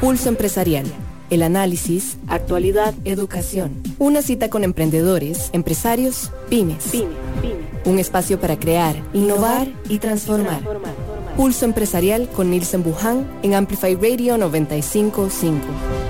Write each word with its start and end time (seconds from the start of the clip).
Pulso 0.00 0.28
Empresarial. 0.28 0.86
El 1.28 1.42
análisis, 1.42 2.18
actualidad, 2.28 2.94
educación. 3.04 3.82
Una 3.98 4.22
cita 4.22 4.48
con 4.48 4.62
emprendedores, 4.62 5.50
empresarios, 5.52 6.30
pymes. 6.48 6.92
Un 7.84 7.98
espacio 7.98 8.38
para 8.38 8.60
crear, 8.60 8.94
innovar 9.12 9.66
y 9.88 9.98
transformar. 9.98 10.60
Pulso 11.36 11.64
Empresarial 11.64 12.28
con 12.28 12.48
Nielsen 12.48 12.84
Buján 12.84 13.28
en 13.42 13.54
Amplify 13.54 13.96
Radio 13.96 14.38
955. 14.38 16.07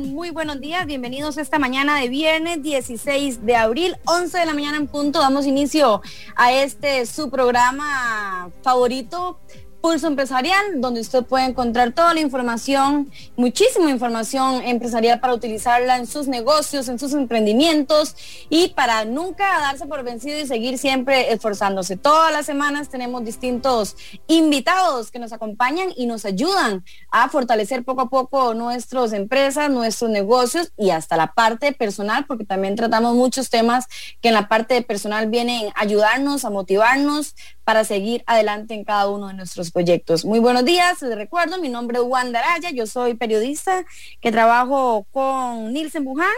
Muy 0.00 0.30
buenos 0.30 0.58
días, 0.58 0.86
bienvenidos 0.86 1.36
esta 1.36 1.58
mañana 1.58 2.00
de 2.00 2.08
viernes 2.08 2.62
16 2.62 3.44
de 3.44 3.56
abril, 3.56 3.94
11 4.06 4.38
de 4.38 4.46
la 4.46 4.54
mañana 4.54 4.78
en 4.78 4.86
punto. 4.86 5.18
Damos 5.20 5.44
inicio 5.44 6.00
a 6.34 6.50
este 6.50 7.04
su 7.04 7.28
programa 7.28 8.48
favorito 8.62 9.38
Pulso 9.82 10.06
Empresarial, 10.06 10.80
donde 10.80 11.00
usted 11.00 11.24
puede 11.24 11.44
encontrar 11.44 11.90
toda 11.90 12.14
la 12.14 12.20
información, 12.20 13.10
muchísima 13.34 13.90
información 13.90 14.62
empresarial 14.62 15.18
para 15.18 15.34
utilizarla 15.34 15.96
en 15.96 16.06
sus 16.06 16.28
negocios, 16.28 16.88
en 16.88 17.00
sus 17.00 17.12
emprendimientos 17.14 18.14
y 18.48 18.68
para 18.68 19.04
nunca 19.04 19.44
darse 19.58 19.86
por 19.86 20.04
vencido 20.04 20.38
y 20.38 20.46
seguir 20.46 20.78
siempre 20.78 21.32
esforzándose. 21.32 21.96
Todas 21.96 22.32
las 22.32 22.46
semanas 22.46 22.90
tenemos 22.90 23.24
distintos 23.24 23.96
invitados 24.28 25.10
que 25.10 25.18
nos 25.18 25.32
acompañan 25.32 25.88
y 25.96 26.06
nos 26.06 26.24
ayudan 26.26 26.84
a 27.10 27.28
fortalecer 27.28 27.82
poco 27.84 28.02
a 28.02 28.08
poco 28.08 28.54
nuestras 28.54 29.12
empresas, 29.12 29.68
nuestros 29.68 30.10
negocios 30.12 30.72
y 30.76 30.90
hasta 30.90 31.16
la 31.16 31.34
parte 31.34 31.72
personal, 31.72 32.24
porque 32.26 32.44
también 32.44 32.76
tratamos 32.76 33.16
muchos 33.16 33.50
temas 33.50 33.88
que 34.20 34.28
en 34.28 34.34
la 34.34 34.46
parte 34.46 34.80
personal 34.82 35.28
vienen 35.28 35.72
a 35.74 35.80
ayudarnos, 35.80 36.44
a 36.44 36.50
motivarnos 36.50 37.34
para 37.64 37.84
seguir 37.84 38.22
adelante 38.26 38.74
en 38.74 38.84
cada 38.84 39.08
uno 39.08 39.28
de 39.28 39.34
nuestros 39.34 39.71
proyectos. 39.72 40.24
Muy 40.24 40.38
buenos 40.38 40.64
días, 40.64 41.02
les 41.02 41.16
recuerdo, 41.16 41.58
mi 41.58 41.68
nombre 41.68 41.98
es 41.98 42.04
Wanda 42.04 42.38
Araya, 42.38 42.70
yo 42.70 42.86
soy 42.86 43.14
periodista 43.14 43.84
que 44.20 44.30
trabajo 44.30 45.06
con 45.10 45.72
Nielsen 45.72 46.04
Buján 46.04 46.28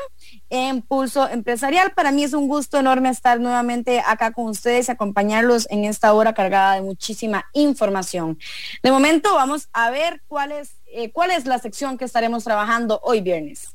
en 0.48 0.82
Pulso 0.82 1.28
Empresarial. 1.28 1.92
Para 1.92 2.12
mí 2.12 2.24
es 2.24 2.32
un 2.32 2.48
gusto 2.48 2.78
enorme 2.78 3.10
estar 3.10 3.40
nuevamente 3.40 4.00
acá 4.06 4.32
con 4.32 4.46
ustedes 4.46 4.88
y 4.88 4.92
acompañarlos 4.92 5.66
en 5.70 5.84
esta 5.84 6.14
hora 6.14 6.32
cargada 6.32 6.74
de 6.74 6.82
muchísima 6.82 7.44
información. 7.52 8.38
De 8.82 8.90
momento 8.90 9.34
vamos 9.34 9.68
a 9.72 9.90
ver 9.90 10.22
cuál 10.28 10.52
es, 10.52 10.76
eh, 10.86 11.10
cuál 11.10 11.30
es 11.30 11.44
la 11.46 11.58
sección 11.58 11.98
que 11.98 12.04
estaremos 12.04 12.44
trabajando 12.44 13.00
hoy 13.02 13.20
viernes. 13.20 13.74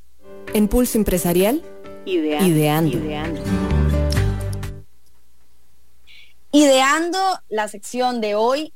En 0.53 0.67
Pulso 0.67 0.97
Empresarial, 0.97 1.61
ideando. 2.05 2.97
ideando 2.97 3.41
ideando 6.51 7.19
la 7.49 7.67
sección 7.67 8.21
de 8.21 8.35
hoy 8.35 8.73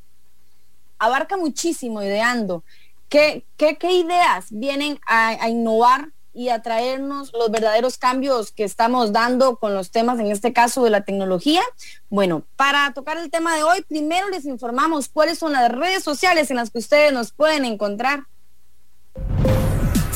abarca 1.05 1.37
muchísimo 1.37 2.01
ideando. 2.01 2.63
¿Qué, 3.09 3.45
qué, 3.57 3.77
qué 3.77 3.91
ideas 3.91 4.47
vienen 4.49 4.99
a, 5.07 5.29
a, 5.29 5.49
innovar 5.49 6.09
y 6.33 6.49
a 6.49 6.63
traernos 6.63 7.31
los 7.33 7.51
verdaderos 7.51 7.97
cambios 7.99 8.51
que 8.51 8.63
estamos 8.63 9.11
dando 9.13 9.57
con 9.57 9.75
los 9.75 9.91
temas, 9.91 10.19
en 10.19 10.31
este 10.31 10.51
caso 10.51 10.83
de 10.83 10.89
la 10.89 11.01
tecnología? 11.01 11.61
Bueno, 12.09 12.43
para 12.55 12.91
tocar 12.93 13.17
el 13.17 13.29
tema 13.29 13.55
de 13.55 13.63
hoy, 13.63 13.83
primero 13.87 14.29
les 14.29 14.45
informamos 14.45 15.09
cuáles 15.09 15.37
son 15.37 15.51
las 15.53 15.71
redes 15.71 16.03
sociales 16.03 16.49
en 16.49 16.57
las 16.57 16.71
que 16.71 16.79
ustedes 16.79 17.13
nos 17.13 17.31
pueden 17.33 17.65
encontrar. 17.65 18.23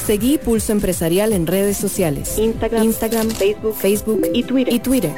Seguí 0.08 0.38
Pulso 0.38 0.72
Empresarial 0.72 1.34
en 1.34 1.46
redes 1.46 1.76
sociales. 1.76 2.38
Instagram, 2.38 2.84
Instagram 2.84 3.30
Facebook, 3.30 3.76
Facebook 3.76 4.22
y 4.34 4.44
Twitter. 4.44 4.74
Y 4.74 4.80
Twitter. 4.80 5.14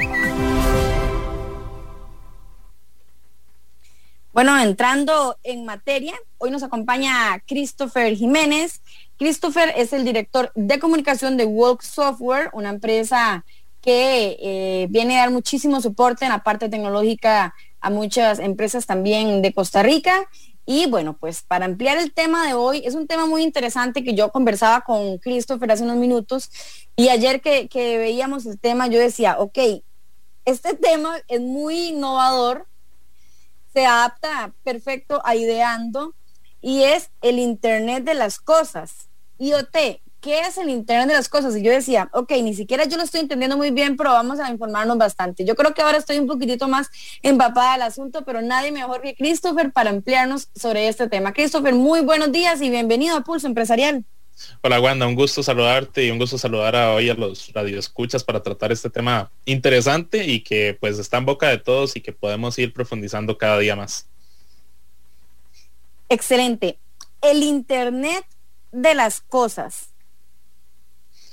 Bueno, 4.39 4.57
entrando 4.57 5.37
en 5.43 5.65
materia, 5.65 6.13
hoy 6.37 6.49
nos 6.49 6.63
acompaña 6.63 7.43
Christopher 7.45 8.15
Jiménez. 8.15 8.81
Christopher 9.17 9.73
es 9.75 9.91
el 9.91 10.05
director 10.05 10.53
de 10.55 10.79
comunicación 10.79 11.35
de 11.35 11.43
Walk 11.43 11.81
Software, 11.81 12.49
una 12.53 12.69
empresa 12.69 13.43
que 13.81 14.37
eh, 14.41 14.87
viene 14.91 15.17
a 15.17 15.23
dar 15.23 15.31
muchísimo 15.31 15.81
soporte 15.81 16.23
en 16.23 16.31
la 16.31 16.41
parte 16.41 16.69
tecnológica 16.69 17.53
a 17.81 17.89
muchas 17.89 18.39
empresas 18.39 18.85
también 18.85 19.41
de 19.41 19.53
Costa 19.53 19.83
Rica. 19.83 20.29
Y 20.65 20.85
bueno, 20.85 21.17
pues 21.17 21.43
para 21.43 21.65
ampliar 21.65 21.97
el 21.97 22.13
tema 22.13 22.47
de 22.47 22.53
hoy, 22.53 22.81
es 22.85 22.95
un 22.95 23.07
tema 23.07 23.25
muy 23.25 23.43
interesante 23.43 24.05
que 24.05 24.15
yo 24.15 24.31
conversaba 24.31 24.85
con 24.85 25.17
Christopher 25.17 25.69
hace 25.69 25.83
unos 25.83 25.97
minutos 25.97 26.49
y 26.95 27.09
ayer 27.09 27.41
que, 27.41 27.67
que 27.67 27.97
veíamos 27.97 28.45
el 28.45 28.57
tema 28.57 28.87
yo 28.87 28.99
decía, 28.99 29.37
ok, 29.37 29.59
este 30.45 30.75
tema 30.75 31.17
es 31.27 31.41
muy 31.41 31.89
innovador, 31.89 32.68
se 33.73 33.85
adapta 33.85 34.53
perfecto 34.63 35.21
a 35.25 35.35
ideando 35.35 36.13
y 36.61 36.83
es 36.83 37.09
el 37.21 37.39
Internet 37.39 38.03
de 38.03 38.13
las 38.13 38.39
cosas. 38.39 39.09
IoT, 39.37 40.01
¿qué 40.19 40.41
es 40.41 40.57
el 40.57 40.69
Internet 40.69 41.07
de 41.07 41.13
las 41.13 41.29
cosas? 41.29 41.55
Y 41.55 41.63
yo 41.63 41.71
decía, 41.71 42.09
ok, 42.13 42.31
ni 42.43 42.53
siquiera 42.53 42.85
yo 42.85 42.97
lo 42.97 43.03
estoy 43.03 43.21
entendiendo 43.21 43.57
muy 43.57 43.71
bien, 43.71 43.95
pero 43.95 44.11
vamos 44.11 44.39
a 44.39 44.49
informarnos 44.49 44.97
bastante. 44.97 45.45
Yo 45.45 45.55
creo 45.55 45.73
que 45.73 45.81
ahora 45.81 45.97
estoy 45.97 46.19
un 46.19 46.27
poquitito 46.27 46.67
más 46.67 46.89
empapada 47.21 47.73
del 47.73 47.83
asunto, 47.83 48.25
pero 48.25 48.41
nadie 48.41 48.71
mejor 48.71 49.01
que 49.01 49.15
Christopher 49.15 49.71
para 49.71 49.89
ampliarnos 49.89 50.49
sobre 50.55 50.87
este 50.87 51.07
tema. 51.07 51.33
Christopher, 51.33 51.73
muy 51.73 52.01
buenos 52.01 52.31
días 52.31 52.61
y 52.61 52.69
bienvenido 52.69 53.15
a 53.15 53.21
Pulso 53.21 53.47
Empresarial. 53.47 54.05
Hola 54.61 54.79
Wanda, 54.79 55.07
un 55.07 55.15
gusto 55.15 55.43
saludarte 55.43 56.05
y 56.05 56.11
un 56.11 56.19
gusto 56.19 56.37
saludar 56.37 56.75
a 56.75 56.93
hoy 56.93 57.09
a 57.09 57.13
los 57.13 57.51
radioescuchas 57.53 58.23
para 58.23 58.41
tratar 58.41 58.71
este 58.71 58.89
tema 58.89 59.31
interesante 59.45 60.25
y 60.25 60.41
que 60.41 60.77
pues 60.79 60.99
está 60.99 61.17
en 61.17 61.25
boca 61.25 61.49
de 61.49 61.57
todos 61.57 61.95
y 61.95 62.01
que 62.01 62.13
podemos 62.13 62.57
ir 62.59 62.73
profundizando 62.73 63.37
cada 63.37 63.57
día 63.59 63.75
más. 63.75 64.07
Excelente. 66.09 66.79
El 67.21 67.43
Internet 67.43 68.25
de 68.71 68.95
las 68.95 69.21
cosas. 69.21 69.89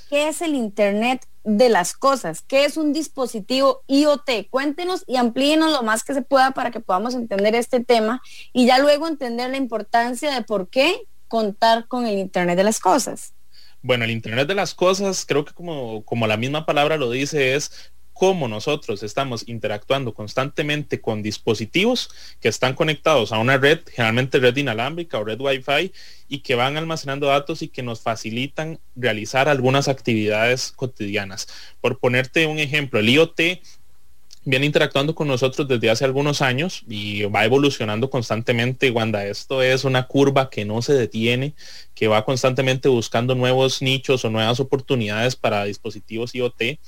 ¿Qué 0.08 0.28
es 0.28 0.40
el 0.42 0.54
Internet 0.54 1.26
de 1.42 1.68
las 1.68 1.92
cosas? 1.94 2.42
¿Qué 2.42 2.64
es 2.64 2.76
un 2.76 2.92
dispositivo 2.92 3.82
IoT? 3.88 4.48
Cuéntenos 4.50 5.04
y 5.06 5.16
amplíenos 5.16 5.72
lo 5.72 5.82
más 5.82 6.04
que 6.04 6.14
se 6.14 6.22
pueda 6.22 6.52
para 6.52 6.70
que 6.70 6.80
podamos 6.80 7.14
entender 7.14 7.54
este 7.54 7.80
tema 7.82 8.22
y 8.52 8.66
ya 8.66 8.78
luego 8.78 9.08
entender 9.08 9.50
la 9.50 9.56
importancia 9.56 10.32
de 10.32 10.42
por 10.42 10.68
qué 10.68 11.06
contar 11.28 11.86
con 11.88 12.06
el 12.06 12.18
Internet 12.18 12.56
de 12.56 12.64
las 12.64 12.80
cosas? 12.80 13.32
Bueno, 13.82 14.04
el 14.04 14.10
Internet 14.10 14.48
de 14.48 14.54
las 14.54 14.74
cosas, 14.74 15.24
creo 15.26 15.44
que 15.44 15.52
como, 15.52 16.04
como 16.04 16.26
la 16.26 16.36
misma 16.36 16.66
palabra 16.66 16.96
lo 16.96 17.10
dice, 17.10 17.54
es 17.54 17.92
cómo 18.16 18.48
nosotros 18.48 19.02
estamos 19.02 19.44
interactuando 19.46 20.14
constantemente 20.14 21.02
con 21.02 21.22
dispositivos 21.22 22.08
que 22.40 22.48
están 22.48 22.74
conectados 22.74 23.30
a 23.30 23.38
una 23.38 23.58
red, 23.58 23.80
generalmente 23.92 24.38
red 24.38 24.56
inalámbrica 24.56 25.18
o 25.18 25.24
red 25.24 25.38
Wi-Fi, 25.38 25.92
y 26.26 26.38
que 26.38 26.54
van 26.54 26.78
almacenando 26.78 27.26
datos 27.26 27.60
y 27.60 27.68
que 27.68 27.82
nos 27.82 28.00
facilitan 28.00 28.80
realizar 28.94 29.50
algunas 29.50 29.86
actividades 29.86 30.72
cotidianas. 30.72 31.46
Por 31.82 31.98
ponerte 31.98 32.46
un 32.46 32.58
ejemplo, 32.58 33.00
el 33.00 33.10
IoT 33.10 33.40
viene 34.46 34.64
interactuando 34.64 35.14
con 35.16 35.26
nosotros 35.26 35.66
desde 35.66 35.90
hace 35.90 36.04
algunos 36.04 36.40
años 36.40 36.84
y 36.88 37.24
va 37.24 37.44
evolucionando 37.44 38.08
constantemente. 38.08 38.92
Wanda, 38.92 39.26
esto 39.26 39.60
es 39.60 39.84
una 39.84 40.06
curva 40.06 40.50
que 40.50 40.64
no 40.64 40.80
se 40.82 40.94
detiene, 40.94 41.54
que 41.96 42.06
va 42.06 42.24
constantemente 42.24 42.88
buscando 42.88 43.34
nuevos 43.34 43.82
nichos 43.82 44.24
o 44.24 44.30
nuevas 44.30 44.60
oportunidades 44.60 45.34
para 45.34 45.64
dispositivos 45.64 46.32
IoT 46.32 46.78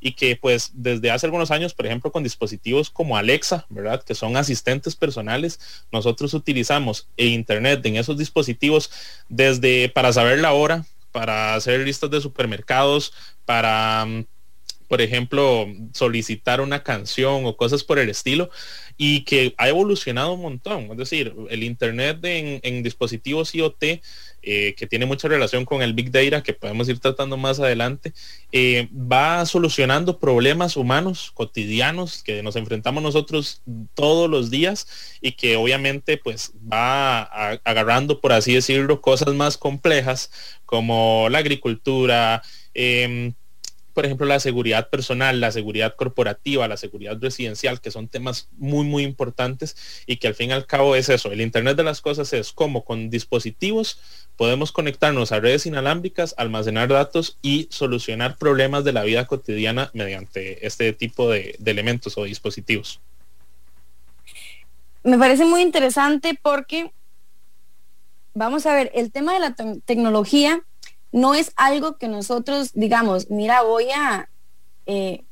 y 0.00 0.12
que 0.12 0.36
pues 0.36 0.70
desde 0.74 1.10
hace 1.10 1.26
algunos 1.26 1.50
años, 1.50 1.74
por 1.74 1.86
ejemplo, 1.86 2.12
con 2.12 2.22
dispositivos 2.22 2.88
como 2.88 3.16
Alexa, 3.16 3.66
¿verdad? 3.68 4.00
Que 4.04 4.14
son 4.14 4.36
asistentes 4.36 4.94
personales, 4.94 5.58
nosotros 5.90 6.34
utilizamos 6.34 7.08
el 7.16 7.30
Internet 7.30 7.84
en 7.84 7.96
esos 7.96 8.16
dispositivos 8.16 8.92
desde 9.28 9.88
para 9.88 10.12
saber 10.12 10.38
la 10.38 10.52
hora, 10.52 10.86
para 11.10 11.56
hacer 11.56 11.80
listas 11.80 12.12
de 12.12 12.20
supermercados, 12.20 13.12
para 13.44 14.06
por 14.88 15.02
ejemplo, 15.02 15.66
solicitar 15.92 16.60
una 16.60 16.82
canción 16.82 17.44
o 17.44 17.56
cosas 17.56 17.84
por 17.84 17.98
el 17.98 18.08
estilo, 18.08 18.50
y 19.00 19.22
que 19.22 19.54
ha 19.56 19.68
evolucionado 19.68 20.32
un 20.32 20.42
montón. 20.42 20.90
Es 20.90 20.96
decir, 20.96 21.32
el 21.50 21.62
Internet 21.62 22.18
en, 22.24 22.82
dispositivos 22.82 23.54
IoT, 23.54 24.00
eh, 24.42 24.74
que 24.76 24.86
tiene 24.88 25.06
mucha 25.06 25.28
relación 25.28 25.64
con 25.64 25.82
el 25.82 25.94
Big 25.94 26.10
Data, 26.10 26.42
que 26.42 26.52
podemos 26.52 26.88
ir 26.88 26.98
tratando 26.98 27.36
más 27.36 27.60
adelante, 27.60 28.12
eh, 28.50 28.88
va 28.92 29.46
solucionando 29.46 30.18
problemas 30.18 30.76
humanos 30.76 31.30
cotidianos 31.32 32.24
que 32.24 32.42
nos 32.42 32.56
enfrentamos 32.56 33.02
nosotros 33.02 33.62
todos 33.94 34.28
los 34.28 34.50
días 34.50 34.88
y 35.20 35.32
que 35.32 35.56
obviamente 35.56 36.16
pues 36.16 36.52
va 36.70 37.22
agarrando, 37.22 38.20
por 38.20 38.32
así 38.32 38.54
decirlo, 38.54 39.00
cosas 39.00 39.32
más 39.34 39.56
complejas 39.56 40.30
como 40.64 41.28
la 41.30 41.38
agricultura, 41.38 42.42
eh, 42.74 43.32
por 43.98 44.06
ejemplo, 44.06 44.26
la 44.26 44.38
seguridad 44.38 44.90
personal, 44.90 45.40
la 45.40 45.50
seguridad 45.50 45.96
corporativa, 45.96 46.68
la 46.68 46.76
seguridad 46.76 47.18
residencial, 47.20 47.80
que 47.80 47.90
son 47.90 48.06
temas 48.06 48.48
muy, 48.56 48.84
muy 48.84 49.02
importantes 49.02 50.04
y 50.06 50.18
que 50.18 50.28
al 50.28 50.36
fin 50.36 50.50
y 50.50 50.52
al 50.52 50.66
cabo 50.66 50.94
es 50.94 51.08
eso. 51.08 51.32
El 51.32 51.40
Internet 51.40 51.76
de 51.76 51.82
las 51.82 52.00
Cosas 52.00 52.32
es 52.32 52.52
como 52.52 52.84
con 52.84 53.10
dispositivos 53.10 53.98
podemos 54.36 54.70
conectarnos 54.70 55.32
a 55.32 55.40
redes 55.40 55.66
inalámbricas, 55.66 56.36
almacenar 56.38 56.90
datos 56.90 57.38
y 57.42 57.66
solucionar 57.72 58.36
problemas 58.36 58.84
de 58.84 58.92
la 58.92 59.02
vida 59.02 59.26
cotidiana 59.26 59.90
mediante 59.94 60.64
este 60.64 60.92
tipo 60.92 61.28
de 61.28 61.58
elementos 61.66 62.16
o 62.18 62.22
dispositivos. 62.22 63.00
me 65.02 65.18
parece 65.18 65.44
muy 65.44 65.62
interesante 65.62 66.38
porque, 66.40 66.92
vamos 68.32 68.64
a 68.64 68.74
ver, 68.74 68.92
el 68.94 69.10
tema 69.10 69.34
de 69.34 69.40
la 69.40 69.56
tecnología 69.84 70.62
no 71.12 71.34
es 71.34 71.52
algo 71.56 71.96
que 71.96 72.08
nosotros 72.08 72.72
digamos, 72.74 73.30
mira, 73.30 73.62
voy 73.62 73.90
a, 73.90 74.28
eh, 74.86 75.24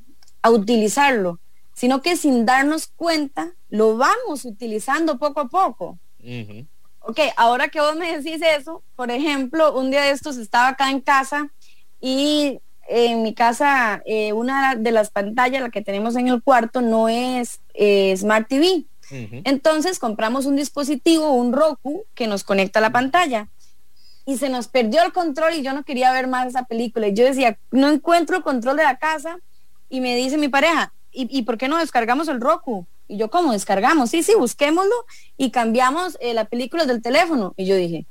a 0.42 0.50
utilizarlo, 0.50 1.38
sino 1.74 2.02
que 2.02 2.16
sin 2.16 2.46
darnos 2.46 2.88
cuenta 2.88 3.52
lo 3.68 3.96
vamos 3.96 4.44
utilizando 4.44 5.18
poco 5.18 5.40
a 5.40 5.48
poco. 5.48 5.98
Ok, 7.00 7.20
ahora 7.36 7.68
que 7.68 7.80
vos 7.80 7.94
me 7.94 8.18
decís 8.18 8.42
eso, 8.42 8.82
por 8.96 9.10
ejemplo, 9.10 9.78
un 9.78 9.90
día 9.90 10.02
de 10.02 10.10
estos 10.10 10.38
estaba 10.38 10.68
acá 10.68 10.90
en 10.90 11.00
casa 11.00 11.50
y 12.00 12.60
en 12.88 13.22
mi 13.22 13.34
casa 13.34 14.02
eh, 14.06 14.32
una 14.32 14.74
de 14.74 14.92
las 14.92 15.10
pantallas, 15.10 15.62
la 15.62 15.70
que 15.70 15.82
tenemos 15.82 16.16
en 16.16 16.28
el 16.28 16.42
cuarto, 16.42 16.80
no 16.80 17.08
es 17.08 17.60
eh, 17.74 18.16
Smart 18.16 18.48
TV. 18.48 18.84
Entonces 19.44 20.00
compramos 20.00 20.46
un 20.46 20.56
dispositivo, 20.56 21.30
un 21.30 21.52
Roku, 21.52 22.04
que 22.14 22.26
nos 22.26 22.42
conecta 22.42 22.80
a 22.80 22.82
la 22.82 22.90
pantalla. 22.90 23.48
Y 24.26 24.36
se 24.36 24.48
nos 24.50 24.68
perdió 24.68 25.02
el 25.02 25.12
control 25.12 25.54
y 25.54 25.62
yo 25.62 25.72
no 25.72 25.84
quería 25.84 26.12
ver 26.12 26.26
más 26.26 26.48
esa 26.48 26.64
película. 26.64 27.08
Y 27.08 27.14
yo 27.14 27.24
decía, 27.24 27.58
no 27.70 27.88
encuentro 27.88 28.36
el 28.36 28.42
control 28.42 28.76
de 28.76 28.82
la 28.82 28.98
casa. 28.98 29.38
Y 29.88 30.00
me 30.00 30.16
dice 30.16 30.36
mi 30.36 30.48
pareja, 30.48 30.92
¿y, 31.12 31.42
por 31.42 31.56
qué 31.56 31.68
no 31.68 31.78
descargamos 31.78 32.28
el 32.28 32.40
Roku? 32.40 32.86
Y 33.08 33.16
yo, 33.16 33.30
¿cómo 33.30 33.52
descargamos? 33.52 34.10
Sí, 34.10 34.22
sí, 34.22 34.34
busquémoslo 34.34 34.94
y 35.36 35.50
cambiamos 35.50 36.18
eh, 36.20 36.34
la 36.34 36.44
película 36.44 36.84
del 36.84 37.00
teléfono. 37.00 37.54
Y 37.56 37.66
yo 37.66 37.76
dije, 37.76 38.04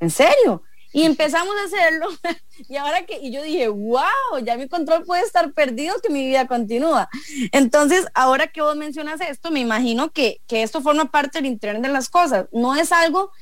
¿en 0.00 0.10
serio? 0.10 0.62
Y 0.92 1.02
empezamos 1.02 1.54
a 1.56 1.64
hacerlo. 1.64 2.06
y 2.68 2.76
ahora 2.76 3.04
que, 3.04 3.18
y 3.20 3.30
yo 3.30 3.42
dije, 3.42 3.68
wow, 3.68 4.38
ya 4.42 4.56
mi 4.56 4.68
control 4.68 5.04
puede 5.04 5.22
estar 5.22 5.52
perdido, 5.52 6.00
que 6.00 6.08
mi 6.08 6.24
vida 6.24 6.46
continúa. 6.46 7.08
Entonces, 7.52 8.06
ahora 8.14 8.46
que 8.46 8.62
vos 8.62 8.76
mencionas 8.76 9.20
esto, 9.20 9.50
me 9.50 9.60
imagino 9.60 10.10
que, 10.10 10.40
que 10.46 10.62
esto 10.62 10.80
forma 10.80 11.10
parte 11.10 11.38
del 11.38 11.46
Internet 11.46 11.82
de 11.82 11.88
las 11.88 12.08
cosas. 12.08 12.46
No 12.52 12.74
es 12.74 12.92
algo 12.92 13.32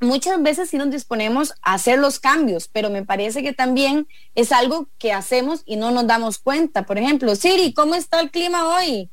muchas 0.00 0.42
veces 0.42 0.70
sí 0.70 0.76
nos 0.76 0.90
disponemos 0.90 1.54
a 1.62 1.74
hacer 1.74 1.98
los 1.98 2.20
cambios, 2.20 2.68
pero 2.68 2.90
me 2.90 3.04
parece 3.04 3.42
que 3.42 3.52
también 3.52 4.06
es 4.34 4.52
algo 4.52 4.88
que 4.98 5.12
hacemos 5.12 5.62
y 5.66 5.76
no 5.76 5.90
nos 5.90 6.06
damos 6.06 6.38
cuenta. 6.38 6.84
Por 6.84 6.98
ejemplo, 6.98 7.34
Siri, 7.34 7.72
¿cómo 7.72 7.94
está 7.94 8.20
el 8.20 8.30
clima 8.30 8.76
hoy 8.76 9.10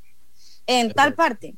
en 0.67 0.91
tal 0.93 1.13
parte? 1.13 1.55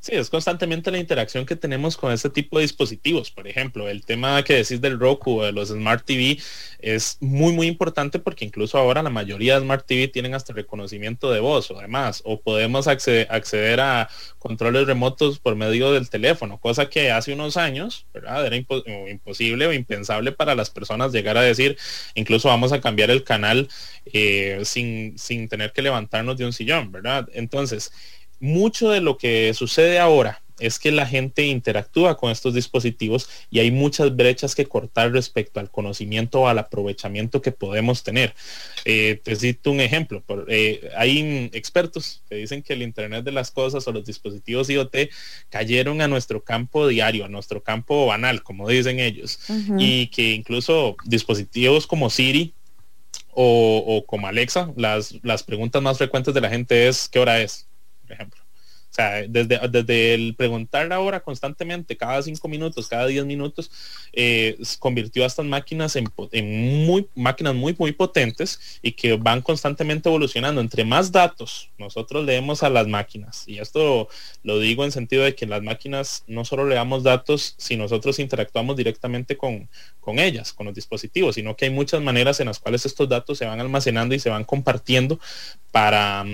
Sí, 0.00 0.12
es 0.14 0.30
constantemente 0.30 0.90
la 0.90 0.98
interacción 0.98 1.44
que 1.44 1.56
tenemos 1.56 1.96
con 1.96 2.12
este 2.12 2.30
tipo 2.30 2.58
de 2.58 2.62
dispositivos. 2.62 3.30
Por 3.30 3.46
ejemplo, 3.46 3.88
el 3.88 4.04
tema 4.04 4.42
que 4.42 4.54
decís 4.54 4.80
del 4.80 4.98
Roku 4.98 5.40
o 5.40 5.44
de 5.44 5.52
los 5.52 5.68
Smart 5.68 6.04
TV 6.04 6.38
es 6.78 7.18
muy, 7.20 7.52
muy 7.52 7.66
importante 7.66 8.18
porque 8.18 8.44
incluso 8.44 8.78
ahora 8.78 9.02
la 9.02 9.10
mayoría 9.10 9.54
de 9.54 9.60
Smart 9.60 9.86
TV 9.86 10.08
tienen 10.08 10.34
hasta 10.34 10.52
reconocimiento 10.52 11.30
de 11.30 11.40
voz 11.40 11.70
o 11.70 11.78
demás, 11.78 12.22
o 12.24 12.40
podemos 12.40 12.86
acceder, 12.88 13.80
a 13.80 14.08
controles 14.38 14.86
remotos 14.86 15.38
por 15.38 15.54
medio 15.56 15.92
del 15.92 16.08
teléfono, 16.08 16.58
cosa 16.58 16.88
que 16.88 17.10
hace 17.10 17.32
unos 17.32 17.56
años, 17.56 18.06
¿verdad? 18.14 18.46
Era 18.46 18.56
imposible 18.56 19.66
o 19.66 19.72
impensable 19.72 20.32
para 20.32 20.54
las 20.54 20.70
personas 20.70 21.12
llegar 21.12 21.36
a 21.36 21.42
decir, 21.42 21.76
incluso 22.14 22.48
vamos 22.48 22.72
a 22.72 22.80
cambiar 22.80 23.10
el 23.10 23.24
canal 23.24 23.68
eh, 24.06 24.60
sin, 24.64 25.18
sin 25.18 25.48
tener 25.48 25.72
que 25.72 25.82
levantarnos 25.82 26.36
de 26.36 26.46
un 26.46 26.52
sillón, 26.52 26.92
¿verdad? 26.92 27.28
Entonces, 27.32 27.92
mucho 28.40 28.90
de 28.90 29.00
lo 29.00 29.18
que 29.18 29.52
sucede 29.54 29.98
ahora 29.98 30.42
es 30.58 30.78
que 30.78 30.90
la 30.90 31.06
gente 31.06 31.44
interactúa 31.44 32.16
con 32.16 32.30
estos 32.30 32.54
dispositivos 32.54 33.28
y 33.50 33.58
hay 33.58 33.70
muchas 33.70 34.14
brechas 34.14 34.54
que 34.54 34.66
cortar 34.66 35.12
respecto 35.12 35.60
al 35.60 35.70
conocimiento 35.70 36.42
o 36.42 36.48
al 36.48 36.58
aprovechamiento 36.58 37.42
que 37.42 37.52
podemos 37.52 38.02
tener. 38.02 38.34
Eh, 38.84 39.20
te 39.22 39.36
cito 39.36 39.70
un 39.70 39.80
ejemplo. 39.80 40.22
Eh, 40.48 40.90
hay 40.96 41.50
expertos 41.52 42.22
que 42.28 42.36
dicen 42.36 42.62
que 42.62 42.72
el 42.72 42.82
Internet 42.82 43.24
de 43.24 43.32
las 43.32 43.50
Cosas 43.50 43.86
o 43.86 43.92
los 43.92 44.04
dispositivos 44.04 44.70
IoT 44.70 44.96
cayeron 45.50 46.00
a 46.00 46.08
nuestro 46.08 46.42
campo 46.42 46.88
diario, 46.88 47.24
a 47.24 47.28
nuestro 47.28 47.62
campo 47.62 48.06
banal, 48.06 48.42
como 48.42 48.68
dicen 48.68 49.00
ellos, 49.00 49.38
y 49.78 50.08
que 50.08 50.32
incluso 50.32 50.96
dispositivos 51.04 51.86
como 51.86 52.10
Siri 52.10 52.54
o, 53.32 53.84
o 53.86 54.06
como 54.06 54.26
Alexa, 54.26 54.72
las, 54.76 55.14
las 55.22 55.42
preguntas 55.42 55.82
más 55.82 55.98
frecuentes 55.98 56.32
de 56.32 56.40
la 56.40 56.48
gente 56.48 56.88
es 56.88 57.08
¿qué 57.08 57.18
hora 57.18 57.40
es? 57.40 57.65
Por 58.06 58.12
ejemplo. 58.12 58.46
O 58.90 58.94
sea, 58.96 59.26
desde, 59.28 59.60
desde 59.68 60.14
el 60.14 60.34
preguntar 60.36 60.88
la 60.88 61.00
hora 61.00 61.20
constantemente, 61.20 61.98
cada 61.98 62.22
cinco 62.22 62.48
minutos, 62.48 62.88
cada 62.88 63.06
diez 63.06 63.26
minutos, 63.26 63.70
eh, 64.14 64.56
convirtió 64.78 65.22
a 65.22 65.26
estas 65.26 65.44
máquinas 65.44 65.96
en, 65.96 66.06
muy, 66.86 67.06
máquinas 67.14 67.54
muy, 67.54 67.76
muy 67.78 67.92
potentes 67.92 68.78
y 68.80 68.92
que 68.92 69.18
van 69.18 69.42
constantemente 69.42 70.08
evolucionando. 70.08 70.62
Entre 70.62 70.82
más 70.86 71.12
datos 71.12 71.68
nosotros 71.76 72.24
leemos 72.24 72.62
a 72.62 72.70
las 72.70 72.86
máquinas, 72.86 73.44
y 73.46 73.58
esto 73.58 74.08
lo 74.42 74.58
digo 74.60 74.82
en 74.82 74.92
sentido 74.92 75.24
de 75.24 75.34
que 75.34 75.44
las 75.44 75.62
máquinas 75.62 76.24
no 76.26 76.46
solo 76.46 76.66
le 76.66 76.76
damos 76.76 77.02
datos 77.02 77.54
si 77.58 77.76
nosotros 77.76 78.18
interactuamos 78.18 78.78
directamente 78.78 79.36
con, 79.36 79.68
con 80.00 80.18
ellas, 80.18 80.54
con 80.54 80.64
los 80.64 80.74
dispositivos, 80.74 81.34
sino 81.34 81.54
que 81.54 81.66
hay 81.66 81.70
muchas 81.70 82.00
maneras 82.00 82.40
en 82.40 82.46
las 82.46 82.58
cuales 82.58 82.86
estos 82.86 83.10
datos 83.10 83.36
se 83.36 83.44
van 83.44 83.60
almacenando 83.60 84.14
y 84.14 84.20
se 84.20 84.30
van 84.30 84.44
compartiendo 84.44 85.20
para 85.70 86.24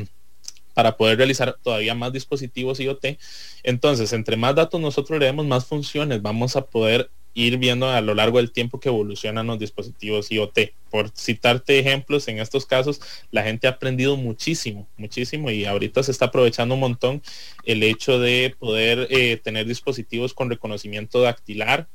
para 0.75 0.97
poder 0.97 1.19
realizar 1.19 1.57
todavía 1.63 1.95
más 1.95 2.13
dispositivos 2.13 2.81
IoT. 2.81 3.19
Entonces, 3.63 4.13
entre 4.13 4.37
más 4.37 4.55
datos 4.55 4.81
nosotros 4.81 5.19
le 5.19 5.27
demos, 5.27 5.47
más 5.47 5.67
funciones 5.67 6.23
vamos 6.23 6.57
a 6.57 6.67
poder 6.67 7.11
ir 7.35 7.57
viendo 7.57 7.89
a 7.89 8.01
lo 8.01 8.15
largo 8.15 8.39
del 8.39 8.53
tiempo 8.53 8.79
que 8.79 8.89
evolucionan 8.89 9.47
los 9.47 9.59
dispositivos 9.59 10.31
IoT. 10.31 10.59
Por 10.91 11.11
citarte 11.11 11.79
ejemplos, 11.79 12.29
en 12.29 12.39
estos 12.39 12.67
casos 12.67 13.01
la 13.31 13.43
gente 13.43 13.67
ha 13.67 13.71
aprendido 13.71 14.17
muchísimo, 14.17 14.87
muchísimo 14.97 15.51
y 15.51 15.65
ahorita 15.65 16.03
se 16.03 16.11
está 16.11 16.27
aprovechando 16.27 16.75
un 16.75 16.81
montón 16.81 17.23
el 17.65 17.83
hecho 17.83 18.19
de 18.19 18.55
poder 18.59 19.09
eh, 19.11 19.39
tener 19.43 19.67
dispositivos 19.67 20.35
con 20.35 20.51
reconocimiento 20.51 21.23
dactilar 21.23 21.89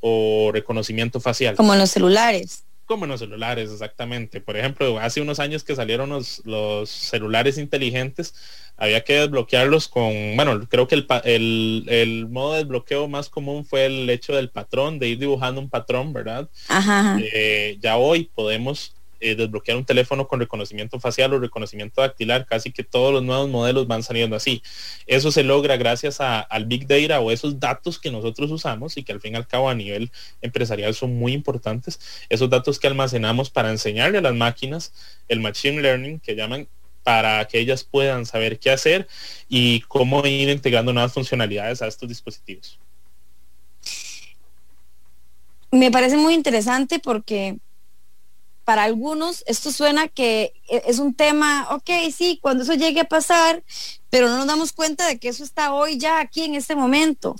o 0.00 0.50
reconocimiento 0.52 1.20
facial. 1.20 1.56
Como 1.56 1.72
en 1.72 1.80
los 1.80 1.90
celulares 1.90 2.63
como 2.84 3.04
en 3.04 3.10
los 3.10 3.20
celulares, 3.20 3.70
exactamente. 3.70 4.40
Por 4.40 4.56
ejemplo, 4.56 4.98
hace 4.98 5.20
unos 5.20 5.40
años 5.40 5.64
que 5.64 5.76
salieron 5.76 6.10
los, 6.10 6.42
los 6.44 6.90
celulares 6.90 7.58
inteligentes, 7.58 8.34
había 8.76 9.04
que 9.04 9.14
desbloquearlos 9.14 9.88
con, 9.88 10.12
bueno, 10.36 10.68
creo 10.68 10.88
que 10.88 10.96
el, 10.96 11.06
el, 11.24 11.84
el, 11.88 12.28
modo 12.28 12.52
de 12.52 12.58
desbloqueo 12.60 13.08
más 13.08 13.28
común 13.28 13.64
fue 13.64 13.86
el 13.86 14.10
hecho 14.10 14.34
del 14.34 14.50
patrón, 14.50 14.98
de 14.98 15.08
ir 15.08 15.18
dibujando 15.18 15.60
un 15.60 15.70
patrón, 15.70 16.12
¿verdad? 16.12 16.48
Ajá. 16.68 17.18
Eh, 17.20 17.78
ya 17.80 17.96
hoy 17.96 18.30
podemos 18.34 18.94
eh, 19.24 19.34
desbloquear 19.34 19.78
un 19.78 19.86
teléfono 19.86 20.28
con 20.28 20.38
reconocimiento 20.38 21.00
facial 21.00 21.32
o 21.32 21.38
reconocimiento 21.38 22.02
dactilar, 22.02 22.44
casi 22.44 22.70
que 22.70 22.84
todos 22.84 23.10
los 23.10 23.22
nuevos 23.22 23.48
modelos 23.48 23.86
van 23.86 24.02
saliendo 24.02 24.36
así. 24.36 24.62
Eso 25.06 25.32
se 25.32 25.42
logra 25.42 25.78
gracias 25.78 26.20
al 26.20 26.66
Big 26.66 26.86
Data 26.86 27.20
o 27.20 27.30
esos 27.30 27.58
datos 27.58 27.98
que 27.98 28.10
nosotros 28.10 28.50
usamos 28.50 28.98
y 28.98 29.02
que 29.02 29.12
al 29.12 29.20
fin 29.22 29.32
y 29.32 29.36
al 29.36 29.46
cabo 29.46 29.70
a 29.70 29.74
nivel 29.74 30.10
empresarial 30.42 30.94
son 30.94 31.16
muy 31.16 31.32
importantes. 31.32 31.98
Esos 32.28 32.50
datos 32.50 32.78
que 32.78 32.86
almacenamos 32.86 33.48
para 33.48 33.70
enseñarle 33.70 34.18
a 34.18 34.20
las 34.20 34.34
máquinas 34.34 34.92
el 35.28 35.40
Machine 35.40 35.80
Learning 35.80 36.20
que 36.20 36.36
llaman 36.36 36.68
para 37.02 37.46
que 37.46 37.58
ellas 37.58 37.82
puedan 37.82 38.26
saber 38.26 38.58
qué 38.58 38.70
hacer 38.70 39.08
y 39.48 39.80
cómo 39.82 40.26
ir 40.26 40.50
integrando 40.50 40.92
nuevas 40.92 41.14
funcionalidades 41.14 41.80
a 41.80 41.86
estos 41.86 42.08
dispositivos. 42.10 42.78
Me 45.70 45.90
parece 45.90 46.16
muy 46.16 46.34
interesante 46.34 46.98
porque 46.98 47.56
para 48.64 48.84
algunos 48.84 49.44
esto 49.46 49.70
suena 49.70 50.08
que 50.08 50.52
e, 50.68 50.82
es 50.86 50.98
un 50.98 51.14
tema, 51.14 51.68
ok, 51.70 51.90
sí, 52.14 52.38
cuando 52.42 52.64
eso 52.64 52.74
llegue 52.74 53.00
a 53.00 53.04
pasar, 53.04 53.62
pero 54.10 54.28
no 54.28 54.38
nos 54.38 54.46
damos 54.46 54.72
cuenta 54.72 55.06
de 55.06 55.18
que 55.18 55.28
eso 55.28 55.44
está 55.44 55.72
hoy 55.72 55.98
ya 55.98 56.20
aquí 56.20 56.44
en 56.44 56.54
este 56.54 56.74
momento, 56.74 57.36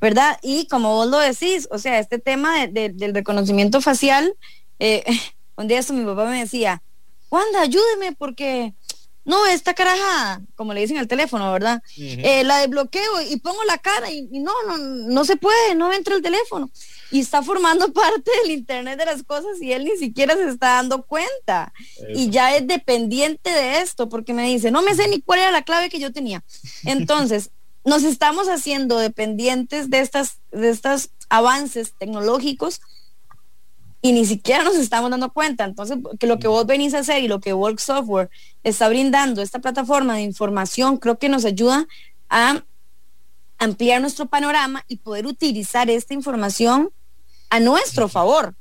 ¿verdad? 0.00 0.38
Y 0.42 0.66
como 0.66 0.94
vos 0.94 1.08
lo 1.08 1.18
decís, 1.18 1.68
o 1.70 1.78
sea, 1.78 1.98
este 1.98 2.18
tema 2.18 2.66
del 2.66 3.14
reconocimiento 3.14 3.80
facial, 3.80 4.34
eh, 4.78 5.04
un 5.56 5.68
día 5.68 5.78
eso 5.78 5.92
mi 5.92 6.04
papá 6.04 6.26
me 6.26 6.40
decía, 6.40 6.82
Wanda, 7.30 7.62
ayúdeme 7.62 8.12
porque 8.12 8.74
no, 9.24 9.46
esta 9.46 9.74
carajada, 9.74 10.42
como 10.54 10.74
le 10.74 10.80
dicen 10.80 10.98
al 10.98 11.08
teléfono, 11.08 11.52
¿verdad? 11.52 11.82
Eh, 11.96 12.44
la 12.44 12.58
desbloqueo 12.58 13.22
y 13.22 13.36
pongo 13.36 13.64
la 13.64 13.78
cara 13.78 14.10
y, 14.10 14.28
y, 14.30 14.40
no, 14.40 14.52
no, 14.66 14.76
no 14.76 15.24
se 15.24 15.36
puede, 15.36 15.74
no 15.74 15.92
entra 15.92 16.14
el 16.14 16.22
teléfono 16.22 16.70
y 17.10 17.20
está 17.20 17.42
formando 17.42 17.92
parte 17.92 18.30
del 18.42 18.52
Internet 18.52 18.98
de 18.98 19.06
las 19.06 19.22
cosas 19.22 19.60
y 19.62 19.72
él 19.72 19.84
ni 19.84 19.96
siquiera 19.96 20.34
se 20.34 20.48
está 20.48 20.74
dando 20.74 21.04
cuenta. 21.04 21.72
Y 22.14 22.30
ya 22.30 22.56
es 22.56 22.66
dependiente 22.66 23.50
de 23.50 23.78
esto, 23.78 24.08
porque 24.08 24.34
me 24.34 24.46
dice, 24.46 24.70
no 24.70 24.82
me 24.82 24.94
sé 24.94 25.08
ni 25.08 25.22
cuál 25.22 25.38
era 25.38 25.50
la 25.50 25.62
clave 25.62 25.90
que 25.90 26.00
yo 26.00 26.12
tenía. 26.12 26.44
Entonces, 26.84 27.50
nos 27.84 28.02
estamos 28.02 28.48
haciendo 28.48 28.98
dependientes 28.98 29.90
de 29.90 30.00
estas, 30.00 30.40
de 30.50 30.70
estos 30.70 31.10
avances 31.28 31.94
tecnológicos 31.98 32.80
y 34.04 34.12
ni 34.12 34.26
siquiera 34.26 34.62
nos 34.64 34.76
estamos 34.76 35.10
dando 35.10 35.32
cuenta. 35.32 35.64
Entonces, 35.64 35.96
que 36.20 36.26
lo 36.26 36.38
que 36.38 36.46
vos 36.46 36.66
venís 36.66 36.92
a 36.92 36.98
hacer 36.98 37.24
y 37.24 37.26
lo 37.26 37.40
que 37.40 37.54
Work 37.54 37.78
Software 37.78 38.28
está 38.62 38.86
brindando, 38.90 39.40
esta 39.40 39.60
plataforma 39.60 40.16
de 40.16 40.20
información, 40.20 40.98
creo 40.98 41.18
que 41.18 41.30
nos 41.30 41.46
ayuda 41.46 41.86
a 42.28 42.62
ampliar 43.56 44.02
nuestro 44.02 44.26
panorama 44.26 44.84
y 44.88 44.96
poder 44.98 45.26
utilizar 45.26 45.88
esta 45.88 46.12
información 46.12 46.90
a 47.48 47.60
nuestro 47.60 48.10
favor. 48.10 48.54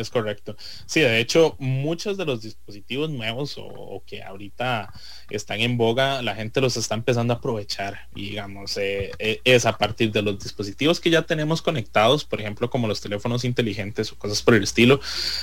Es 0.00 0.10
correcto. 0.10 0.56
Sí, 0.86 1.00
de 1.00 1.20
hecho, 1.20 1.56
muchos 1.58 2.16
de 2.16 2.24
los 2.24 2.42
dispositivos 2.42 3.10
nuevos 3.10 3.56
o, 3.58 4.02
que 4.06 4.22
ahorita 4.22 4.92
están 5.28 5.60
en 5.60 5.76
boga, 5.76 6.22
la 6.22 6.34
gente 6.34 6.60
los 6.60 6.76
está 6.76 6.94
empezando 6.94 7.34
a 7.34 7.36
aprovechar. 7.36 8.08
Y 8.14 8.30
digamos, 8.30 8.76
eh, 8.76 9.12
eh, 9.18 9.40
es 9.44 9.66
a 9.66 9.76
partir 9.76 10.10
de 10.12 10.22
los 10.22 10.38
dispositivos 10.38 11.00
que 11.00 11.10
ya 11.10 11.22
tenemos 11.22 11.62
conectados, 11.62 12.24
por 12.24 12.40
ejemplo, 12.40 12.70
como 12.70 12.88
los 12.88 13.00
teléfonos 13.00 13.44
inteligentes 13.44 14.12
o 14.12 14.18
cosas 14.18 14.42
por 14.42 14.54
el 14.54 14.62
estilo. 14.62 15.00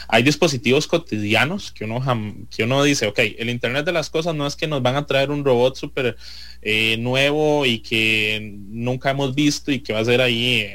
Hay 0.08 0.24
dispositivos 0.24 0.88
cotidianos 0.88 1.72
que 1.72 1.86
uno, 1.86 2.02
que 2.50 2.64
uno 2.64 2.84
dice, 2.84 3.08
ok, 3.08 3.20
el 3.38 3.50
Internet 3.50 3.86
de 3.86 3.92
las 3.92 4.10
Cosas 4.10 4.36
no 4.36 4.48
es 4.48 4.56
que 4.56 4.68
nos 4.68 4.82
van 4.82 4.96
a 4.96 5.06
traer 5.06 5.32
un 5.32 5.46
robot 5.46 5.76
súper 5.76 6.18
eh, 6.62 6.98
nuevo 6.98 7.66
y 7.66 7.80
que 7.80 8.56
nunca 8.68 9.12
hemos 9.12 9.36
visto 9.36 9.72
y 9.72 9.80
que 9.80 9.94
va 9.94 10.00
a 10.00 10.06
ser 10.06 10.22
ahí 10.22 10.68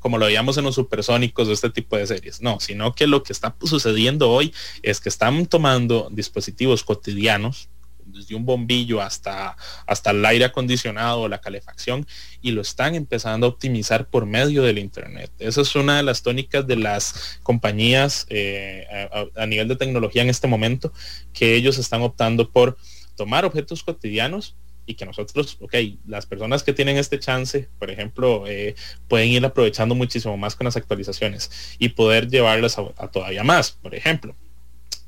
como 0.00 0.18
lo 0.18 0.26
veíamos 0.26 0.58
en 0.58 0.64
los 0.64 0.74
supersónicos 0.74 1.46
de 1.46 1.54
este 1.54 1.70
tipo 1.70 1.96
de 1.96 2.06
series. 2.06 2.40
No, 2.40 2.58
sino 2.58 2.94
que 2.94 3.06
lo 3.06 3.22
que 3.22 3.32
está 3.32 3.54
sucediendo 3.62 4.30
hoy 4.30 4.52
es 4.82 5.00
que 5.00 5.08
están 5.08 5.46
tomando 5.46 6.08
dispositivos 6.10 6.82
cotidianos, 6.82 7.68
desde 8.04 8.34
un 8.34 8.44
bombillo 8.44 9.00
hasta, 9.00 9.56
hasta 9.86 10.10
el 10.10 10.24
aire 10.24 10.44
acondicionado 10.44 11.20
o 11.20 11.28
la 11.28 11.40
calefacción, 11.40 12.06
y 12.42 12.50
lo 12.50 12.62
están 12.62 12.96
empezando 12.96 13.46
a 13.46 13.50
optimizar 13.50 14.08
por 14.08 14.26
medio 14.26 14.62
del 14.62 14.78
Internet. 14.78 15.30
Esa 15.38 15.60
es 15.60 15.76
una 15.76 15.98
de 15.98 16.02
las 16.02 16.22
tónicas 16.22 16.66
de 16.66 16.76
las 16.76 17.38
compañías 17.44 18.26
eh, 18.28 19.08
a 19.36 19.46
nivel 19.46 19.68
de 19.68 19.76
tecnología 19.76 20.22
en 20.22 20.30
este 20.30 20.48
momento, 20.48 20.92
que 21.32 21.54
ellos 21.54 21.78
están 21.78 22.02
optando 22.02 22.50
por 22.50 22.76
tomar 23.16 23.44
objetos 23.44 23.84
cotidianos 23.84 24.56
y 24.90 24.94
que 24.94 25.06
nosotros, 25.06 25.56
ok, 25.60 25.74
las 26.06 26.26
personas 26.26 26.64
que 26.64 26.72
tienen 26.72 26.96
este 26.96 27.20
chance, 27.20 27.68
por 27.78 27.90
ejemplo, 27.90 28.44
eh, 28.48 28.74
pueden 29.08 29.28
ir 29.28 29.44
aprovechando 29.44 29.94
muchísimo 29.94 30.36
más 30.36 30.56
con 30.56 30.64
las 30.64 30.76
actualizaciones 30.76 31.76
y 31.78 31.90
poder 31.90 32.28
llevarlas 32.28 32.76
a, 32.76 33.08
todavía 33.08 33.44
más, 33.44 33.70
por 33.70 33.94
ejemplo. 33.94 34.34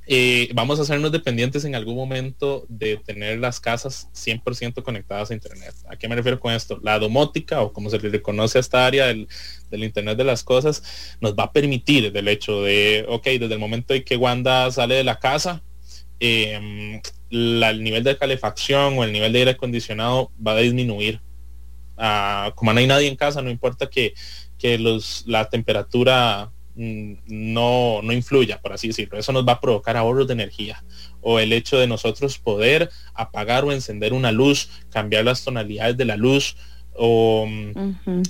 Eh, 0.07 0.51
vamos 0.55 0.79
a 0.79 0.83
hacernos 0.83 1.11
dependientes 1.11 1.65
en 1.65 1.75
algún 1.75 1.97
momento 1.97 2.65
de 2.69 2.97
tener 2.97 3.39
las 3.39 3.61
casas 3.61 4.09
100% 4.15 4.83
conectadas 4.83 5.31
a 5.31 5.35
Internet. 5.35 5.75
¿A 5.89 5.97
qué 5.97 6.09
me 6.09 6.15
refiero 6.15 6.39
con 6.39 6.53
esto? 6.53 6.79
La 6.83 6.99
domótica, 7.01 7.61
o 7.61 7.73
como 7.73 7.91
se 7.91 7.99
le 7.99 8.09
reconoce 8.09 8.59
a 8.59 8.61
esta 8.61 8.87
área 8.87 9.07
del, 9.07 9.27
Internet 9.73 10.17
de 10.17 10.25
las 10.25 10.45
cosas, 10.45 11.17
nos 11.21 11.35
va 11.35 11.45
a 11.45 11.53
permitir 11.53 12.13
del 12.13 12.29
hecho 12.29 12.63
de, 12.63 13.05
ok, 13.09 13.25
desde 13.25 13.55
el 13.55 13.59
momento 13.59 13.95
en 13.95 14.05
que 14.05 14.17
Wanda 14.17 14.71
sale 14.71 14.95
de 14.97 15.05
la 15.05 15.19
casa, 15.19 15.63
eh, 16.21 17.01
el 17.33 17.83
nivel 17.83 18.05
de 18.05 18.19
calefacción 18.19 18.99
o 18.99 19.05
el 19.05 19.13
nivel 19.13 19.33
de 19.33 19.41
aire 19.41 19.51
acondicionado 19.53 20.31
va 20.45 20.53
a 20.53 20.59
disminuir. 20.59 21.21
Ah, 21.97 22.53
como 22.55 22.73
no 22.73 22.81
hay 22.81 22.87
nadie 22.87 23.09
en 23.09 23.17
casa, 23.17 23.43
no 23.43 23.51
importa 23.51 23.89
que, 23.89 24.15
los, 24.79 25.25
la 25.27 25.49
temperatura 25.49 26.53
mm, 26.77 27.15
no, 27.27 28.01
no 28.03 28.13
influya, 28.13 28.61
por 28.61 28.73
así 28.73 28.89
decirlo. 28.89 29.19
Eso 29.19 29.33
nos 29.33 29.47
va 29.47 29.55
a 29.55 29.61
provocar 29.61 29.97
ahorros 29.97 30.29
de 30.29 30.35
energía. 30.35 30.85
O 31.21 31.41
el 31.41 31.53
hecho 31.53 31.79
de 31.79 31.87
nosotros 31.87 32.39
poder 32.39 32.91
apagar 33.15 33.65
o 33.65 33.73
encender 33.73 34.13
una 34.13 34.31
luz, 34.31 34.69
cambiar 34.91 35.25
las 35.25 35.43
tonalidades 35.43 35.97
de 35.97 36.05
la 36.05 36.17
luz, 36.17 36.57
o, 36.95 37.49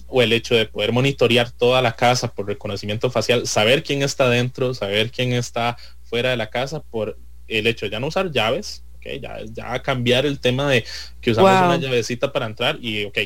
o, 0.07 0.23
el 0.23 0.33
hecho 0.33 0.55
de 0.55 0.67
poder 0.67 0.93
monitorear 0.93 1.51
toda 1.51 1.83
la 1.83 1.93
casa 1.97 2.33
por 2.33 2.47
reconocimiento 2.47 3.11
facial, 3.11 3.47
saber 3.49 3.83
quién 3.83 4.03
está 4.03 4.29
dentro, 4.29 4.73
saber 4.73 5.11
quién 5.11 5.33
está 5.33 5.77
fuera 6.05 6.31
de 6.31 6.37
la 6.37 6.49
casa 6.49 6.81
por 6.81 7.19
el 7.49 7.67
hecho 7.67 7.87
de 7.87 7.91
ya 7.91 8.01
no 8.01 8.07
usar 8.07 8.31
llaves, 8.31 8.85
ya, 9.21 9.39
ya 9.53 9.83
cambiar 9.83 10.27
el 10.27 10.41
tema 10.41 10.71
de 10.71 10.85
que 11.21 11.33
usamos 11.33 11.51
una 11.51 11.77
llavecita 11.77 12.33
para 12.33 12.47
entrar 12.47 12.79
y, 12.81 13.05
ok, 13.05 13.19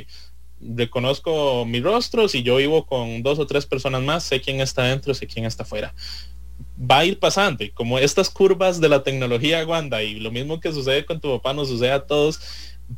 reconozco 0.61 1.65
mi 1.67 1.81
rostro, 1.81 2.29
si 2.29 2.43
yo 2.43 2.57
vivo 2.57 2.87
con 2.87 3.23
dos 3.23 3.39
o 3.39 3.47
tres 3.47 3.67
personas 3.67 4.03
más, 4.03 4.25
sé 4.25 4.41
quién 4.41 4.61
está 4.61 4.85
dentro, 4.85 5.15
sé 5.15 5.27
quién 5.27 5.45
está 5.45 5.63
afuera. 5.63 5.95
Va 6.79 6.99
a 6.99 7.05
ir 7.05 7.19
pasando 7.19 7.65
y 7.65 7.71
como 7.71 7.99
estas 7.99 8.31
curvas 8.31 8.81
de 8.81 8.89
la 8.89 9.03
tecnología, 9.03 9.67
Wanda, 9.67 10.03
y 10.03 10.21
lo 10.21 10.31
mismo 10.31 10.61
que 10.61 10.73
sucede 10.73 11.05
con 11.05 11.21
tu 11.21 11.31
papá 11.37 11.53
nos 11.53 11.69
sucede 11.69 11.93
a 11.93 12.07
todos, 12.07 12.41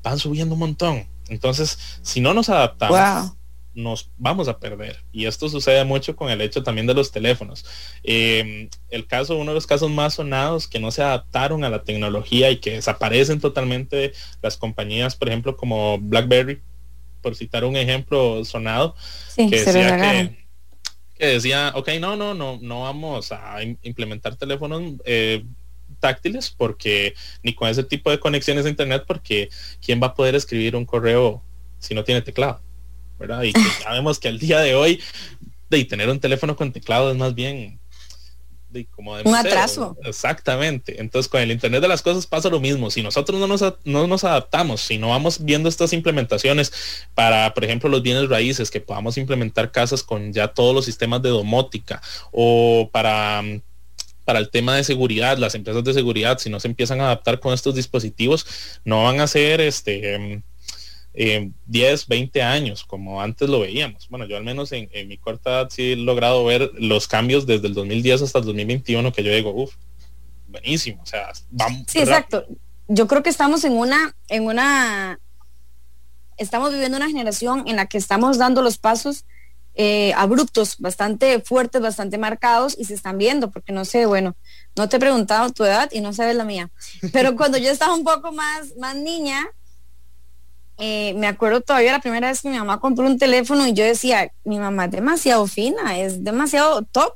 van 0.03 0.19
subiendo 0.19 0.55
un 0.55 0.61
montón. 0.61 1.09
Entonces, 1.29 1.79
si 2.03 2.21
no 2.21 2.35
nos 2.35 2.49
adaptamos, 2.49 3.33
nos 3.79 4.11
vamos 4.19 4.49
a 4.49 4.59
perder. 4.59 4.97
Y 5.13 5.27
esto 5.27 5.49
sucede 5.49 5.85
mucho 5.85 6.17
con 6.17 6.31
el 6.31 6.41
hecho 6.41 6.63
también 6.63 6.87
de 6.87 6.95
los 6.95 7.13
teléfonos. 7.13 7.65
Eh, 8.03 8.69
el 8.91 9.07
caso, 9.07 9.37
uno 9.37 9.53
de 9.53 9.55
los 9.55 9.67
casos 9.67 9.89
más 9.89 10.15
sonados 10.15 10.67
que 10.67 10.81
no 10.81 10.91
se 10.91 11.03
adaptaron 11.03 11.63
a 11.63 11.71
la 11.71 11.85
tecnología 11.85 12.51
y 12.51 12.59
que 12.59 12.73
desaparecen 12.73 13.41
totalmente 13.41 14.13
las 14.43 14.57
compañías, 14.57 15.15
por 15.15 15.29
ejemplo, 15.29 15.57
como 15.57 15.99
BlackBerry, 15.99 16.61
por 17.23 17.37
citar 17.37 17.65
un 17.65 17.77
ejemplo 17.77 18.45
sonado, 18.45 18.97
que, 19.37 19.49
decía 19.49 20.35
que, 21.17 21.27
decía, 21.27 21.73
ok, 21.77 21.91
no, 22.01 22.17
no, 22.17 22.35
no, 22.35 22.59
no 22.61 22.83
vamos 22.83 23.31
a 23.31 23.63
implementar 23.63 24.35
teléfonos 24.35 24.95
eh, 25.05 25.45
táctiles 26.01 26.51
porque 26.51 27.15
ni 27.45 27.55
con 27.55 27.69
ese 27.69 27.85
tipo 27.85 28.11
de 28.11 28.19
conexiones 28.19 28.67
a 28.67 28.71
internet 28.71 29.05
porque 29.07 29.51
quién 29.85 30.01
va 30.03 30.09
a 30.09 30.15
poder 30.15 30.35
escribir 30.35 30.75
un 30.77 30.85
correo 30.85 31.43
si 31.79 31.95
no 31.95 32.05
tiene 32.05 32.23
teclado 32.23 32.61
¿verdad? 33.19 33.43
Y 33.43 33.53
sabemos 33.83 34.19
que 34.19 34.29
al 34.29 34.39
día 34.39 34.61
de 34.61 34.75
hoy, 34.75 35.01
de 35.71 35.85
tener 35.85 36.09
un 36.09 36.21
teléfono 36.21 36.57
con 36.57 36.73
teclado 36.73 37.11
es 37.11 37.17
más 37.17 37.35
bien 37.35 37.79
de, 38.71 38.87
como 38.87 39.17
de 39.17 39.23
un 39.25 39.35
atraso. 39.35 39.97
Exactamente. 40.05 41.01
Entonces 41.01 41.29
con 41.29 41.41
el 41.41 41.51
Internet 41.51 41.83
de 41.83 41.89
las 41.89 42.03
cosas 42.03 42.27
pasa 42.27 42.49
lo 42.49 42.61
mismo. 42.61 42.91
Si 42.91 43.03
nosotros 43.03 43.39
no 43.41 43.47
nos, 43.47 43.63
no 43.85 44.07
nos 44.07 44.25
adaptamos, 44.25 44.81
si 44.81 44.99
no 44.99 45.11
vamos 45.11 45.45
viendo 45.45 45.69
estas 45.69 45.93
implementaciones 45.93 46.73
para, 47.15 47.53
por 47.55 47.65
ejemplo, 47.65 47.89
los 47.89 48.03
bienes 48.03 48.29
raíces, 48.29 48.71
que 48.71 48.81
podamos 48.81 49.17
implementar 49.19 49.73
casas 49.73 50.03
con 50.03 50.33
ya 50.33 50.49
todos 50.49 50.75
los 50.75 50.85
sistemas 50.85 51.23
de 51.23 51.31
domótica 51.31 52.03
o 52.31 52.89
para 52.93 53.43
para 54.25 54.41
el 54.41 54.51
tema 54.51 54.77
de 54.77 54.85
seguridad, 54.85 55.39
las 55.39 55.55
empresas 55.55 55.83
de 55.85 55.95
seguridad, 55.95 56.37
si 56.37 56.51
no 56.51 56.61
se 56.61 56.69
empiezan 56.69 57.01
a 57.01 57.05
adaptar 57.05 57.41
con 57.41 57.55
estos 57.55 57.75
dispositivos, 57.75 58.45
no 58.85 59.05
van 59.05 59.21
a 59.21 59.27
ser 59.27 59.63
este 59.63 60.43
10, 61.19 62.07
20 62.07 62.43
años, 62.43 62.85
como 62.85 63.21
antes 63.21 63.49
lo 63.49 63.61
veíamos. 63.61 64.09
Bueno, 64.09 64.27
yo 64.27 64.37
al 64.37 64.45
menos 64.45 64.71
en, 64.71 64.89
mi 65.09 65.19
corta 65.19 65.51
edad 65.51 65.69
sí 65.71 65.93
he 65.93 65.97
logrado 65.97 66.45
ver 66.45 66.71
los 66.79 67.09
cambios 67.09 67.45
desde 67.45 67.67
el 67.67 67.75
2010 67.75 68.23
hasta 68.23 68.39
el 68.39 68.45
2021, 68.45 69.13
que 69.13 69.25
yo 69.25 69.33
digo, 69.33 69.51
uff, 69.51 69.75
buenísimo, 70.47 71.03
o 71.03 71.07
sea, 71.07 71.33
vamos. 71.51 71.83
Sí, 71.89 71.99
exacto. 71.99 72.47
Yo 72.87 73.09
creo 73.09 73.25
que 73.25 73.31
estamos 73.31 73.65
en 73.65 73.73
una, 73.73 74.15
en 74.29 74.47
una, 74.47 75.19
estamos 76.37 76.71
viviendo 76.71 76.97
una 76.97 77.09
generación 77.09 77.65
en 77.67 77.77
la 77.77 77.87
que 77.87 77.99
estamos 77.99 78.39
dando 78.39 78.63
los 78.63 78.79
pasos 78.79 79.25
eh, 79.75 80.13
abruptos, 80.15 80.79
bastante 80.79 81.41
fuertes, 81.41 81.83
bastante 81.83 82.17
marcados 82.17 82.77
y 82.79 82.85
se 82.85 82.95
están 82.95 83.19
viendo, 83.19 83.51
porque 83.51 83.73
no 83.73 83.85
sé, 83.85 84.07
bueno, 84.07 84.37
no 84.77 84.89
te 84.89 84.97
he 84.97 85.01
preguntado 85.01 85.53
tu 85.53 85.65
edad 85.65 85.91
y 85.93 86.01
no 86.01 86.13
sabes 86.13 86.37
la 86.37 86.45
mía, 86.45 86.71
pero 87.13 87.37
cuando 87.37 87.59
yo 87.59 87.71
estaba 87.71 87.95
un 87.95 88.05
poco 88.05 88.31
más, 88.33 88.77
más 88.77 88.95
niña, 88.95 89.49
eh, 90.79 91.15
me 91.17 91.27
acuerdo 91.27 91.61
todavía 91.61 91.93
la 91.93 92.01
primera 92.01 92.29
vez 92.29 92.41
que 92.41 92.49
mi 92.49 92.59
mamá 92.59 92.81
compró 92.81 93.07
un 93.07 93.19
teléfono 93.19 93.67
y 93.67 93.73
yo 93.73 93.85
decía, 93.85 94.33
mi 94.45 94.59
mamá 94.59 94.87
es 94.87 94.91
demasiado 94.93 95.47
fina, 95.47 95.99
es 95.99 96.25
demasiado 96.25 96.83
top. 96.83 97.13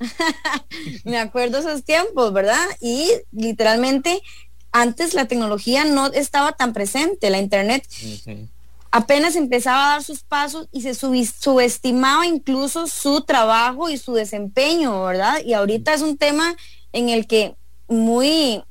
me 1.04 1.18
acuerdo 1.18 1.58
esos 1.58 1.84
tiempos, 1.84 2.32
¿verdad? 2.32 2.64
Y 2.80 3.08
literalmente 3.30 4.20
antes 4.72 5.14
la 5.14 5.26
tecnología 5.26 5.84
no 5.84 6.06
estaba 6.08 6.52
tan 6.52 6.72
presente, 6.72 7.30
la 7.30 7.38
internet 7.38 7.86
apenas 8.94 9.34
empezaba 9.34 9.86
a 9.86 9.90
dar 9.94 10.04
sus 10.04 10.22
pasos 10.22 10.68
y 10.70 10.82
se 10.82 10.94
subestimaba 10.94 12.28
incluso 12.28 12.86
su 12.86 13.22
trabajo 13.22 13.90
y 13.90 13.98
su 13.98 14.14
desempeño, 14.14 15.02
¿verdad? 15.02 15.40
Y 15.44 15.52
ahorita 15.52 15.94
es 15.94 16.00
un 16.00 16.16
tema 16.16 16.56
en 16.92 17.08
el 17.08 17.26
que 17.26 17.56
muy, 17.88 18.62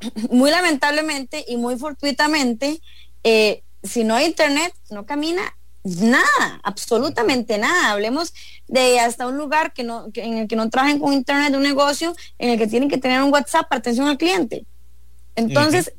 muy 0.30 0.52
lamentablemente 0.52 1.44
y 1.48 1.56
muy 1.56 1.76
fortuitamente 1.76 2.80
eh, 3.24 3.64
si 3.88 4.04
no 4.04 4.14
hay 4.14 4.26
internet, 4.26 4.74
no 4.90 5.06
camina 5.06 5.54
nada, 5.84 6.60
absolutamente 6.62 7.58
nada. 7.58 7.92
Hablemos 7.92 8.34
de 8.66 9.00
hasta 9.00 9.26
un 9.26 9.36
lugar 9.36 9.72
que 9.72 9.84
no, 9.84 10.08
en 10.14 10.38
el 10.38 10.48
que 10.48 10.56
no 10.56 10.68
trabajen 10.70 10.98
con 10.98 11.12
internet 11.12 11.50
de 11.50 11.56
un 11.56 11.62
negocio, 11.62 12.14
en 12.38 12.50
el 12.50 12.58
que 12.58 12.66
tienen 12.66 12.88
que 12.88 12.98
tener 12.98 13.22
un 13.22 13.32
WhatsApp 13.32 13.68
para 13.68 13.78
atención 13.78 14.08
al 14.08 14.18
cliente. 14.18 14.66
Entonces, 15.34 15.92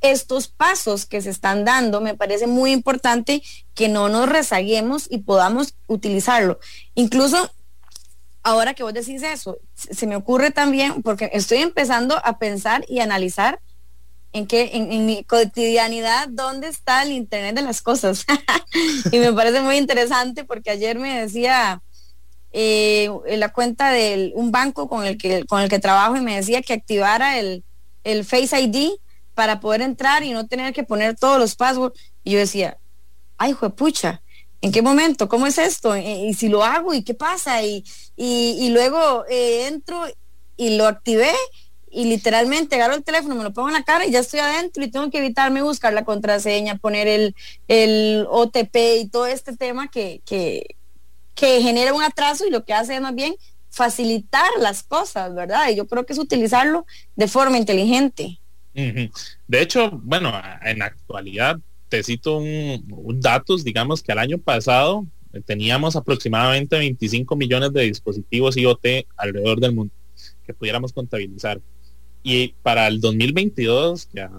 estos 0.00 0.48
pasos 0.48 1.06
que 1.06 1.20
se 1.20 1.30
están 1.30 1.64
dando, 1.64 2.00
me 2.00 2.14
parece 2.14 2.46
muy 2.46 2.72
importante 2.72 3.42
que 3.74 3.88
no 3.88 4.08
nos 4.08 4.28
rezaguemos 4.28 5.06
y 5.10 5.18
podamos 5.18 5.74
utilizarlo. 5.86 6.60
Incluso 6.94 7.50
ahora 8.42 8.74
que 8.74 8.84
vos 8.84 8.94
decís 8.94 9.22
eso, 9.22 9.58
se 9.74 10.06
me 10.06 10.14
ocurre 10.14 10.52
también, 10.52 11.02
porque 11.02 11.30
estoy 11.32 11.58
empezando 11.58 12.20
a 12.24 12.38
pensar 12.38 12.84
y 12.88 13.00
analizar 13.00 13.60
en 14.36 14.46
que 14.46 14.70
en, 14.74 15.06
mi 15.06 15.24
cotidianidad 15.24 16.28
dónde 16.28 16.68
está 16.68 17.02
el 17.02 17.12
internet 17.12 17.56
de 17.56 17.62
las 17.62 17.80
cosas 17.80 18.26
y 19.10 19.18
me 19.18 19.32
parece 19.32 19.62
muy 19.62 19.78
interesante 19.78 20.44
porque 20.44 20.70
ayer 20.70 20.98
me 20.98 21.22
decía 21.22 21.80
eh, 22.52 23.08
la 23.28 23.50
cuenta 23.50 23.90
de 23.90 24.32
un 24.34 24.52
banco 24.52 24.90
con 24.90 25.06
el 25.06 25.16
que 25.16 25.44
con 25.46 25.62
el 25.62 25.70
que 25.70 25.78
trabajo 25.78 26.16
y 26.16 26.20
me 26.20 26.36
decía 26.36 26.60
que 26.60 26.74
activara 26.74 27.38
el, 27.38 27.64
el 28.04 28.26
Face 28.26 28.60
ID 28.60 28.90
para 29.34 29.58
poder 29.58 29.80
entrar 29.80 30.22
y 30.22 30.32
no 30.32 30.46
tener 30.46 30.74
que 30.74 30.84
poner 30.84 31.16
todos 31.16 31.38
los 31.38 31.56
passwords 31.56 31.98
y 32.22 32.32
yo 32.32 32.38
decía 32.38 32.76
ay 33.38 33.54
pucha 33.54 34.20
¿en 34.60 34.70
qué 34.70 34.82
momento? 34.82 35.28
¿Cómo 35.28 35.46
es 35.46 35.56
esto? 35.56 35.96
¿Y, 35.96 36.34
si 36.34 36.48
lo 36.48 36.64
hago? 36.64 36.92
¿Y 36.92 37.04
qué 37.04 37.14
pasa? 37.14 37.62
Y, 37.62 37.84
y, 38.16 38.68
luego 38.70 39.24
eh, 39.30 39.66
entro 39.68 40.04
y 40.56 40.76
lo 40.76 40.86
activé 40.86 41.32
y 41.90 42.04
literalmente 42.04 42.76
agarro 42.76 42.94
el 42.94 43.04
teléfono, 43.04 43.34
me 43.34 43.44
lo 43.44 43.52
pongo 43.52 43.68
en 43.68 43.74
la 43.74 43.84
cara 43.84 44.06
y 44.06 44.10
ya 44.10 44.20
estoy 44.20 44.40
adentro 44.40 44.84
y 44.84 44.90
tengo 44.90 45.10
que 45.10 45.18
evitarme 45.18 45.62
buscar 45.62 45.92
la 45.92 46.04
contraseña, 46.04 46.76
poner 46.76 47.06
el, 47.06 47.34
el 47.68 48.26
OTP 48.28 48.76
y 49.00 49.08
todo 49.08 49.26
este 49.26 49.56
tema 49.56 49.88
que, 49.88 50.20
que, 50.24 50.76
que 51.34 51.62
genera 51.62 51.94
un 51.94 52.02
atraso 52.02 52.46
y 52.46 52.50
lo 52.50 52.64
que 52.64 52.74
hace 52.74 52.96
es 52.96 53.00
más 53.00 53.14
bien 53.14 53.34
facilitar 53.70 54.48
las 54.58 54.82
cosas, 54.82 55.34
¿verdad? 55.34 55.70
Y 55.70 55.76
yo 55.76 55.86
creo 55.86 56.06
que 56.06 56.14
es 56.14 56.18
utilizarlo 56.18 56.86
de 57.14 57.28
forma 57.28 57.58
inteligente. 57.58 58.38
De 58.74 59.62
hecho, 59.62 59.90
bueno, 60.02 60.32
en 60.62 60.82
actualidad 60.82 61.58
te 61.88 62.02
cito 62.02 62.38
un, 62.38 63.20
datos, 63.20 63.64
digamos 63.64 64.02
que 64.02 64.12
al 64.12 64.18
año 64.18 64.38
pasado 64.38 65.06
teníamos 65.46 65.96
aproximadamente 65.96 66.76
25 66.76 67.36
millones 67.36 67.72
de 67.72 67.82
dispositivos 67.82 68.56
IoT 68.56 69.06
alrededor 69.16 69.60
del 69.60 69.74
mundo 69.74 69.94
que 70.46 70.54
pudiéramos 70.54 70.92
contabilizar. 70.92 71.60
Y 72.22 72.54
para 72.62 72.88
el 72.88 73.00
2022, 73.00 74.08
ya 74.12 74.30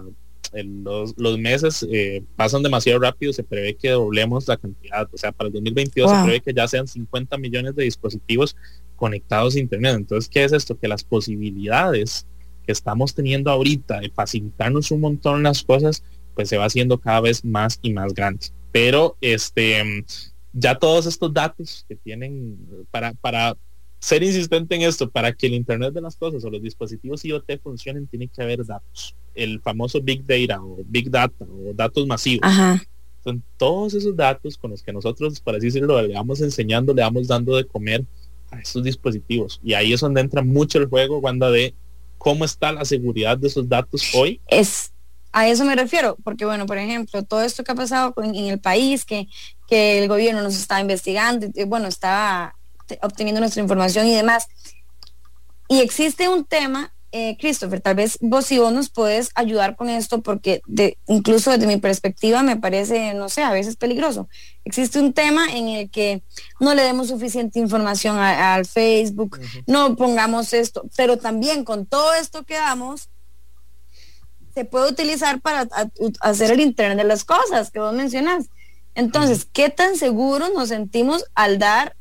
los, 0.52 1.38
meses 1.38 1.86
eh, 1.90 2.22
pasan 2.36 2.62
demasiado 2.62 2.98
rápido, 3.00 3.32
se 3.32 3.44
prevé 3.44 3.74
que 3.76 3.90
doblemos 3.90 4.48
la 4.48 4.56
cantidad, 4.56 5.08
o 5.12 5.18
sea, 5.18 5.32
para 5.32 5.48
el 5.48 5.54
2022 5.54 6.10
se 6.10 6.22
prevé 6.22 6.40
que 6.40 6.54
ya 6.54 6.66
sean 6.66 6.86
50 6.86 7.36
millones 7.38 7.74
de 7.74 7.84
dispositivos 7.84 8.56
conectados 8.96 9.54
a 9.54 9.60
Internet. 9.60 9.96
Entonces, 9.96 10.28
¿qué 10.28 10.44
es 10.44 10.52
esto? 10.52 10.78
Que 10.78 10.88
las 10.88 11.04
posibilidades 11.04 12.26
que 12.64 12.72
estamos 12.72 13.14
teniendo 13.14 13.50
ahorita 13.50 14.00
de 14.00 14.10
facilitarnos 14.10 14.90
un 14.90 15.00
montón 15.00 15.42
las 15.42 15.62
cosas, 15.62 16.02
pues 16.34 16.48
se 16.48 16.56
va 16.56 16.66
haciendo 16.66 16.98
cada 16.98 17.20
vez 17.20 17.44
más 17.44 17.78
y 17.82 17.92
más 17.92 18.14
grandes. 18.14 18.52
Pero 18.72 19.16
este 19.20 20.04
ya 20.52 20.78
todos 20.78 21.06
estos 21.06 21.32
datos 21.32 21.84
que 21.88 21.94
tienen 21.96 22.58
para, 22.90 23.12
para 23.14 23.56
ser 23.98 24.22
insistente 24.22 24.74
en 24.74 24.82
esto, 24.82 25.10
para 25.10 25.32
que 25.32 25.46
el 25.46 25.54
Internet 25.54 25.92
de 25.92 26.00
las 26.00 26.16
cosas 26.16 26.44
o 26.44 26.50
los 26.50 26.62
dispositivos 26.62 27.24
IoT 27.24 27.60
funcionen, 27.62 28.06
tiene 28.06 28.28
que 28.28 28.42
haber 28.42 28.64
datos. 28.64 29.14
El 29.34 29.60
famoso 29.60 30.00
Big 30.00 30.24
Data 30.26 30.62
o 30.62 30.78
Big 30.86 31.10
Data 31.10 31.44
o 31.44 31.72
datos 31.74 32.06
masivos. 32.06 32.48
Son 33.24 33.42
todos 33.56 33.94
esos 33.94 34.16
datos 34.16 34.56
con 34.56 34.70
los 34.70 34.82
que 34.82 34.92
nosotros, 34.92 35.40
para 35.40 35.58
así 35.58 35.66
decirlo, 35.66 36.00
le 36.00 36.14
vamos 36.14 36.40
enseñando, 36.40 36.94
le 36.94 37.02
vamos 37.02 37.26
dando 37.26 37.56
de 37.56 37.66
comer 37.66 38.04
a 38.50 38.60
estos 38.60 38.84
dispositivos. 38.84 39.60
Y 39.62 39.74
ahí 39.74 39.92
es 39.92 40.00
donde 40.00 40.20
entra 40.20 40.42
mucho 40.42 40.78
el 40.78 40.86
juego, 40.86 41.18
Wanda, 41.18 41.50
de 41.50 41.74
cómo 42.16 42.44
está 42.44 42.72
la 42.72 42.84
seguridad 42.84 43.36
de 43.36 43.48
esos 43.48 43.68
datos 43.68 44.14
hoy. 44.14 44.40
Es 44.46 44.92
a 45.30 45.46
eso 45.46 45.64
me 45.64 45.76
refiero, 45.76 46.16
porque 46.24 46.46
bueno, 46.46 46.66
por 46.66 46.78
ejemplo, 46.78 47.22
todo 47.22 47.42
esto 47.42 47.62
que 47.62 47.72
ha 47.72 47.74
pasado 47.74 48.14
en, 48.22 48.34
el 48.34 48.58
país, 48.58 49.04
que, 49.04 49.28
que 49.68 50.02
el 50.02 50.08
gobierno 50.08 50.42
nos 50.42 50.56
está 50.56 50.80
investigando, 50.80 51.46
bueno, 51.66 51.86
está 51.86 52.56
obteniendo 53.02 53.40
nuestra 53.40 53.62
información 53.62 54.06
y 54.06 54.14
demás. 54.14 54.46
Y 55.68 55.80
existe 55.80 56.28
un 56.28 56.44
tema, 56.44 56.94
eh, 57.12 57.36
Christopher, 57.38 57.80
tal 57.80 57.94
vez 57.94 58.18
vos 58.20 58.50
y 58.52 58.58
vos 58.58 58.72
nos 58.72 58.88
puedes 58.88 59.30
ayudar 59.34 59.76
con 59.76 59.90
esto 59.90 60.22
porque 60.22 60.62
de, 60.66 60.96
incluso 61.06 61.50
desde 61.50 61.66
mi 61.66 61.76
perspectiva 61.76 62.42
me 62.42 62.56
parece, 62.56 63.12
no 63.14 63.28
sé, 63.28 63.42
a 63.42 63.52
veces 63.52 63.76
peligroso. 63.76 64.28
Existe 64.64 64.98
un 64.98 65.12
tema 65.12 65.46
en 65.52 65.68
el 65.68 65.90
que 65.90 66.22
no 66.58 66.74
le 66.74 66.82
demos 66.82 67.08
suficiente 67.08 67.58
información 67.58 68.18
al 68.18 68.64
Facebook, 68.64 69.38
no 69.66 69.94
pongamos 69.96 70.54
esto, 70.54 70.84
pero 70.96 71.18
también 71.18 71.64
con 71.64 71.84
todo 71.84 72.14
esto 72.14 72.44
que 72.44 72.54
damos, 72.54 73.10
se 74.54 74.64
puede 74.64 74.90
utilizar 74.90 75.40
para 75.40 75.68
hacer 76.20 76.50
el 76.50 76.60
Internet 76.60 76.98
de 76.98 77.04
las 77.04 77.24
cosas 77.24 77.70
que 77.70 77.78
vos 77.78 77.92
mencionas. 77.92 78.46
Entonces, 78.94 79.46
¿qué 79.52 79.70
tan 79.70 79.96
seguros 79.96 80.50
nos 80.54 80.70
sentimos 80.70 81.24
al 81.34 81.58
dar 81.60 81.94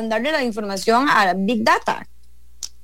darle 0.00 0.32
la 0.32 0.42
información 0.42 1.08
a 1.08 1.34
Big 1.36 1.62
Data? 1.62 2.06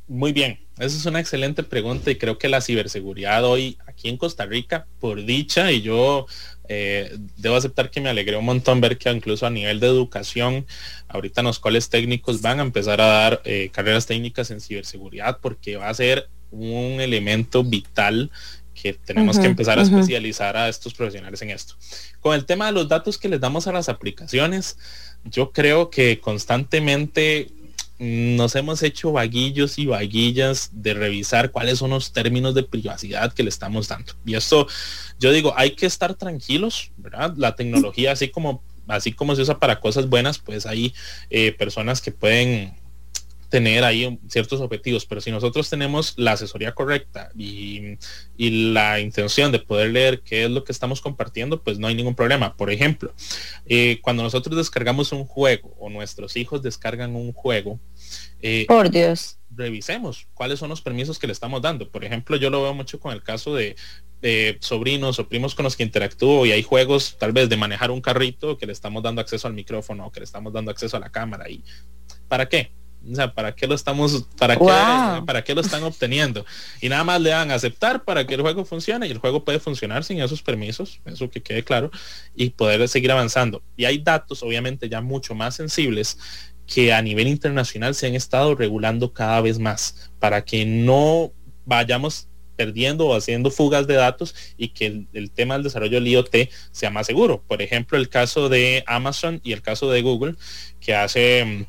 Muy 0.06 0.32
bien, 0.32 0.58
esa 0.78 0.96
es 0.96 1.04
una 1.06 1.20
excelente 1.20 1.62
pregunta 1.62 2.10
y 2.10 2.16
creo 2.16 2.38
que 2.38 2.48
la 2.48 2.60
ciberseguridad 2.60 3.44
hoy 3.44 3.76
aquí 3.86 4.08
en 4.08 4.16
Costa 4.16 4.46
Rica, 4.46 4.86
por 5.00 5.24
dicha, 5.24 5.70
y 5.70 5.82
yo 5.82 6.26
eh, 6.68 7.16
debo 7.36 7.56
aceptar 7.56 7.90
que 7.90 8.00
me 8.00 8.08
alegré 8.08 8.36
un 8.36 8.44
montón 8.44 8.80
ver 8.80 8.96
que 8.96 9.10
incluso 9.10 9.46
a 9.46 9.50
nivel 9.50 9.80
de 9.80 9.86
educación, 9.86 10.66
ahorita 11.08 11.40
en 11.40 11.48
los 11.48 11.58
coles 11.58 11.90
técnicos 11.90 12.40
van 12.42 12.60
a 12.60 12.62
empezar 12.62 13.00
a 13.00 13.06
dar 13.06 13.42
eh, 13.44 13.70
carreras 13.72 14.06
técnicas 14.06 14.50
en 14.50 14.60
ciberseguridad 14.60 15.40
porque 15.40 15.76
va 15.76 15.88
a 15.88 15.94
ser 15.94 16.28
un 16.50 17.00
elemento 17.00 17.64
vital 17.64 18.30
que 18.80 18.92
tenemos 18.94 19.38
que 19.38 19.46
empezar 19.46 19.78
a 19.78 19.82
especializar 19.82 20.56
a 20.56 20.68
estos 20.68 20.94
profesionales 20.94 21.42
en 21.42 21.50
esto. 21.50 21.74
Con 22.20 22.34
el 22.34 22.44
tema 22.44 22.66
de 22.66 22.72
los 22.72 22.88
datos 22.88 23.18
que 23.18 23.28
les 23.28 23.40
damos 23.40 23.66
a 23.66 23.72
las 23.72 23.88
aplicaciones, 23.88 24.78
yo 25.30 25.52
creo 25.52 25.90
que 25.90 26.20
constantemente 26.20 27.48
nos 27.98 28.54
hemos 28.54 28.82
hecho 28.82 29.12
vaguillos 29.12 29.78
y 29.78 29.86
vaguillas 29.86 30.70
de 30.72 30.94
revisar 30.94 31.50
cuáles 31.50 31.78
son 31.78 31.90
los 31.90 32.12
términos 32.12 32.54
de 32.54 32.62
privacidad 32.62 33.32
que 33.32 33.42
le 33.42 33.48
estamos 33.48 33.88
dando. 33.88 34.12
Y 34.24 34.34
esto, 34.34 34.68
yo 35.18 35.32
digo, 35.32 35.52
hay 35.56 35.72
que 35.72 35.86
estar 35.86 36.14
tranquilos, 36.14 36.92
¿verdad? 36.96 37.34
La 37.36 37.56
tecnología, 37.56 38.12
así 38.12 38.28
como, 38.28 38.62
así 38.86 39.12
como 39.12 39.34
se 39.34 39.42
usa 39.42 39.58
para 39.58 39.80
cosas 39.80 40.08
buenas, 40.08 40.38
pues 40.38 40.64
hay 40.64 40.94
eh, 41.30 41.52
personas 41.52 42.00
que 42.00 42.12
pueden 42.12 42.77
tener 43.48 43.84
ahí 43.84 44.18
ciertos 44.28 44.60
objetivos, 44.60 45.06
pero 45.06 45.20
si 45.20 45.30
nosotros 45.30 45.68
tenemos 45.70 46.14
la 46.16 46.32
asesoría 46.32 46.72
correcta 46.72 47.30
y, 47.36 47.98
la 48.36 49.00
intención 49.00 49.50
de 49.52 49.58
poder 49.58 49.90
leer 49.90 50.20
qué 50.20 50.44
es 50.44 50.50
lo 50.50 50.64
que 50.64 50.72
estamos 50.72 51.00
compartiendo, 51.00 51.62
pues 51.62 51.78
no 51.78 51.86
hay 51.86 51.94
ningún 51.94 52.14
problema. 52.14 52.56
Por 52.56 52.70
ejemplo, 52.70 53.12
eh, 53.66 53.98
cuando 54.02 54.22
nosotros 54.22 54.56
descargamos 54.56 55.12
un 55.12 55.24
juego 55.24 55.74
o 55.78 55.90
nuestros 55.90 56.36
hijos 56.36 56.62
descargan 56.62 57.16
un 57.16 57.32
juego, 57.32 57.80
eh, 58.40 58.64
por 58.68 58.90
Dios, 58.90 59.38
revisemos 59.50 60.28
cuáles 60.34 60.58
son 60.58 60.68
los 60.68 60.82
permisos 60.82 61.18
que 61.18 61.26
le 61.26 61.32
estamos 61.32 61.62
dando. 61.62 61.90
Por 61.90 62.04
ejemplo, 62.04 62.36
yo 62.36 62.50
lo 62.50 62.62
veo 62.62 62.74
mucho 62.74 63.00
con 63.00 63.12
el 63.12 63.22
caso 63.22 63.54
de 63.54 63.76
sobrinos 64.60 65.18
o 65.18 65.28
primos 65.28 65.54
con 65.54 65.64
los 65.64 65.76
que 65.76 65.84
interactúo 65.84 66.44
y 66.44 66.52
hay 66.52 66.62
juegos 66.62 67.16
tal 67.18 67.32
vez 67.32 67.48
de 67.48 67.56
manejar 67.56 67.90
un 67.90 68.00
carrito 68.00 68.58
que 68.58 68.66
le 68.66 68.72
estamos 68.72 69.02
dando 69.02 69.20
acceso 69.20 69.46
al 69.46 69.54
micrófono 69.54 70.06
o 70.06 70.12
que 70.12 70.20
le 70.20 70.24
estamos 70.24 70.52
dando 70.52 70.70
acceso 70.70 70.96
a 70.96 71.00
la 71.00 71.10
cámara 71.10 71.48
y 71.48 71.62
¿para 72.28 72.48
qué? 72.48 72.72
O 73.10 73.14
sea, 73.14 73.32
¿para 73.32 73.54
qué 73.54 73.66
lo 73.66 73.74
estamos, 73.74 74.26
para 74.38 74.56
qué, 74.56 75.22
para 75.24 75.44
qué 75.44 75.54
lo 75.54 75.60
están 75.60 75.82
obteniendo? 75.82 76.44
Y 76.80 76.88
nada 76.88 77.04
más 77.04 77.20
le 77.20 77.30
dan 77.30 77.50
a 77.50 77.54
aceptar 77.54 78.04
para 78.04 78.26
que 78.26 78.34
el 78.34 78.42
juego 78.42 78.64
funcione 78.64 79.06
y 79.06 79.10
el 79.10 79.18
juego 79.18 79.44
puede 79.44 79.60
funcionar 79.60 80.04
sin 80.04 80.20
esos 80.20 80.42
permisos, 80.42 81.00
eso 81.04 81.30
que 81.30 81.42
quede 81.42 81.62
claro, 81.62 81.90
y 82.34 82.50
poder 82.50 82.86
seguir 82.88 83.12
avanzando. 83.12 83.62
Y 83.76 83.84
hay 83.84 83.98
datos, 83.98 84.42
obviamente, 84.42 84.88
ya 84.88 85.00
mucho 85.00 85.34
más 85.34 85.54
sensibles 85.54 86.18
que 86.66 86.92
a 86.92 87.00
nivel 87.00 87.28
internacional 87.28 87.94
se 87.94 88.06
han 88.08 88.14
estado 88.14 88.54
regulando 88.54 89.12
cada 89.12 89.40
vez 89.40 89.58
más 89.58 90.10
para 90.18 90.44
que 90.44 90.66
no 90.66 91.32
vayamos 91.64 92.28
perdiendo 92.56 93.06
o 93.06 93.16
haciendo 93.16 93.50
fugas 93.50 93.86
de 93.86 93.94
datos 93.94 94.34
y 94.58 94.70
que 94.70 94.86
el, 94.86 95.08
el, 95.12 95.30
tema 95.30 95.54
del 95.54 95.62
desarrollo 95.62 95.94
del 95.94 96.08
IoT 96.08 96.50
sea 96.72 96.90
más 96.90 97.06
seguro. 97.06 97.42
Por 97.46 97.62
ejemplo, 97.62 97.96
el 97.96 98.08
caso 98.08 98.48
de 98.48 98.82
Amazon 98.86 99.40
y 99.44 99.52
el 99.52 99.62
caso 99.62 99.90
de 99.90 100.02
Google, 100.02 100.34
que 100.80 100.94
hace 100.94 101.66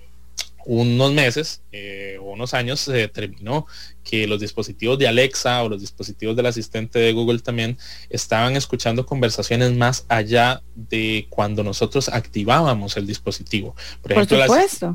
unos 0.72 1.12
meses 1.14 1.64
eh, 1.72 2.20
o 2.22 2.26
unos 2.26 2.54
años 2.54 2.80
se 2.80 2.92
determinó 2.92 3.66
que 4.04 4.28
los 4.28 4.40
dispositivos 4.40 5.00
de 5.00 5.08
Alexa 5.08 5.64
o 5.64 5.70
los 5.70 5.82
dispositivos 5.82 6.36
del 6.36 6.46
asistente 6.46 7.00
de 7.00 7.12
Google 7.12 7.40
también 7.40 7.80
estaban 8.12 8.56
escuchando 8.56 9.04
conversaciones 9.04 9.76
más 9.76 10.06
allá 10.10 10.62
de 10.76 11.26
cuando 11.32 11.64
nosotros 11.64 12.08
activábamos 12.08 12.98
el 12.98 13.08
dispositivo. 13.08 13.76
Por 14.04 14.12
ejemplo, 14.12 14.38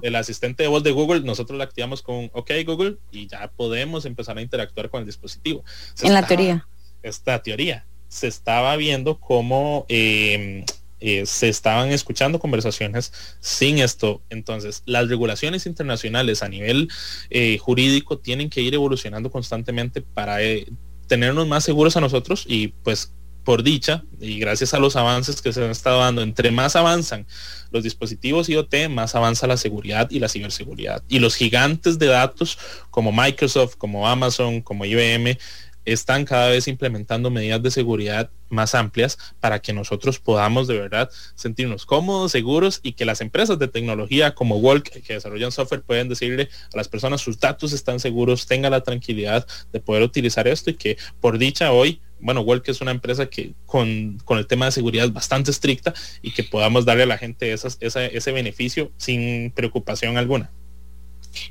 el, 0.02 0.14
asistente 0.14 0.62
de 0.62 0.68
voz 0.68 0.84
de 0.84 0.92
Google, 0.92 1.22
nosotros 1.22 1.58
lo 1.58 1.64
activamos 1.64 2.02
con 2.02 2.30
OK 2.34 2.52
Google 2.64 2.98
y 3.10 3.26
ya 3.26 3.48
podemos 3.48 4.04
empezar 4.04 4.38
a 4.38 4.42
interactuar 4.42 4.90
con 4.90 5.00
el 5.00 5.06
dispositivo. 5.06 5.64
en 6.02 6.14
la 6.14 6.24
teoría. 6.24 6.68
Esta 7.02 7.42
teoría 7.42 7.84
se 8.06 8.28
estaba 8.28 8.76
viendo 8.76 9.18
cómo 9.18 9.86
eh, 9.88 10.64
eh, 11.00 11.26
se 11.26 11.48
estaban 11.48 11.90
escuchando 11.90 12.38
conversaciones 12.38 13.12
sin 13.40 13.78
esto. 13.78 14.22
Entonces, 14.30 14.82
las 14.86 15.08
regulaciones 15.08 15.66
internacionales 15.66 16.42
a 16.42 16.48
nivel 16.48 16.88
eh, 17.30 17.58
jurídico 17.58 18.18
tienen 18.18 18.50
que 18.50 18.62
ir 18.62 18.74
evolucionando 18.74 19.30
constantemente 19.30 20.00
para 20.00 20.42
eh, 20.42 20.66
tenernos 21.06 21.46
más 21.46 21.64
seguros 21.64 21.96
a 21.96 22.00
nosotros 22.00 22.44
y 22.48 22.68
pues 22.68 23.12
por 23.44 23.62
dicha 23.62 24.04
y 24.20 24.38
gracias 24.38 24.72
a 24.72 24.78
los 24.78 24.96
avances 24.96 25.42
que 25.42 25.52
se 25.52 25.62
han 25.62 25.70
estado 25.70 26.00
dando, 26.00 26.22
entre 26.22 26.50
más 26.50 26.76
avanzan 26.76 27.26
los 27.70 27.82
dispositivos 27.82 28.48
IoT, 28.48 28.88
más 28.88 29.14
avanza 29.14 29.46
la 29.46 29.56
seguridad 29.56 30.08
y 30.10 30.18
la 30.18 30.28
ciberseguridad. 30.28 31.02
Y 31.08 31.18
los 31.18 31.34
gigantes 31.34 31.98
de 31.98 32.06
datos 32.06 32.58
como 32.90 33.12
Microsoft, 33.12 33.76
como 33.76 34.08
Amazon, 34.08 34.62
como 34.62 34.84
IBM, 34.84 35.38
están 35.84 36.24
cada 36.24 36.48
vez 36.48 36.68
implementando 36.68 37.30
medidas 37.30 37.62
de 37.62 37.70
seguridad 37.70 38.30
más 38.48 38.74
amplias 38.74 39.18
para 39.40 39.60
que 39.60 39.72
nosotros 39.72 40.18
podamos 40.18 40.66
de 40.68 40.78
verdad 40.78 41.10
sentirnos 41.34 41.86
cómodos, 41.86 42.32
seguros 42.32 42.80
y 42.82 42.92
que 42.92 43.04
las 43.04 43.20
empresas 43.20 43.58
de 43.58 43.68
tecnología 43.68 44.34
como 44.34 44.58
Walk 44.58 44.90
que 44.90 45.14
desarrollan 45.14 45.52
software 45.52 45.82
pueden 45.82 46.08
decirle 46.08 46.48
a 46.72 46.76
las 46.76 46.88
personas 46.88 47.20
sus 47.20 47.38
datos 47.38 47.72
están 47.72 48.00
seguros, 48.00 48.46
tenga 48.46 48.70
la 48.70 48.82
tranquilidad 48.82 49.46
de 49.72 49.80
poder 49.80 50.02
utilizar 50.02 50.48
esto 50.48 50.70
y 50.70 50.74
que 50.74 50.96
por 51.20 51.38
dicha 51.38 51.72
hoy 51.72 52.00
bueno, 52.20 52.40
Walk 52.40 52.66
es 52.68 52.80
una 52.80 52.90
empresa 52.90 53.26
que 53.26 53.52
con, 53.66 54.18
el 54.26 54.46
tema 54.46 54.64
de 54.64 54.72
seguridad 54.72 55.10
bastante 55.10 55.50
estricta 55.50 55.92
y 56.22 56.32
que 56.32 56.42
podamos 56.42 56.86
darle 56.86 57.02
a 57.02 57.06
la 57.06 57.18
gente 57.18 57.52
esas, 57.52 57.76
ese 57.80 58.32
beneficio 58.32 58.90
sin 58.96 59.50
preocupación 59.50 60.16
alguna. 60.16 60.50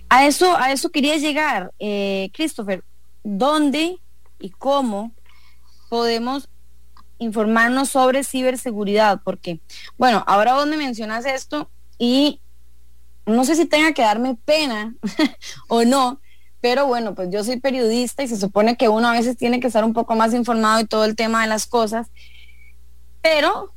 A 0.10 0.26
eso, 0.26 0.58
a 0.58 0.72
eso 0.72 0.89
quería 0.89 1.17
llegar, 1.17 1.72
eh, 1.78 2.30
Christopher. 2.34 2.84
¿Dónde 3.24 3.98
y 4.43 4.49
cómo 4.49 5.13
podemos 5.89 6.49
informarnos 7.17 7.89
sobre 7.89 8.25
ciberseguridad? 8.25 9.21
Porque, 9.23 9.62
bueno, 9.97 10.21
ahora 10.27 10.53
vos 10.53 10.67
me 10.67 10.75
mencionas 10.75 11.25
esto 11.25 11.69
y 11.97 12.41
no 13.25 13.45
sé 13.45 13.56
si 13.56 13.65
tenga 13.65 13.93
que 13.93 14.01
darme 14.01 14.36
pena 14.43 14.95
o 15.69 15.86
no, 15.86 16.19
pero 16.60 16.88
bueno, 16.88 17.15
pues 17.15 17.29
yo 17.32 17.41
soy 17.45 17.62
periodista 17.62 18.21
y 18.21 18.27
se 18.27 18.36
supone 18.36 18.75
que 18.75 18.89
uno 18.89 19.08
a 19.08 19.13
veces 19.13 19.38
tiene 19.38 19.62
que 19.62 19.67
estar 19.67 19.86
un 19.86 19.93
poco 19.93 20.13
más 20.15 20.34
informado 20.34 20.82
y 20.82 20.88
todo 20.88 21.06
el 21.06 21.15
tema 21.15 21.41
de 21.43 21.47
las 21.47 21.65
cosas, 21.65 22.12
pero 23.21 23.73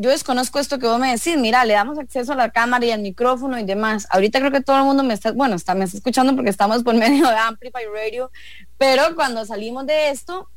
yo 0.00 0.08
desconozco 0.08 0.58
esto 0.58 0.78
que 0.78 0.86
vos 0.86 0.98
me 0.98 1.12
decís, 1.12 1.36
mira, 1.36 1.64
le 1.66 1.74
damos 1.74 1.98
acceso 1.98 2.32
a 2.32 2.34
la 2.36 2.50
cámara 2.50 2.86
y 2.86 2.90
al 2.90 3.02
micrófono 3.02 3.58
y 3.58 3.64
demás. 3.64 4.06
Ahorita 4.10 4.38
creo 4.38 4.50
que 4.50 4.62
todo 4.62 4.78
el 4.78 4.84
mundo 4.84 5.02
me 5.02 5.12
está, 5.12 5.32
bueno, 5.32 5.56
está, 5.56 5.74
me 5.74 5.84
está 5.84 5.98
escuchando 5.98 6.34
porque 6.34 6.48
estamos 6.48 6.82
por 6.82 6.94
medio 6.96 7.28
de 7.28 7.36
Amplify 7.36 7.84
Radio, 7.92 8.30
pero 8.78 9.14
cuando 9.14 9.44
salimos 9.44 9.86
de 9.86 10.08
esto, 10.08 10.48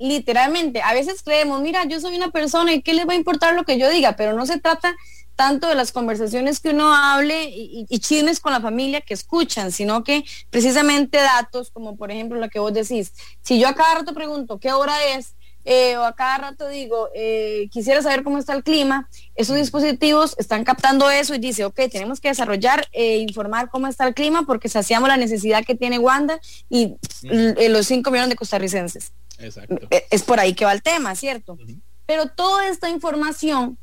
literalmente, 0.00 0.82
a 0.82 0.92
veces 0.92 1.22
creemos, 1.22 1.60
mira, 1.60 1.84
yo 1.84 2.00
soy 2.00 2.16
una 2.16 2.30
persona 2.30 2.72
y 2.72 2.82
qué 2.82 2.94
les 2.94 3.06
va 3.06 3.12
a 3.12 3.16
importar 3.16 3.54
lo 3.54 3.62
que 3.64 3.78
yo 3.78 3.88
diga, 3.88 4.16
pero 4.16 4.32
no 4.32 4.44
se 4.44 4.58
trata 4.58 4.96
tanto 5.36 5.68
de 5.68 5.76
las 5.76 5.92
conversaciones 5.92 6.58
que 6.58 6.70
uno 6.70 6.92
hable 6.92 7.44
y, 7.44 7.86
y, 7.88 8.40
con 8.40 8.52
la 8.52 8.60
familia 8.60 9.00
que 9.00 9.14
escuchan, 9.14 9.70
sino 9.70 10.02
que 10.02 10.24
precisamente 10.50 11.16
datos 11.18 11.70
como 11.70 11.96
por 11.96 12.10
ejemplo 12.10 12.38
lo 12.40 12.48
que 12.48 12.58
vos 12.58 12.74
decís. 12.74 13.12
Si 13.40 13.60
yo 13.60 13.68
a 13.68 13.74
cada 13.74 13.94
rato 13.94 14.12
pregunto 14.14 14.58
qué 14.58 14.72
hora 14.72 14.94
es, 15.14 15.34
eh, 15.64 15.96
o 15.96 16.04
a 16.04 16.14
cada 16.14 16.38
rato 16.38 16.68
digo, 16.68 17.08
eh, 17.14 17.68
quisiera 17.70 18.02
saber 18.02 18.22
cómo 18.22 18.38
está 18.38 18.54
el 18.54 18.62
clima, 18.62 19.08
esos 19.34 19.56
dispositivos 19.56 20.34
están 20.38 20.64
captando 20.64 21.10
eso 21.10 21.34
y 21.34 21.38
dice, 21.38 21.64
ok, 21.64 21.80
tenemos 21.90 22.20
que 22.20 22.28
desarrollar 22.28 22.86
e 22.92 23.18
informar 23.18 23.70
cómo 23.70 23.86
está 23.86 24.06
el 24.06 24.14
clima 24.14 24.44
porque 24.46 24.68
saciamos 24.68 25.08
la 25.08 25.16
necesidad 25.16 25.64
que 25.64 25.74
tiene 25.74 25.98
Wanda 25.98 26.40
y 26.68 26.96
los 27.22 27.86
5 27.86 28.10
millones 28.10 28.30
de 28.30 28.36
costarricenses. 28.36 29.12
Exacto. 29.38 29.88
Es 30.10 30.22
por 30.22 30.40
ahí 30.40 30.54
que 30.54 30.64
va 30.64 30.72
el 30.72 30.82
tema, 30.82 31.14
¿cierto? 31.14 31.58
Pero 32.06 32.26
toda 32.28 32.68
esta 32.68 32.88
información, 32.88 33.78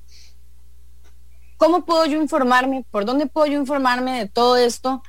¿cómo 1.57 1.85
puedo 1.85 2.05
yo 2.05 2.21
informarme? 2.21 2.85
¿Por 2.91 3.05
dónde 3.05 3.25
puedo 3.27 3.47
yo 3.47 3.59
informarme 3.59 4.19
de 4.19 4.27
todo 4.27 4.57
esto? 4.57 5.01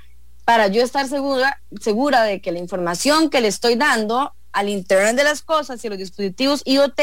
para 0.48 0.68
yo 0.68 0.83
estar 0.83 1.07
segura, 1.07 1.61
segura 1.78 2.22
de 2.22 2.40
que 2.40 2.52
la 2.52 2.59
información 2.59 3.28
que 3.28 3.42
le 3.42 3.48
estoy 3.48 3.74
dando 3.74 4.33
al 4.59 4.68
Internet 4.68 5.14
de 5.14 5.23
las 5.23 5.40
cosas 5.40 5.85
y 5.85 5.88
los 5.88 5.99
dispositivos 5.99 6.62
IoT 6.64 7.01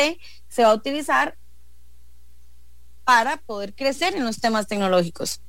se 0.49 0.63
va 0.63 0.71
a 0.71 0.73
utilizar 0.73 1.37
para 3.05 3.37
poder 3.37 3.73
crecer 3.73 4.13
en 4.15 4.25
los 4.25 4.41
temas 4.41 4.67
tecnológicos. 4.67 5.39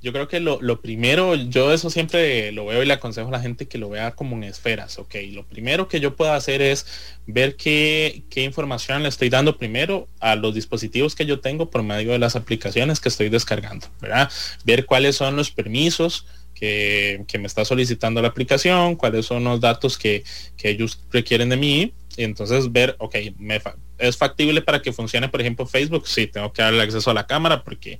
Yo 0.00 0.12
creo 0.12 0.28
que 0.28 0.40
lo, 0.40 0.58
primero, 0.80 1.34
yo 1.34 1.72
eso 1.72 1.90
siempre 1.90 2.50
lo 2.52 2.66
veo 2.66 2.82
y 2.82 2.86
le 2.86 2.94
aconsejo 2.94 3.28
a 3.28 3.32
la 3.32 3.40
gente 3.40 3.68
que 3.68 3.78
lo 3.78 3.90
vea 3.90 4.12
como 4.12 4.34
en 4.34 4.44
esferas, 4.44 4.98
ok. 4.98 5.14
Lo 5.30 5.46
primero 5.46 5.88
que 5.88 6.00
yo 6.00 6.16
puedo 6.16 6.32
hacer 6.32 6.62
es 6.62 6.86
ver 7.26 7.54
qué, 7.54 8.24
qué 8.30 8.42
información 8.42 9.02
le 9.02 9.10
estoy 9.10 9.28
dando 9.28 9.58
primero 9.58 10.08
a 10.20 10.34
los 10.34 10.54
dispositivos 10.54 11.14
que 11.14 11.26
yo 11.26 11.38
tengo 11.40 11.70
por 11.70 11.82
medio 11.82 12.12
de 12.12 12.18
las 12.18 12.34
aplicaciones 12.34 12.98
que 12.98 13.10
estoy 13.10 13.28
descargando, 13.28 13.86
¿verdad? 14.00 14.28
Ver 14.64 14.86
cuáles 14.86 15.16
son 15.16 15.36
los 15.36 15.52
permisos, 15.52 16.26
que, 16.62 17.38
me 17.40 17.46
está 17.46 17.64
solicitando 17.64 18.22
la 18.22 18.28
aplicación, 18.28 18.94
cuáles 18.94 19.26
son 19.26 19.42
los 19.42 19.60
datos 19.60 19.98
que, 19.98 20.22
ellos 20.62 21.00
requieren 21.10 21.48
de 21.48 21.56
mí, 21.56 21.92
y 22.16 22.22
entonces 22.22 22.70
ver, 22.70 22.94
ok, 23.00 23.16
me, 23.38 23.60
es 23.98 24.16
factible 24.16 24.62
para 24.62 24.80
que 24.80 24.92
funcione, 24.92 25.28
por 25.28 25.40
ejemplo, 25.40 25.66
Facebook, 25.66 26.06
sí, 26.06 26.28
tengo 26.28 26.52
que 26.52 26.62
darle 26.62 26.82
acceso 26.82 27.10
a 27.10 27.14
la 27.14 27.26
cámara 27.26 27.64
porque 27.64 27.98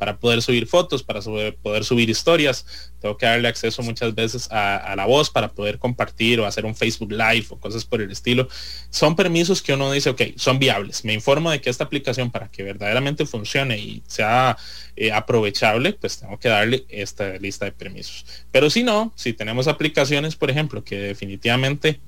para 0.00 0.16
poder 0.16 0.40
subir 0.40 0.66
fotos, 0.66 1.02
para 1.02 1.20
poder 1.62 1.84
subir 1.84 2.08
historias. 2.08 2.64
Tengo 3.02 3.18
que 3.18 3.26
darle 3.26 3.48
acceso 3.48 3.82
muchas 3.82 4.14
veces 4.14 4.48
a, 4.50 4.94
la 4.96 5.04
voz 5.04 5.28
para 5.28 5.52
poder 5.52 5.78
compartir 5.78 6.40
o 6.40 6.46
hacer 6.46 6.64
un 6.64 6.74
Facebook 6.74 7.12
Live 7.12 7.48
o 7.50 7.58
cosas 7.58 7.84
por 7.84 8.00
el 8.00 8.10
estilo. 8.10 8.48
Son 8.88 9.14
permisos 9.14 9.60
que 9.60 9.74
uno 9.74 9.92
dice, 9.92 10.08
ok, 10.08 10.22
son 10.36 10.58
viables. 10.58 11.04
Me 11.04 11.12
informo 11.12 11.50
de 11.50 11.60
que 11.60 11.68
esta 11.68 11.84
aplicación 11.84 12.30
para 12.30 12.48
que 12.48 12.62
verdaderamente 12.62 13.26
funcione 13.26 13.76
y 13.76 14.02
sea 14.06 14.56
eh, 14.96 15.12
aprovechable, 15.12 15.92
pues 15.92 16.18
tengo 16.18 16.38
que 16.38 16.48
darle 16.48 16.86
esta 16.88 17.36
lista 17.36 17.66
de 17.66 17.72
permisos. 17.72 18.24
Pero 18.50 18.70
si 18.70 18.82
no, 18.82 19.12
si 19.16 19.34
tenemos 19.34 19.68
aplicaciones, 19.68 20.34
por 20.34 20.50
ejemplo, 20.50 20.82
que 20.82 20.96
definitivamente 20.96 22.00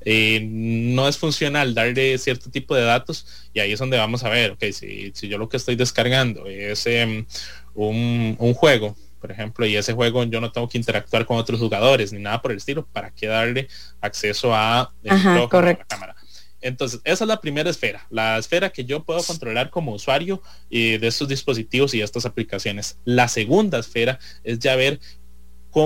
eh, 0.00 0.40
no 0.48 1.08
es 1.08 1.18
funcional 1.18 1.74
darle 1.74 2.16
cierto 2.18 2.50
tipo 2.50 2.74
de 2.74 2.82
datos 2.82 3.26
y 3.52 3.60
ahí 3.60 3.72
es 3.72 3.78
donde 3.78 3.98
vamos 3.98 4.24
a 4.24 4.28
ver, 4.28 4.52
ok, 4.52 4.64
si, 4.72 5.12
si 5.14 5.28
yo 5.28 5.38
lo 5.38 5.48
que 5.48 5.56
estoy 5.56 5.76
descargando 5.76 6.46
es 6.46 6.86
em, 6.86 7.26
un, 7.74 8.36
juego, 8.54 8.96
por 9.20 9.30
ejemplo, 9.30 9.66
y 9.66 9.76
ese 9.76 9.92
juego 9.92 10.24
yo 10.24 10.40
no 10.40 10.52
tengo 10.52 10.68
que 10.68 10.78
interactuar 10.78 11.26
con 11.26 11.36
otros 11.36 11.60
jugadores 11.60 12.12
ni 12.12 12.20
nada 12.20 12.40
por 12.40 12.52
el 12.52 12.58
estilo, 12.58 12.86
¿para 12.86 13.10
qué 13.10 13.26
darle 13.26 13.68
acceso 14.00 14.54
a, 14.54 14.92
la 15.02 15.78
cámara? 15.88 16.14
Entonces, 16.60 17.00
esa 17.04 17.24
es 17.24 17.28
la 17.28 17.40
primera 17.40 17.70
esfera, 17.70 18.04
la 18.10 18.36
esfera 18.36 18.70
que 18.70 18.84
yo 18.84 19.04
puedo 19.04 19.22
controlar 19.22 19.70
como 19.70 19.92
usuario 19.92 20.42
eh, 20.70 20.98
de 20.98 21.06
estos 21.06 21.28
dispositivos 21.28 21.94
y 21.94 22.02
estas 22.02 22.26
aplicaciones. 22.26 22.98
La 23.04 23.28
segunda 23.28 23.78
esfera 23.78 24.18
es 24.42 24.58
ya 24.58 24.74
ver 24.74 24.98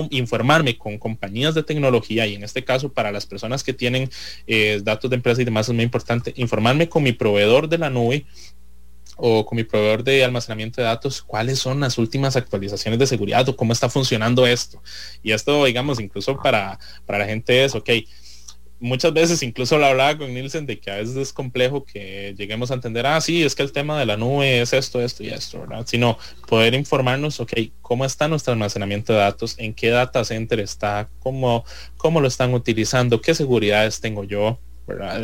informarme 0.09 0.77
con 0.77 0.97
compañías 0.97 1.53
de 1.53 1.63
tecnología 1.63 2.25
y 2.25 2.35
en 2.35 2.43
este 2.43 2.63
caso 2.63 2.91
para 2.91 3.11
las 3.11 3.25
personas 3.25 3.63
que 3.63 3.73
tienen 3.73 4.09
eh, 4.47 4.81
datos 4.83 5.09
de 5.09 5.15
empresa 5.15 5.41
y 5.41 5.45
demás 5.45 5.69
es 5.69 5.75
muy 5.75 5.83
importante 5.83 6.33
informarme 6.35 6.89
con 6.89 7.03
mi 7.03 7.11
proveedor 7.11 7.69
de 7.69 7.77
la 7.77 7.89
nube 7.89 8.25
o 9.15 9.45
con 9.45 9.55
mi 9.55 9.63
proveedor 9.63 10.03
de 10.03 10.23
almacenamiento 10.23 10.81
de 10.81 10.87
datos 10.87 11.21
cuáles 11.21 11.59
son 11.59 11.79
las 11.79 11.97
últimas 11.97 12.35
actualizaciones 12.35 12.99
de 12.99 13.07
seguridad 13.07 13.47
o 13.47 13.55
cómo 13.55 13.73
está 13.73 13.87
funcionando 13.89 14.47
esto. 14.47 14.81
Y 15.21 15.31
esto 15.31 15.65
digamos 15.65 15.99
incluso 15.99 16.35
para 16.41 16.79
para 17.05 17.19
la 17.19 17.25
gente 17.25 17.63
es 17.63 17.75
ok 17.75 17.89
muchas 18.83 19.13
veces 19.13 19.41
incluso 19.43 19.77
lo 19.77 19.85
hablaba 19.85 20.17
con 20.17 20.33
Nielsen 20.33 20.65
de 20.65 20.77
que 20.77 20.91
a 20.91 20.97
veces 20.97 21.15
es 21.15 21.31
complejo 21.31 21.85
que 21.85 22.35
lleguemos 22.37 22.69
a 22.69 22.73
entender, 22.73 23.07
ah, 23.07 23.21
sí, 23.21 23.41
es 23.41 23.55
que 23.55 23.63
el 23.63 23.71
tema 23.71 23.97
de 23.97 24.05
la 24.05 24.17
nube 24.17 24.61
es 24.61 24.73
esto, 24.73 24.99
esto 24.99 25.23
y 25.23 25.29
esto, 25.29 25.61
¿verdad? 25.61 25.85
Sino 25.87 26.17
poder 26.47 26.73
informarnos, 26.73 27.39
ok, 27.39 27.53
cómo 27.81 28.03
está 28.03 28.27
nuestro 28.27 28.51
almacenamiento 28.51 29.13
de 29.13 29.19
datos, 29.19 29.55
en 29.57 29.73
qué 29.73 29.89
data 29.89 30.25
center 30.25 30.59
está, 30.59 31.07
cómo, 31.19 31.63
cómo 31.95 32.19
lo 32.19 32.27
están 32.27 32.53
utilizando, 32.53 33.21
qué 33.21 33.33
seguridades 33.33 34.01
tengo 34.01 34.25
yo, 34.25 34.59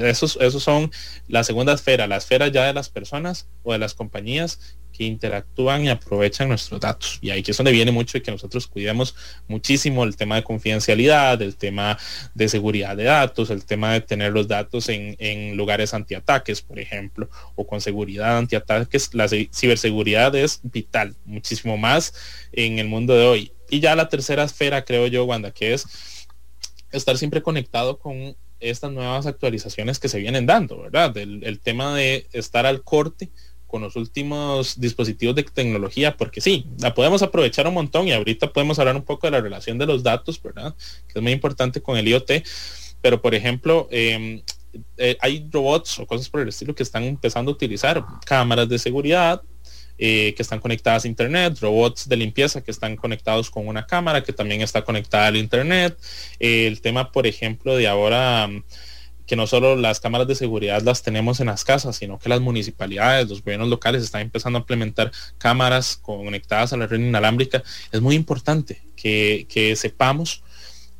Esos, 0.03 0.37
esos 0.41 0.63
son 0.63 0.91
la 1.27 1.43
segunda 1.43 1.73
esfera, 1.73 2.07
la 2.07 2.17
esfera 2.17 2.47
ya 2.47 2.65
de 2.65 2.73
las 2.73 2.89
personas 2.89 3.47
o 3.63 3.73
de 3.73 3.79
las 3.79 3.93
compañías 3.93 4.77
interactúan 5.05 5.85
y 5.85 5.89
aprovechan 5.89 6.49
nuestros 6.49 6.79
datos. 6.79 7.19
Y 7.21 7.29
ahí 7.29 7.43
que 7.43 7.51
es 7.51 7.57
donde 7.57 7.71
viene 7.71 7.91
mucho 7.91 8.17
y 8.17 8.21
que 8.21 8.31
nosotros 8.31 8.67
cuidemos 8.67 9.15
muchísimo 9.47 10.03
el 10.03 10.15
tema 10.15 10.35
de 10.35 10.43
confidencialidad, 10.43 11.41
el 11.41 11.55
tema 11.55 11.97
de 12.33 12.49
seguridad 12.49 12.95
de 12.95 13.05
datos, 13.05 13.49
el 13.49 13.65
tema 13.65 13.93
de 13.93 14.01
tener 14.01 14.31
los 14.31 14.47
datos 14.47 14.89
en, 14.89 15.15
en 15.19 15.55
lugares 15.57 15.93
antiataques, 15.93 16.61
por 16.61 16.79
ejemplo, 16.79 17.29
o 17.55 17.65
con 17.65 17.81
seguridad 17.81 18.37
antiataques. 18.37 19.13
La 19.13 19.27
ciberseguridad 19.27 20.35
es 20.35 20.59
vital, 20.63 21.15
muchísimo 21.25 21.77
más 21.77 22.13
en 22.51 22.79
el 22.79 22.87
mundo 22.87 23.15
de 23.15 23.25
hoy. 23.25 23.51
Y 23.69 23.79
ya 23.79 23.95
la 23.95 24.09
tercera 24.09 24.43
esfera, 24.43 24.83
creo 24.83 25.07
yo, 25.07 25.25
Wanda, 25.25 25.51
que 25.51 25.73
es 25.73 25.85
estar 26.91 27.17
siempre 27.17 27.41
conectado 27.41 27.99
con 27.99 28.35
estas 28.59 28.91
nuevas 28.91 29.25
actualizaciones 29.25 29.99
que 29.99 30.09
se 30.09 30.19
vienen 30.19 30.45
dando, 30.45 30.81
¿verdad? 30.81 31.15
el 31.17 31.59
tema 31.59 31.95
de 31.95 32.27
estar 32.33 32.65
al 32.65 32.83
corte 32.83 33.29
con 33.69 33.83
los 33.83 33.95
últimos 33.95 34.79
dispositivos 34.79 35.35
de 35.35 35.43
tecnología, 35.43 36.17
porque 36.17 36.41
sí, 36.41 36.65
la 36.79 36.95
podemos 36.95 37.21
aprovechar 37.21 37.67
un 37.67 37.75
montón 37.75 38.07
y 38.07 38.11
ahorita 38.11 38.51
podemos 38.51 38.79
hablar 38.79 38.95
un 38.95 39.03
poco 39.03 39.27
de 39.27 39.31
la 39.31 39.41
relación 39.41 39.77
de 39.77 39.85
los 39.85 40.01
datos, 40.01 40.41
¿verdad? 40.41 40.73
Que 41.07 41.19
es 41.19 41.21
muy 41.21 41.31
importante 41.31 41.79
con 41.79 41.95
el 41.95 42.07
IoT, 42.07 42.43
pero 42.99 43.21
por 43.21 43.35
ejemplo, 43.35 43.87
em, 43.91 44.41
eh, 44.97 45.17
hay 45.21 45.47
robots 45.51 45.99
o 45.99 46.07
cosas 46.07 46.27
por 46.29 46.41
el 46.41 46.49
estilo 46.49 46.73
que 46.73 46.81
están 46.81 47.03
empezando 47.03 47.51
a 47.51 47.53
utilizar 47.53 48.03
cámaras 48.25 48.67
de 48.67 48.79
seguridad, 48.79 49.39
eh, 49.99 50.33
que 50.35 50.41
están 50.41 50.59
conectadas 50.59 51.05
a 51.05 51.07
internet, 51.07 51.59
robots 51.61 52.09
de 52.09 52.15
limpieza 52.15 52.63
que 52.63 52.71
están 52.71 52.95
conectados 52.95 53.49
con 53.49 53.67
una 53.67 53.85
cámara 53.85 54.23
que 54.23 54.33
también 54.33 54.61
está 54.61 54.83
conectada 54.83 55.27
al 55.27 55.37
internet. 55.37 55.97
el 56.39 56.81
tema, 56.81 57.11
por 57.11 57.27
ejemplo, 57.27 57.75
de 57.75 57.87
ahora 57.87 58.49
que 59.29 59.35
no 59.35 59.45
solo 59.45 59.75
las 59.75 59.99
cámaras 59.99 60.27
de 60.27 60.33
seguridad 60.33 60.81
las 60.81 61.03
tenemos 61.03 61.39
en 61.39 61.45
las 61.45 61.63
casas, 61.63 61.95
sino 61.97 62.17
que 62.17 62.29
las 62.29 62.41
municipalidades, 62.41 63.29
los 63.29 63.43
gobiernos 63.43 63.69
locales 63.69 64.01
están 64.01 64.21
empezando 64.21 64.57
a 64.57 64.61
implementar 64.61 65.11
cámaras 65.37 65.97
conectadas 65.97 66.73
a 66.73 66.77
la 66.77 66.87
red 66.87 66.99
inalámbrica. 66.99 67.61
Es 67.91 68.01
muy 68.01 68.15
importante 68.15 68.81
que, 68.95 69.75
sepamos 69.77 70.41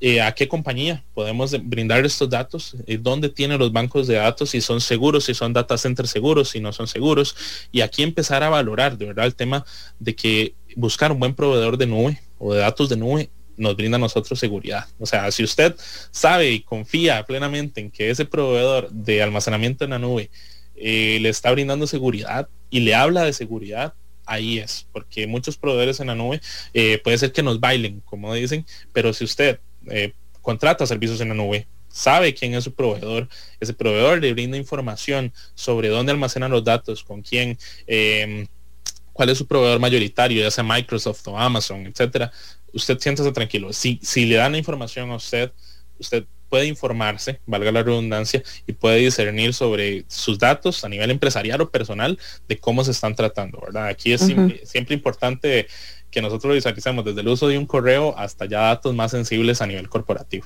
eh, 0.02 0.22
a 0.22 0.34
qué 0.34 0.48
compañía 0.48 1.04
podemos 1.14 1.52
brindar 1.64 2.06
estos 2.06 2.30
datos, 2.30 2.76
eh, 2.88 2.98
dónde 2.98 3.30
tienen 3.30 3.60
los 3.60 3.72
bancos 3.72 4.08
de 4.08 4.16
datos, 4.16 4.52
si 4.52 4.62
son 4.62 4.80
seguros, 4.80 5.26
si 5.26 5.34
son 5.34 5.52
data 5.52 5.78
centers 5.78 6.10
seguros, 6.10 6.50
si 6.50 6.60
no 6.60 6.72
son 6.72 6.88
seguros, 6.88 7.36
y 7.72 7.82
aquí 7.82 8.04
empezar 8.04 8.44
a 8.44 8.50
valorar 8.50 8.98
de 8.98 9.08
verdad 9.08 9.26
el 9.26 9.36
tema 9.36 9.66
de 10.00 10.16
que 10.16 10.56
buscar 10.76 11.12
un 11.12 11.20
buen 11.20 11.34
proveedor 11.34 11.78
de 11.78 11.88
nube 11.88 12.22
o 12.38 12.54
de 12.54 12.62
datos 12.62 12.88
de 12.88 12.98
nube 12.98 13.30
nos 13.58 13.76
brinda 13.76 13.98
a 13.98 14.00
nosotros 14.00 14.40
seguridad. 14.40 14.88
O 15.00 15.06
sea, 15.06 15.30
si 15.32 15.44
usted 15.44 15.76
sabe 16.12 16.50
y 16.52 16.62
confía 16.62 17.26
plenamente 17.26 17.82
en 17.82 17.92
que 17.92 18.10
ese 18.10 18.26
proveedor 18.26 18.90
de 18.90 19.22
almacenamiento 19.22 19.84
en 19.84 19.90
la 19.92 20.00
nube 20.00 20.32
eh, 20.76 21.20
le 21.22 21.30
está 21.30 21.52
brindando 21.52 21.86
seguridad 21.86 22.48
y 22.70 22.80
le 22.80 22.96
habla 22.96 23.24
de 23.24 23.34
seguridad, 23.34 23.94
ahí 24.26 24.60
es, 24.60 24.88
porque 24.94 25.28
muchos 25.28 25.58
proveedores 25.58 26.00
en 26.00 26.08
la 26.08 26.16
nube 26.16 26.40
eh, 26.74 27.02
puede 27.04 27.18
ser 27.18 27.34
que 27.34 27.44
nos 27.44 27.60
bailen, 27.60 28.02
como 28.06 28.34
dicen, 28.34 28.66
pero 28.94 29.12
si 29.12 29.26
usted 29.26 29.60
eh, 29.92 30.14
contrata 30.42 30.86
servicios 30.86 31.22
en 31.22 31.30
la 31.30 31.36
nube, 31.36 31.68
sabe 31.90 32.34
quién 32.34 32.54
es 32.54 32.64
su 32.64 32.74
proveedor, 32.74 33.28
ese 33.60 33.74
proveedor 33.74 34.22
le 34.22 34.34
brinda 34.34 34.58
información 34.58 35.34
sobre 35.56 35.90
dónde 35.90 36.12
almacenan 36.12 36.52
los 36.52 36.64
datos, 36.64 37.04
con 37.04 37.22
quién, 37.22 37.58
em, 37.88 38.48
cuál 39.14 39.30
es 39.30 39.38
su 39.38 39.48
proveedor 39.48 39.80
mayoritario, 39.80 40.42
ya 40.42 40.52
sea 40.52 40.64
Microsoft 40.64 41.28
o 41.28 41.38
Amazon, 41.38 41.88
etcétera, 41.88 42.32
usted 42.74 43.00
siéntese 43.00 43.32
tranquilo. 43.32 43.74
Si, 43.74 44.00
si 44.02 44.26
le 44.26 44.36
dan 44.36 44.54
la 44.54 44.58
información 44.58 45.10
a 45.12 45.16
usted, 45.16 45.52
usted 45.98 46.26
puede 46.50 46.66
informarse, 46.66 47.40
valga 47.46 47.72
la 47.72 47.84
redundancia, 47.84 48.44
y 48.66 48.74
puede 48.74 48.98
discernir 48.98 49.54
sobre 49.54 50.04
sus 50.08 50.40
datos 50.40 50.84
a 50.84 50.90
nivel 50.90 51.12
empresarial 51.12 51.62
o 51.62 51.70
personal 51.70 52.18
de 52.48 52.58
cómo 52.58 52.84
se 52.84 52.92
están 52.92 53.16
tratando, 53.16 53.62
¿verdad? 53.62 53.88
Aquí 53.88 54.12
es 54.12 54.22
siempre, 54.22 54.96
importante 54.96 55.68
que 56.12 56.22
nosotros 56.22 56.54
visualicemos 56.54 57.06
desde 57.06 57.22
el 57.22 57.28
uso 57.28 57.48
de 57.48 57.58
un 57.58 57.66
correo 57.66 58.16
hasta 58.18 58.46
ya 58.46 58.62
datos 58.62 58.96
más 58.96 59.12
sensibles 59.12 59.62
a 59.62 59.68
nivel 59.68 59.90
corporativo. 59.90 60.46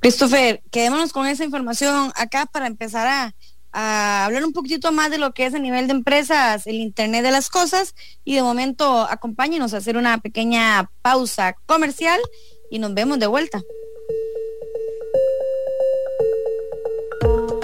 Christopher, 0.00 0.62
quedémonos 0.70 1.12
con 1.12 1.26
esa 1.26 1.44
información 1.44 2.12
acá 2.14 2.46
para 2.46 2.66
empezar 2.66 3.06
a, 3.06 3.34
a 3.72 4.26
hablar 4.26 4.44
un 4.44 4.52
poquitito 4.52 4.92
más 4.92 5.10
de 5.10 5.18
lo 5.18 5.32
que 5.32 5.46
es 5.46 5.54
a 5.54 5.58
nivel 5.58 5.86
de 5.86 5.94
empresas, 5.94 6.66
el 6.66 6.76
Internet 6.76 7.24
de 7.24 7.30
las 7.30 7.48
Cosas, 7.48 7.94
y 8.24 8.34
de 8.34 8.42
momento 8.42 9.00
acompáñenos 9.00 9.74
a 9.74 9.78
hacer 9.78 9.96
una 9.96 10.18
pequeña 10.18 10.90
pausa 11.02 11.56
comercial 11.66 12.20
y 12.70 12.78
nos 12.78 12.94
vemos 12.94 13.18
de 13.18 13.26
vuelta. 13.26 13.62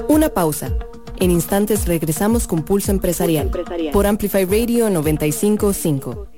Una 0.08 0.30
pausa. 0.30 0.74
En 1.20 1.30
instantes 1.30 1.86
regresamos 1.86 2.46
con 2.48 2.64
Pulso 2.64 2.90
Empresarial, 2.90 3.50
por 3.92 4.06
Amplify 4.06 4.44
Radio 4.46 4.88
955. 4.88 6.29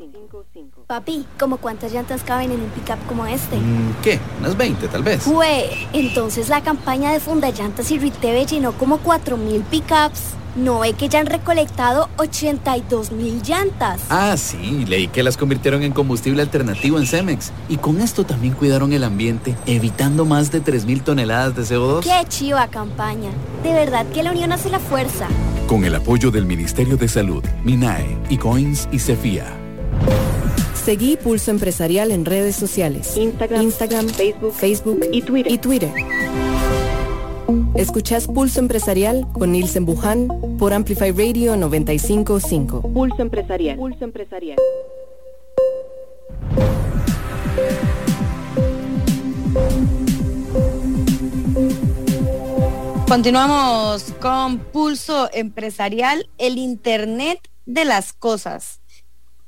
Papi, 0.86 1.24
¿cómo 1.38 1.58
cuántas 1.58 1.92
llantas 1.92 2.22
caben 2.22 2.50
en 2.50 2.60
un 2.60 2.68
pickup 2.70 2.98
como 3.06 3.26
este? 3.26 3.56
Mm, 3.56 3.94
¿Qué? 4.02 4.18
Unas 4.40 4.56
20 4.56 4.88
tal 4.88 5.02
vez. 5.02 5.22
Fue, 5.22 5.70
entonces 5.92 6.48
la 6.48 6.62
campaña 6.62 7.12
de 7.12 7.20
Funda 7.20 7.50
Llantas 7.50 7.90
y 7.90 7.98
Riteve 7.98 8.44
llenó 8.46 8.72
como 8.72 8.98
4000 8.98 9.62
pickups. 9.62 10.34
No 10.54 10.80
ve 10.80 10.92
que 10.92 11.08
ya 11.08 11.20
han 11.20 11.26
recolectado 11.26 12.10
82 12.18 13.10
mil 13.12 13.40
llantas. 13.42 14.02
Ah, 14.10 14.36
sí, 14.36 14.84
leí 14.86 15.08
que 15.08 15.22
las 15.22 15.38
convirtieron 15.38 15.82
en 15.82 15.92
combustible 15.92 16.42
alternativo 16.42 16.98
en 16.98 17.06
Cemex. 17.06 17.52
Y 17.70 17.78
con 17.78 18.02
esto 18.02 18.24
también 18.24 18.52
cuidaron 18.52 18.92
el 18.92 19.04
ambiente, 19.04 19.56
evitando 19.64 20.26
más 20.26 20.50
de 20.50 20.60
3 20.60 20.84
mil 20.84 21.02
toneladas 21.02 21.56
de 21.56 21.62
CO2. 21.62 22.00
Qué 22.02 22.28
chiva 22.28 22.68
campaña. 22.68 23.30
De 23.62 23.72
verdad 23.72 24.04
que 24.12 24.22
la 24.22 24.32
unión 24.32 24.52
hace 24.52 24.68
la 24.68 24.78
fuerza. 24.78 25.26
Con 25.66 25.84
el 25.86 25.94
apoyo 25.94 26.30
del 26.30 26.44
Ministerio 26.44 26.98
de 26.98 27.08
Salud, 27.08 27.42
MINAE, 27.64 28.18
y 28.28 28.36
Coins 28.36 28.90
y 28.92 28.98
Cefía. 28.98 29.61
Seguí 30.84 31.16
Pulso 31.16 31.52
Empresarial 31.52 32.10
en 32.10 32.24
redes 32.24 32.56
sociales. 32.56 33.16
Instagram, 33.16 33.62
Instagram 33.62 34.08
Facebook, 34.08 34.52
Facebook 34.52 35.00
y 35.12 35.22
Twitter. 35.22 35.52
Y 35.52 35.58
Twitter. 35.58 35.92
Escuchás 37.76 38.26
Pulso 38.26 38.58
Empresarial 38.58 39.28
con 39.32 39.52
Nielsen 39.52 39.86
Buján 39.86 40.26
por 40.58 40.72
Amplify 40.72 41.12
Radio 41.12 41.56
955. 41.56 42.82
Pulso 42.92 43.22
Empresarial. 43.22 43.76
Pulso 43.76 44.04
Empresarial. 44.04 44.58
Continuamos 53.06 54.12
con 54.20 54.58
Pulso 54.58 55.30
Empresarial, 55.32 56.28
el 56.38 56.58
Internet 56.58 57.38
de 57.66 57.84
las 57.84 58.12
Cosas. 58.12 58.81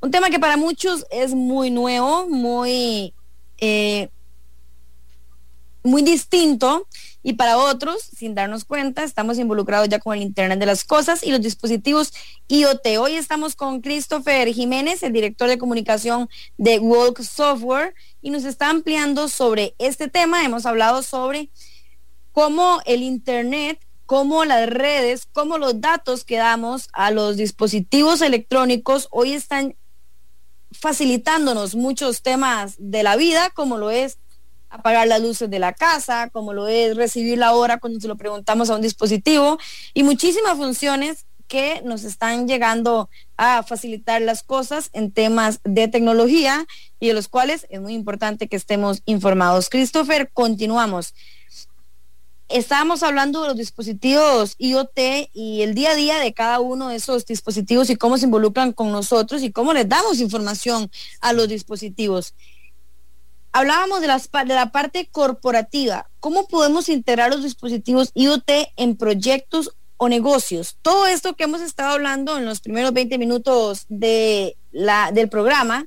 Un 0.04 0.10
tema 0.10 0.28
que 0.28 0.38
para 0.38 0.58
muchos 0.58 1.06
es 1.10 1.32
muy 1.32 1.70
nuevo, 1.70 2.28
muy, 2.28 3.14
eh, 3.56 4.10
muy 5.82 6.02
distinto 6.02 6.86
y 7.22 7.32
para 7.32 7.56
otros, 7.56 8.02
sin 8.14 8.34
darnos 8.34 8.66
cuenta, 8.66 9.02
estamos 9.02 9.38
involucrados 9.38 9.88
ya 9.88 10.00
con 10.00 10.14
el 10.14 10.22
Internet 10.22 10.58
de 10.58 10.66
las 10.66 10.84
Cosas 10.84 11.22
y 11.22 11.30
los 11.30 11.40
dispositivos 11.40 12.12
IoT. 12.48 12.86
Hoy 13.00 13.14
estamos 13.14 13.56
con 13.56 13.80
Christopher 13.80 14.52
Jiménez, 14.52 15.02
el 15.02 15.14
director 15.14 15.48
de 15.48 15.56
comunicación 15.56 16.28
de 16.58 16.80
Walk 16.80 17.22
Software, 17.22 17.94
y 18.20 18.28
nos 18.28 18.44
está 18.44 18.68
ampliando 18.68 19.28
sobre 19.28 19.74
este 19.78 20.08
tema. 20.08 20.44
Hemos 20.44 20.66
hablado 20.66 21.02
sobre 21.02 21.48
cómo 22.32 22.82
el 22.84 23.02
Internet, 23.02 23.80
cómo 24.04 24.44
las 24.44 24.68
redes, 24.68 25.26
cómo 25.32 25.56
los 25.56 25.80
datos 25.80 26.24
que 26.24 26.36
damos 26.36 26.90
a 26.92 27.10
los 27.10 27.38
dispositivos 27.38 28.20
electrónicos 28.20 29.08
hoy 29.10 29.32
están 29.32 29.74
facilitándonos 30.78 31.74
muchos 31.74 32.22
temas 32.22 32.74
de 32.78 33.02
la 33.02 33.16
vida, 33.16 33.50
como 33.50 33.78
lo 33.78 33.90
es 33.90 34.18
apagar 34.68 35.06
las 35.06 35.22
luces 35.22 35.48
de 35.48 35.58
la 35.58 35.72
casa, 35.72 36.30
como 36.30 36.52
lo 36.52 36.66
es 36.66 36.96
recibir 36.96 37.38
la 37.38 37.52
hora 37.52 37.78
cuando 37.78 38.00
se 38.00 38.08
lo 38.08 38.16
preguntamos 38.16 38.70
a 38.70 38.74
un 38.74 38.82
dispositivo 38.82 39.58
y 39.94 40.02
muchísimas 40.02 40.56
funciones 40.56 41.26
que 41.46 41.82
nos 41.84 42.04
están 42.04 42.48
llegando 42.48 43.08
a 43.36 43.62
facilitar 43.62 44.20
las 44.22 44.42
cosas 44.42 44.90
en 44.92 45.12
temas 45.12 45.60
de 45.62 45.88
tecnología 45.88 46.66
y 46.98 47.08
de 47.08 47.14
los 47.14 47.28
cuales 47.28 47.66
es 47.70 47.80
muy 47.80 47.94
importante 47.94 48.48
que 48.48 48.56
estemos 48.56 49.02
informados. 49.04 49.68
Christopher, 49.68 50.30
continuamos. 50.32 51.14
Estábamos 52.48 53.02
hablando 53.02 53.40
de 53.42 53.48
los 53.48 53.56
dispositivos 53.56 54.54
IoT 54.58 54.98
y 55.32 55.62
el 55.62 55.74
día 55.74 55.92
a 55.92 55.94
día 55.94 56.18
de 56.18 56.34
cada 56.34 56.60
uno 56.60 56.88
de 56.88 56.96
esos 56.96 57.24
dispositivos 57.24 57.88
y 57.88 57.96
cómo 57.96 58.18
se 58.18 58.26
involucran 58.26 58.72
con 58.72 58.92
nosotros 58.92 59.42
y 59.42 59.50
cómo 59.50 59.72
les 59.72 59.88
damos 59.88 60.20
información 60.20 60.90
a 61.20 61.32
los 61.32 61.48
dispositivos. 61.48 62.34
Hablábamos 63.50 64.02
de, 64.02 64.08
las, 64.08 64.30
de 64.30 64.54
la 64.54 64.72
parte 64.72 65.08
corporativa. 65.10 66.10
¿Cómo 66.20 66.46
podemos 66.46 66.88
integrar 66.88 67.30
los 67.30 67.42
dispositivos 67.42 68.10
IoT 68.14 68.50
en 68.76 68.96
proyectos 68.96 69.70
o 69.96 70.08
negocios? 70.08 70.76
Todo 70.82 71.06
esto 71.06 71.36
que 71.36 71.44
hemos 71.44 71.62
estado 71.62 71.92
hablando 71.92 72.36
en 72.36 72.44
los 72.44 72.60
primeros 72.60 72.92
20 72.92 73.16
minutos 73.16 73.86
de 73.88 74.56
la, 74.70 75.12
del 75.12 75.30
programa 75.30 75.86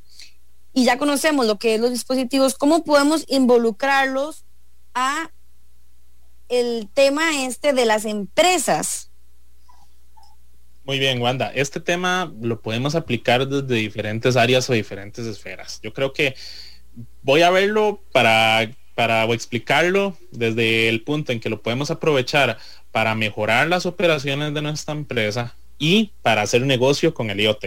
y 0.74 0.86
ya 0.86 0.98
conocemos 0.98 1.46
lo 1.46 1.60
que 1.60 1.76
es 1.76 1.82
los 1.82 1.92
dispositivos, 1.92 2.56
¿cómo 2.56 2.84
podemos 2.84 3.26
involucrarlos 3.28 4.46
a 4.94 5.30
el 6.50 6.88
tema 6.94 7.46
este 7.46 7.74
de 7.74 7.86
las 7.86 8.06
empresas? 8.06 9.12
Muy 10.84 11.00
bien, 11.00 11.22
Wanda. 11.22 11.52
Este 11.54 11.80
tema 11.80 12.34
lo 12.42 12.62
podemos 12.62 12.96
aplicar 12.96 13.48
desde 13.48 13.76
diferentes 13.76 14.38
áreas 14.38 14.70
o 14.70 14.74
diferentes 14.74 15.26
esferas. 15.26 15.82
Yo 15.84 15.94
creo 15.94 16.14
que 16.14 16.36
voy 17.24 17.42
a 17.42 17.50
verlo 17.50 18.02
para, 18.14 18.72
para 18.96 19.26
explicarlo 19.26 20.18
desde 20.32 20.88
el 20.88 21.04
punto 21.04 21.34
en 21.34 21.42
que 21.42 21.50
lo 21.50 21.62
podemos 21.62 21.92
aprovechar 21.92 22.58
para 22.92 23.16
mejorar 23.16 23.68
las 23.68 23.86
operaciones 23.86 24.54
de 24.54 24.62
nuestra 24.62 24.94
empresa 24.94 25.56
y 25.78 26.14
para 26.22 26.44
hacer 26.44 26.62
negocio 26.62 27.14
con 27.14 27.30
el 27.30 27.42
IoT. 27.42 27.66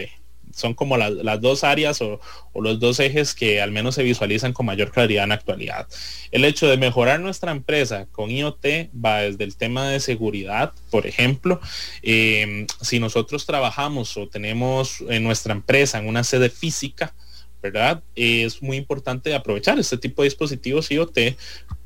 Son 0.53 0.73
como 0.73 0.97
las 0.97 1.41
dos 1.41 1.63
áreas 1.63 2.01
o, 2.01 2.19
los 2.55 2.79
dos 2.79 2.99
ejes 2.99 3.33
que 3.33 3.61
al 3.61 3.71
menos 3.71 3.95
se 3.95 4.03
visualizan 4.03 4.53
con 4.53 4.65
mayor 4.65 4.91
claridad 4.91 5.23
en 5.23 5.29
la 5.29 5.35
actualidad. 5.35 5.87
El 6.31 6.45
hecho 6.45 6.67
de 6.67 6.77
mejorar 6.77 7.19
nuestra 7.19 7.51
empresa 7.51 8.07
con 8.11 8.29
IoT 8.29 8.65
va 8.93 9.21
desde 9.21 9.43
el 9.43 9.55
tema 9.55 9.89
de 9.89 9.99
seguridad, 9.99 10.73
por 10.89 11.07
ejemplo, 11.07 11.59
eh, 12.03 12.65
si 12.81 12.99
nosotros 12.99 13.45
trabajamos 13.45 14.15
o 14.17 14.27
tenemos 14.27 15.03
en 15.09 15.23
nuestra 15.23 15.53
empresa 15.53 15.99
en 15.99 16.07
una 16.07 16.23
sede 16.23 16.49
física, 16.49 17.13
¿verdad? 17.61 18.03
Es 18.15 18.61
muy 18.61 18.77
importante 18.77 19.33
aprovechar 19.35 19.77
este 19.79 19.97
tipo 19.97 20.21
de 20.21 20.27
dispositivos 20.27 20.89
IoT 20.89 21.17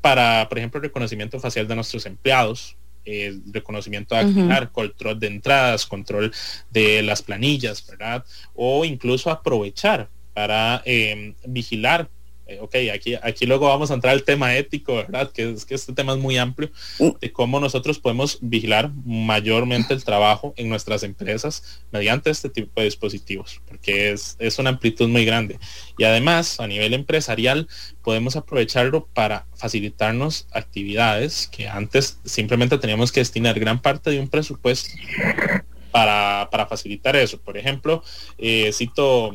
para, 0.00 0.48
por 0.48 0.58
ejemplo, 0.58 0.80
reconocimiento 0.80 1.38
facial 1.38 1.68
de 1.68 1.74
nuestros 1.74 2.06
empleados, 2.06 2.76
el 3.06 3.42
reconocimiento 3.52 4.14
de 4.14 4.68
control 4.72 5.18
de 5.18 5.26
entradas, 5.28 5.86
control 5.86 6.32
de 6.70 7.02
las 7.02 7.22
planillas, 7.22 7.86
¿verdad? 7.86 8.24
O 8.54 8.84
incluso 8.84 9.30
aprovechar 9.30 10.08
para 10.34 10.82
em, 10.84 11.34
vigilar 11.46 12.10
eh, 12.46 12.60
ok, 12.60 12.76
aquí, 12.94 13.14
aquí 13.20 13.44
luego 13.44 13.66
vamos 13.66 13.90
a 13.90 13.94
entrar 13.94 14.12
al 14.12 14.22
tema 14.22 14.56
ético, 14.56 14.94
¿verdad? 14.94 15.32
Que 15.32 15.50
es 15.50 15.64
que 15.64 15.74
este 15.74 15.92
tema 15.92 16.12
es 16.12 16.18
muy 16.18 16.38
amplio, 16.38 16.70
mm. 17.00 17.18
de 17.20 17.32
cómo 17.32 17.58
nosotros 17.58 17.98
podemos 17.98 18.38
vigilar 18.40 18.92
mayormente 19.04 19.94
el 19.94 20.04
trabajo 20.04 20.54
en 20.56 20.68
nuestras 20.68 21.02
empresas 21.02 21.82
mediante 21.90 22.30
este 22.30 22.48
tipo 22.48 22.80
de 22.80 22.84
dispositivos, 22.84 23.60
porque 23.66 24.12
es, 24.12 24.36
es 24.38 24.60
una 24.60 24.70
amplitud 24.70 25.08
muy 25.08 25.24
grande. 25.24 25.58
Y 25.98 26.04
además, 26.04 26.60
a 26.60 26.68
nivel 26.68 26.94
empresarial, 26.94 27.66
podemos 28.02 28.36
aprovecharlo 28.36 29.08
para 29.12 29.46
facilitarnos 29.56 30.46
actividades 30.52 31.48
que 31.48 31.66
antes 31.68 32.20
simplemente 32.24 32.78
teníamos 32.78 33.10
que 33.10 33.20
destinar 33.20 33.58
gran 33.58 33.82
parte 33.82 34.10
de 34.10 34.20
un 34.20 34.28
presupuesto 34.28 34.90
para, 35.90 36.48
para 36.52 36.66
facilitar 36.66 37.16
eso. 37.16 37.40
Por 37.40 37.56
ejemplo, 37.58 38.04
eh, 38.38 38.70
cito 38.72 39.32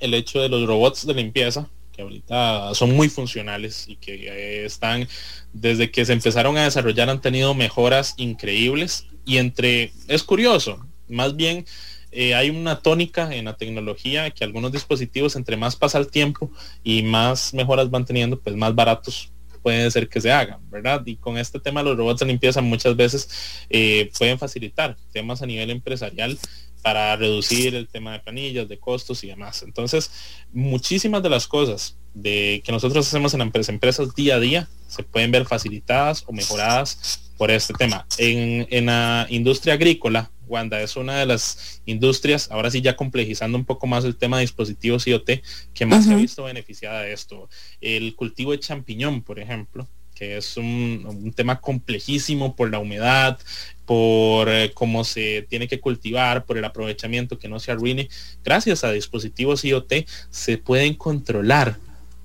el 0.00 0.12
hecho 0.12 0.40
de 0.40 0.50
los 0.50 0.66
robots 0.66 1.06
de 1.06 1.14
limpieza 1.14 1.70
que 1.98 2.02
ahorita 2.02 2.74
son 2.74 2.94
muy 2.94 3.08
funcionales 3.08 3.88
y 3.88 3.96
que 3.96 4.28
eh, 4.28 4.64
están, 4.64 5.08
desde 5.52 5.90
que 5.90 6.04
se 6.04 6.12
empezaron 6.12 6.56
a 6.56 6.62
desarrollar, 6.62 7.10
han 7.10 7.20
tenido 7.20 7.54
mejoras 7.54 8.14
increíbles. 8.18 9.06
Y 9.24 9.38
entre, 9.38 9.92
es 10.06 10.22
curioso, 10.22 10.86
más 11.08 11.34
bien 11.34 11.66
eh, 12.12 12.36
hay 12.36 12.50
una 12.50 12.78
tónica 12.78 13.34
en 13.34 13.46
la 13.46 13.56
tecnología 13.56 14.30
que 14.30 14.44
algunos 14.44 14.70
dispositivos, 14.70 15.34
entre 15.34 15.56
más 15.56 15.74
pasa 15.74 15.98
el 15.98 16.06
tiempo 16.06 16.52
y 16.84 17.02
más 17.02 17.52
mejoras 17.52 17.90
van 17.90 18.04
teniendo, 18.04 18.38
pues 18.38 18.54
más 18.54 18.72
baratos 18.76 19.32
puede 19.60 19.90
ser 19.90 20.08
que 20.08 20.20
se 20.20 20.30
hagan, 20.30 20.60
¿verdad? 20.70 21.02
Y 21.04 21.16
con 21.16 21.36
este 21.36 21.58
tema 21.58 21.82
los 21.82 21.96
robots 21.96 22.20
de 22.20 22.26
limpieza 22.26 22.60
muchas 22.60 22.94
veces 22.94 23.28
eh, 23.68 24.08
pueden 24.16 24.38
facilitar 24.38 24.96
temas 25.12 25.42
a 25.42 25.46
nivel 25.46 25.70
empresarial 25.70 26.38
para 26.88 27.16
reducir 27.16 27.74
el 27.74 27.86
tema 27.86 28.14
de 28.14 28.20
planillas, 28.20 28.66
de 28.66 28.78
costos 28.78 29.22
y 29.22 29.26
demás. 29.26 29.62
Entonces, 29.62 30.10
muchísimas 30.54 31.22
de 31.22 31.28
las 31.28 31.46
cosas 31.46 31.98
de 32.14 32.62
que 32.64 32.72
nosotros 32.72 33.06
hacemos 33.06 33.34
en 33.34 33.40
las 33.52 33.68
empresas 33.68 34.14
día 34.14 34.36
a 34.36 34.40
día 34.40 34.70
se 34.86 35.02
pueden 35.02 35.30
ver 35.30 35.44
facilitadas 35.44 36.24
o 36.26 36.32
mejoradas 36.32 37.30
por 37.36 37.50
este 37.50 37.74
tema. 37.74 38.06
En, 38.16 38.66
en 38.70 38.86
la 38.86 39.26
industria 39.28 39.74
agrícola, 39.74 40.30
Wanda, 40.46 40.80
es 40.80 40.96
una 40.96 41.18
de 41.18 41.26
las 41.26 41.82
industrias, 41.84 42.50
ahora 42.50 42.70
sí 42.70 42.80
ya 42.80 42.96
complejizando 42.96 43.58
un 43.58 43.66
poco 43.66 43.86
más 43.86 44.06
el 44.06 44.16
tema 44.16 44.38
de 44.38 44.44
dispositivos 44.44 45.06
IoT, 45.06 45.42
que 45.74 45.84
más 45.84 46.06
se 46.06 46.14
ha 46.14 46.16
visto 46.16 46.44
beneficiada 46.44 47.02
de 47.02 47.12
esto. 47.12 47.50
El 47.82 48.16
cultivo 48.16 48.52
de 48.52 48.60
champiñón, 48.60 49.20
por 49.20 49.38
ejemplo, 49.40 49.86
que 50.18 50.36
es 50.36 50.56
un, 50.56 51.32
tema 51.36 51.60
complejísimo 51.60 52.56
por 52.56 52.70
la 52.70 52.80
humedad, 52.80 53.38
por 53.86 54.48
eh, 54.48 54.72
cómo 54.74 55.04
se 55.04 55.46
tiene 55.48 55.68
que 55.68 55.78
cultivar, 55.78 56.44
por 56.44 56.58
el 56.58 56.64
aprovechamiento 56.64 57.38
que 57.38 57.48
no 57.48 57.60
se 57.60 57.70
arruine. 57.70 58.08
Gracias 58.44 58.82
a 58.82 58.90
dispositivos 58.90 59.64
IoT 59.64 59.92
se 60.30 60.58
pueden 60.58 60.94
controlar 60.94 61.78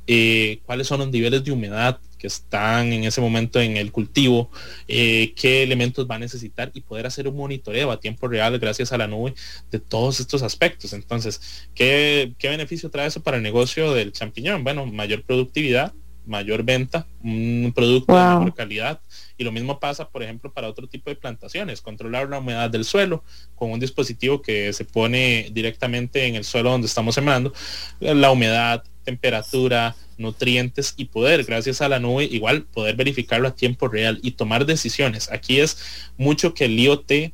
eh, 0.08 0.60
cuáles 0.65 0.88
son 0.88 1.01
los 1.01 1.10
niveles 1.10 1.43
de 1.43 1.51
humedad 1.51 1.99
que 2.17 2.27
están 2.27 2.93
en 2.93 3.03
ese 3.03 3.21
momento 3.21 3.62
en 3.62 3.77
el 3.77 3.91
cultivo, 3.91 4.49
eh, 4.88 5.34
qué 5.36 5.62
elementos 5.62 6.10
va 6.10 6.15
a 6.15 6.19
necesitar 6.19 6.71
y 6.73 6.82
poder 6.82 7.06
hacer 7.06 7.27
un 7.27 7.36
monitoreo 7.36 7.91
a 7.91 7.99
tiempo 7.99 8.27
real 8.27 8.58
gracias 8.60 8.91
a 8.91 8.97
la 8.97 9.08
nube 9.08 9.36
de 9.69 9.79
todos 9.79 10.19
estos 10.19 10.41
aspectos. 10.41 10.93
Entonces, 10.93 11.67
¿qué, 11.75 12.34
qué 12.39 12.49
beneficio 12.49 12.89
trae 12.89 13.08
eso 13.08 13.21
para 13.21 13.38
el 13.38 13.43
negocio 13.43 13.93
del 13.93 14.13
champiñón? 14.13 14.63
Bueno, 14.63 14.86
mayor 14.86 15.23
productividad, 15.23 15.93
mayor 16.26 16.64
venta, 16.64 17.08
un 17.24 17.72
producto 17.76 18.14
de 18.18 18.24
mejor 18.24 18.54
calidad. 18.54 19.02
Y 19.38 19.44
lo 19.44 19.52
mismo 19.52 19.80
pasa, 19.80 20.10
por 20.10 20.24
ejemplo, 20.24 20.52
para 20.52 20.68
otro 20.68 20.88
tipo 20.88 21.10
de 21.10 21.16
plantaciones, 21.16 21.82
controlar 21.82 22.30
la 22.30 22.40
humedad 22.40 22.70
del 22.70 22.86
suelo 22.86 23.24
con 23.56 23.72
un 23.72 23.80
dispositivo 23.80 24.42
que 24.42 24.72
se 24.74 24.86
pone 24.86 25.50
directamente 25.52 26.26
en 26.26 26.36
el 26.36 26.44
suelo 26.44 26.72
donde 26.72 26.88
estamos 26.88 27.16
sembrando, 27.16 27.54
la 28.00 28.32
humedad, 28.32 28.84
temperatura, 29.04 29.96
nutrientes 30.18 30.94
y 30.98 31.06
poder, 31.06 31.44
gracias 31.44 31.82
a 31.82 31.90
la 31.90 32.00
nube, 32.00 32.26
igual 32.26 32.64
poder 32.64 32.96
verificarlo 32.96 33.48
a 33.48 33.56
tiempo 33.56 33.88
real 33.88 34.20
y 34.22 34.32
tomar 34.32 34.66
decisiones. 34.66 35.32
Aquí 35.32 35.60
es 35.60 36.10
mucho 36.18 36.54
que 36.54 36.66
el 36.66 36.80
IoT 36.80 37.34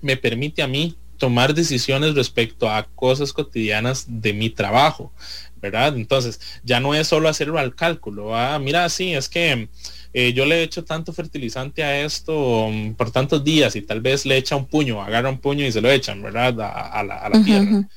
me 0.00 0.16
permite 0.16 0.62
a 0.62 0.68
mí 0.68 0.96
tomar 1.18 1.54
decisiones 1.54 2.14
respecto 2.14 2.70
a 2.70 2.84
cosas 2.94 3.32
cotidianas 3.32 4.04
de 4.08 4.32
mi 4.32 4.50
trabajo, 4.50 5.12
¿verdad? 5.70 5.96
Entonces, 5.96 6.40
ya 6.64 6.80
no 6.80 6.94
es 6.94 7.08
solo 7.08 7.28
hacerlo 7.28 7.58
al 7.58 7.74
cálculo. 7.74 8.36
Ah, 8.36 8.58
mira, 8.58 8.88
sí, 8.88 9.14
es 9.14 9.28
que 9.28 9.68
eh, 10.12 10.32
yo 10.32 10.46
le 10.46 10.60
he 10.60 10.62
hecho 10.62 10.84
tanto 10.84 11.12
fertilizante 11.12 11.82
a 11.82 12.04
esto 12.04 12.68
mm, 12.70 12.94
por 12.94 13.10
tantos 13.10 13.44
días 13.44 13.76
y 13.76 13.82
tal 13.82 14.00
vez 14.00 14.24
le 14.26 14.36
echa 14.36 14.56
un 14.56 14.66
puño, 14.66 15.02
agarra 15.02 15.28
un 15.28 15.38
puño 15.38 15.64
y 15.66 15.72
se 15.72 15.80
lo 15.80 15.90
echan, 15.90 16.22
¿verdad? 16.22 16.58
A, 16.60 17.02
la, 17.02 17.44
tierra. 17.44 17.88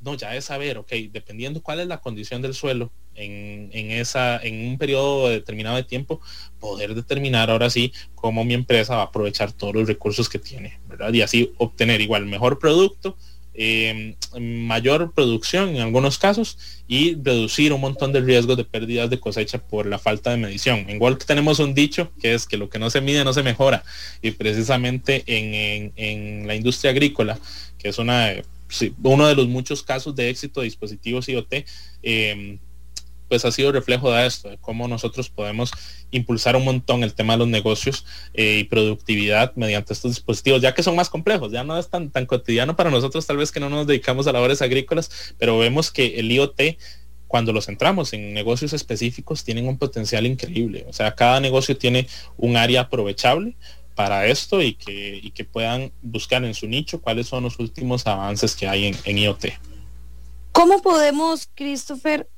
No, 0.00 0.14
ya 0.14 0.36
es 0.36 0.44
saber, 0.44 0.78
ok, 0.78 0.92
dependiendo 1.10 1.62
cuál 1.62 1.80
es 1.80 1.86
la 1.86 2.00
condición 2.00 2.42
del 2.42 2.54
suelo, 2.54 2.92
en, 3.14 3.90
esa, 3.90 4.38
en 4.42 4.68
un 4.68 4.78
periodo 4.78 5.28
determinado 5.28 5.76
de 5.76 5.84
tiempo, 5.84 6.20
poder 6.58 6.94
determinar 6.94 7.50
ahora 7.50 7.70
sí 7.70 7.92
cómo 8.14 8.44
mi 8.44 8.54
empresa 8.54 8.96
va 8.96 9.02
a 9.02 9.06
aprovechar 9.06 9.52
todos 9.52 9.74
los 9.74 9.86
recursos 9.86 10.28
que 10.28 10.38
tiene, 10.38 10.78
¿verdad? 10.88 11.12
Y 11.12 11.22
así 11.22 11.52
obtener 11.58 12.00
igual 12.00 12.26
mejor 12.26 12.58
producto, 12.58 13.16
em, 13.54 14.14
mayor 14.40 15.12
producción 15.14 15.70
en 15.70 15.82
algunos 15.82 16.18
casos 16.18 16.58
y 16.88 17.14
reducir 17.14 17.72
un 17.72 17.80
montón 17.80 18.12
de 18.12 18.20
riesgos 18.20 18.56
de 18.56 18.64
pérdidas 18.64 19.10
de 19.10 19.20
cosecha 19.20 19.58
por 19.58 19.86
la 19.86 19.98
falta 19.98 20.30
de 20.30 20.36
medición. 20.36 20.86
En 20.88 21.00
Walk 21.00 21.24
tenemos 21.24 21.58
un 21.60 21.74
dicho 21.74 22.12
que 22.20 22.34
es 22.34 22.46
que 22.46 22.56
lo 22.56 22.68
que 22.68 22.78
no 22.78 22.90
se 22.90 23.00
mide 23.00 23.24
no 23.24 23.32
se 23.32 23.42
mejora 23.42 23.84
y 24.22 24.32
precisamente 24.32 25.22
en, 25.26 26.46
la 26.46 26.54
industria 26.54 26.90
agrícola, 26.90 27.38
que 27.78 27.88
es 27.88 27.98
una 27.98 28.34
uno 29.02 29.26
de 29.28 29.36
los 29.36 29.46
muchos 29.46 29.82
casos 29.82 30.16
de 30.16 30.30
éxito 30.30 30.60
de 30.60 30.64
dispositivos 30.64 31.28
IoT, 31.28 31.64
em, 32.02 32.58
pues 33.28 33.44
ha 33.44 33.52
sido 33.52 33.72
reflejo 33.72 34.10
de 34.12 34.26
esto, 34.26 34.50
de 34.50 34.58
cómo 34.58 34.88
nosotros 34.88 35.28
podemos 35.30 35.72
impulsar 36.10 36.56
un 36.56 36.64
montón 36.64 37.02
el 37.02 37.14
tema 37.14 37.34
de 37.34 37.40
los 37.40 37.48
negocios 37.48 38.04
eh, 38.34 38.58
y 38.60 38.64
productividad 38.64 39.52
mediante 39.56 39.92
estos 39.92 40.12
dispositivos, 40.12 40.62
ya 40.62 40.74
que 40.74 40.82
son 40.82 40.96
más 40.96 41.10
complejos, 41.10 41.52
ya 41.52 41.64
no 41.64 41.78
es 41.78 41.88
tan, 41.88 42.10
tan 42.10 42.26
cotidiano 42.26 42.76
para 42.76 42.90
nosotros, 42.90 43.26
tal 43.26 43.36
vez 43.36 43.50
que 43.50 43.60
no 43.60 43.68
nos 43.70 43.86
dedicamos 43.86 44.26
a 44.26 44.32
labores 44.32 44.62
agrícolas, 44.62 45.34
pero 45.38 45.58
vemos 45.58 45.90
que 45.90 46.18
el 46.18 46.30
IoT 46.30 46.60
cuando 47.26 47.52
los 47.52 47.66
centramos 47.66 48.12
en 48.12 48.32
negocios 48.32 48.72
específicos 48.72 49.42
tienen 49.42 49.66
un 49.66 49.76
potencial 49.76 50.24
increíble. 50.24 50.86
O 50.88 50.92
sea, 50.92 51.16
cada 51.16 51.40
negocio 51.40 51.76
tiene 51.76 52.06
un 52.36 52.56
área 52.56 52.82
aprovechable 52.82 53.56
para 53.96 54.26
esto 54.26 54.62
y 54.62 54.74
que, 54.74 55.18
y 55.22 55.30
que 55.32 55.44
puedan 55.44 55.92
buscar 56.02 56.44
en 56.44 56.54
su 56.54 56.68
nicho 56.68 57.00
cuáles 57.00 57.26
son 57.26 57.42
los 57.44 57.58
últimos 57.58 58.06
avances 58.06 58.54
que 58.54 58.68
hay 58.68 58.86
en, 58.86 58.96
en 59.04 59.18
IoT. 59.18 59.46
¿Cómo 60.52 60.80
podemos, 60.82 61.48
Christopher, 61.54 62.28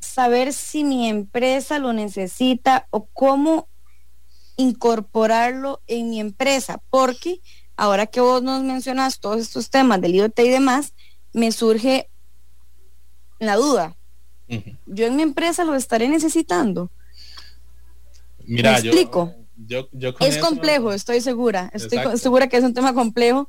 saber 0.00 0.52
si 0.52 0.84
mi 0.84 1.08
empresa 1.08 1.78
lo 1.78 1.92
necesita 1.92 2.86
o 2.90 3.06
cómo 3.06 3.68
incorporarlo 4.56 5.80
en 5.86 6.10
mi 6.10 6.20
empresa, 6.20 6.82
porque 6.90 7.40
ahora 7.76 8.06
que 8.06 8.20
vos 8.20 8.42
nos 8.42 8.62
mencionas 8.62 9.20
todos 9.20 9.40
estos 9.40 9.70
temas 9.70 10.00
del 10.00 10.16
IoT 10.16 10.38
y 10.40 10.48
demás, 10.48 10.94
me 11.32 11.52
surge 11.52 12.10
la 13.38 13.56
duda. 13.56 13.96
Yo 14.86 15.06
en 15.06 15.16
mi 15.16 15.22
empresa 15.22 15.64
lo 15.64 15.74
estaré 15.74 16.08
necesitando. 16.08 16.90
Mira, 18.44 18.72
¿Me 18.72 18.78
explico? 18.78 19.34
Yo, 19.56 19.88
es 20.20 20.38
complejo, 20.38 20.92
estoy 20.92 21.20
segura. 21.20 21.70
Estoy 21.72 22.00
segura 22.18 22.48
que 22.48 22.56
es 22.56 22.64
un 22.64 22.74
tema 22.74 22.94
complejo, 22.94 23.48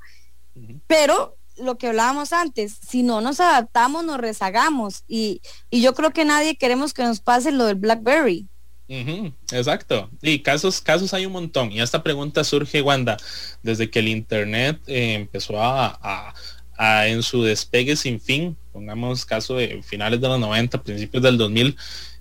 pero 0.87 1.38
lo 1.61 1.77
que 1.77 1.87
hablábamos 1.87 2.33
antes, 2.33 2.77
si 2.87 3.03
no 3.03 3.21
nos 3.21 3.39
adaptamos, 3.39 4.03
nos 4.03 4.17
rezagamos. 4.17 5.03
Y, 5.07 5.41
yo 5.71 5.93
creo 5.93 6.11
que 6.11 6.25
nadie 6.25 6.55
queremos 6.55 6.93
que 6.93 7.03
nos 7.03 7.19
pase 7.19 7.51
lo 7.51 7.65
del 7.65 7.75
BlackBerry. 7.75 8.47
exacto. 8.87 10.09
Y 10.21 10.39
casos, 10.39 10.81
casos 10.81 11.13
hay 11.13 11.25
un 11.25 11.33
montón. 11.33 11.71
Y 11.71 11.81
esta 11.81 12.01
pregunta 12.01 12.43
surge, 12.43 12.81
Wanda, 12.81 13.17
desde 13.61 13.89
que 13.89 13.99
el 13.99 14.07
Internet 14.07 14.81
eh, 14.87 15.13
empezó 15.13 15.61
a, 15.61 16.33
en 17.05 17.21
su 17.23 17.43
despegue 17.43 17.95
sin 17.95 18.19
fin, 18.19 18.55
pongamos 18.71 19.25
caso 19.25 19.55
de 19.55 19.83
finales 19.83 20.21
de 20.21 20.27
los 20.27 20.39
90, 20.39 20.81
principios 20.81 21.21
del 21.21 21.37
2000, 21.37 21.75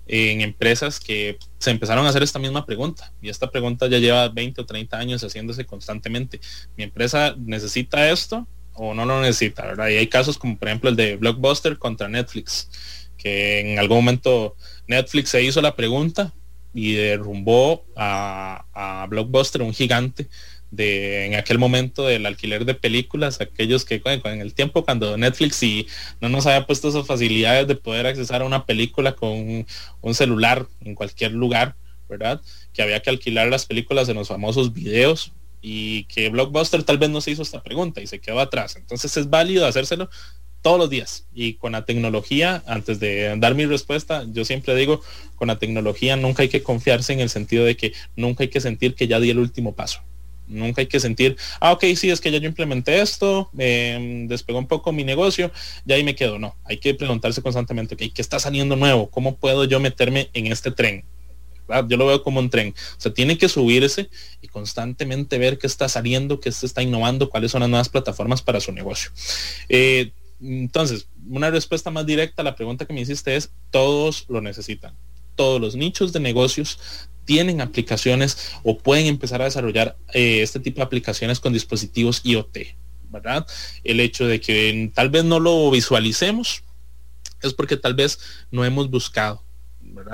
en 0.05 0.41
empresas 0.41 0.99
que 0.99 1.37
se 1.59 1.71
empezaron 1.71 2.05
a 2.05 2.09
hacer 2.09 2.23
esta 2.23 2.39
misma 2.39 2.65
pregunta. 2.65 3.13
Y 3.21 3.29
esta 3.29 3.49
pregunta 3.49 3.87
ya 3.87 3.99
lleva 3.99 4.27
20 4.27 4.61
o 4.61 4.65
30 4.65 4.97
años 4.97 5.23
haciéndose 5.23 5.65
constantemente. 5.65 6.41
¿Mi 6.75 6.83
empresa 6.83 7.35
necesita 7.37 8.09
esto? 8.09 8.47
O 8.79 8.93
no 8.93 9.05
lo 9.05 9.21
necesita. 9.21 9.75
Y 9.91 9.97
hay 9.97 10.07
casos 10.07 10.37
como 10.37 10.57
por 10.57 10.69
ejemplo 10.69 10.89
el 10.89 10.95
de 10.95 11.17
Blockbuster 11.17 11.77
contra 11.77 12.07
Netflix, 12.07 12.69
que 13.17 13.59
en 13.59 13.79
algún 13.79 13.97
momento 13.97 14.55
Netflix 14.87 15.29
se 15.29 15.43
hizo 15.43 15.61
la 15.61 15.75
pregunta 15.75 16.33
y 16.73 16.93
derrumbó 16.93 17.85
a, 17.95 19.05
Blockbuster, 19.09 19.61
un 19.61 19.73
gigante 19.73 20.27
de 20.71 21.25
en 21.25 21.35
aquel 21.35 21.57
momento 21.57 22.05
del 22.05 22.25
alquiler 22.25 22.63
de 22.63 22.75
películas, 22.75 23.41
aquellos 23.41 23.85
que 23.85 24.01
en 24.05 24.41
el 24.41 24.53
tiempo 24.53 24.85
cuando 24.85 25.17
Netflix 25.17 25.61
y 25.63 25.87
no 26.21 26.29
nos 26.29 26.45
había 26.45 26.67
puesto 26.67 26.89
esas 26.89 27.07
facilidades 27.07 27.67
de 27.67 27.75
poder 27.75 28.05
accesar 28.05 28.43
a 28.43 28.45
una 28.45 28.65
película 28.65 29.13
con 29.13 29.65
un 30.01 30.13
celular 30.13 30.67
en 30.81 30.95
cualquier 30.95 31.31
lugar, 31.31 31.75
¿verdad? 32.07 32.39
Que 32.71 32.83
había 32.83 33.01
que 33.01 33.09
alquilar 33.09 33.47
las 33.47 33.65
películas 33.65 34.07
en 34.09 34.15
los 34.15 34.27
famosos 34.27 34.71
videos 34.71 35.33
y 35.61 36.03
que 36.05 36.29
Blockbuster 36.29 36.83
tal 36.83 36.97
vez 36.97 37.09
no 37.09 37.21
se 37.21 37.31
hizo 37.31 37.41
esta 37.41 37.63
pregunta 37.63 38.01
y 38.01 38.07
se 38.07 38.19
quedó 38.19 38.39
atrás. 38.39 38.75
Entonces 38.75 39.15
es 39.17 39.29
válido 39.29 39.65
hacérselo 39.65 40.09
todos 40.61 40.77
los 40.77 40.89
días 40.89 41.25
y 41.33 41.53
con 41.53 41.71
la 41.71 41.85
tecnología, 41.85 42.63
antes 42.65 42.99
de 42.99 43.35
dar 43.37 43.55
mi 43.55 43.65
respuesta, 43.65 44.25
yo 44.27 44.43
siempre 44.45 44.75
digo, 44.75 45.01
con 45.35 45.47
la 45.47 45.57
tecnología 45.57 46.15
nunca 46.15 46.43
hay 46.43 46.49
que 46.49 46.63
confiarse 46.63 47.13
en 47.13 47.21
el 47.21 47.29
sentido 47.29 47.65
de 47.65 47.77
que 47.77 47.93
nunca 48.15 48.43
hay 48.43 48.49
que 48.49 48.61
sentir 48.61 48.95
que 48.95 49.07
ya 49.07 49.19
di 49.19 49.29
el 49.29 49.39
último 49.39 49.73
paso. 49.73 50.01
Nunca 50.47 50.81
hay 50.81 50.87
que 50.87 50.99
sentir, 50.99 51.37
ah, 51.59 51.73
ok, 51.73 51.85
sí, 51.95 52.09
es 52.09 52.19
que 52.19 52.31
ya 52.31 52.39
yo 52.39 52.47
implementé 52.47 53.01
esto, 53.01 53.51
eh, 53.59 54.25
despegó 54.27 54.57
un 54.57 54.67
poco 54.67 54.91
mi 54.91 55.03
negocio, 55.03 55.51
ya 55.85 55.95
ahí 55.95 56.03
me 56.03 56.15
quedo. 56.15 56.39
No, 56.39 56.55
hay 56.63 56.77
que 56.77 56.95
preguntarse 56.95 57.43
constantemente, 57.43 57.93
ok, 57.93 58.11
¿qué 58.13 58.21
está 58.21 58.39
saliendo 58.39 58.75
nuevo? 58.75 59.11
¿Cómo 59.11 59.35
puedo 59.37 59.65
yo 59.65 59.79
meterme 59.79 60.29
en 60.33 60.47
este 60.47 60.71
tren? 60.71 61.05
Yo 61.87 61.97
lo 61.97 62.07
veo 62.07 62.23
como 62.23 62.39
un 62.39 62.49
tren. 62.49 62.73
O 62.97 63.01
sea, 63.01 63.13
tiene 63.13 63.37
que 63.37 63.49
subirse 63.49 64.09
y 64.41 64.47
constantemente 64.47 65.37
ver 65.37 65.57
qué 65.57 65.67
está 65.67 65.87
saliendo, 65.89 66.39
qué 66.39 66.51
se 66.51 66.65
está 66.65 66.81
innovando, 66.81 67.29
cuáles 67.29 67.51
son 67.51 67.61
las 67.61 67.69
nuevas 67.69 67.89
plataformas 67.89 68.41
para 68.41 68.59
su 68.59 68.71
negocio. 68.71 69.11
Eh, 69.67 70.11
Entonces, 70.41 71.07
una 71.29 71.51
respuesta 71.51 71.91
más 71.91 72.05
directa 72.05 72.41
a 72.41 72.45
la 72.45 72.55
pregunta 72.55 72.85
que 72.85 72.93
me 72.93 73.01
hiciste 73.01 73.35
es, 73.35 73.51
todos 73.71 74.25
lo 74.29 74.41
necesitan. 74.41 74.93
Todos 75.35 75.59
los 75.59 75.75
nichos 75.75 76.13
de 76.13 76.19
negocios 76.19 76.79
tienen 77.25 77.61
aplicaciones 77.61 78.53
o 78.63 78.77
pueden 78.77 79.05
empezar 79.05 79.41
a 79.41 79.45
desarrollar 79.45 79.97
eh, 80.13 80.41
este 80.41 80.59
tipo 80.59 80.77
de 80.77 80.83
aplicaciones 80.83 81.39
con 81.39 81.53
dispositivos 81.53 82.21
IoT, 82.23 82.57
¿verdad? 83.11 83.45
El 83.83 83.99
hecho 83.99 84.25
de 84.25 84.39
que 84.39 84.91
tal 84.95 85.09
vez 85.09 85.25
no 85.25 85.39
lo 85.39 85.69
visualicemos 85.69 86.63
es 87.41 87.53
porque 87.53 87.77
tal 87.77 87.93
vez 87.93 88.19
no 88.49 88.65
hemos 88.65 88.89
buscado, 88.89 89.43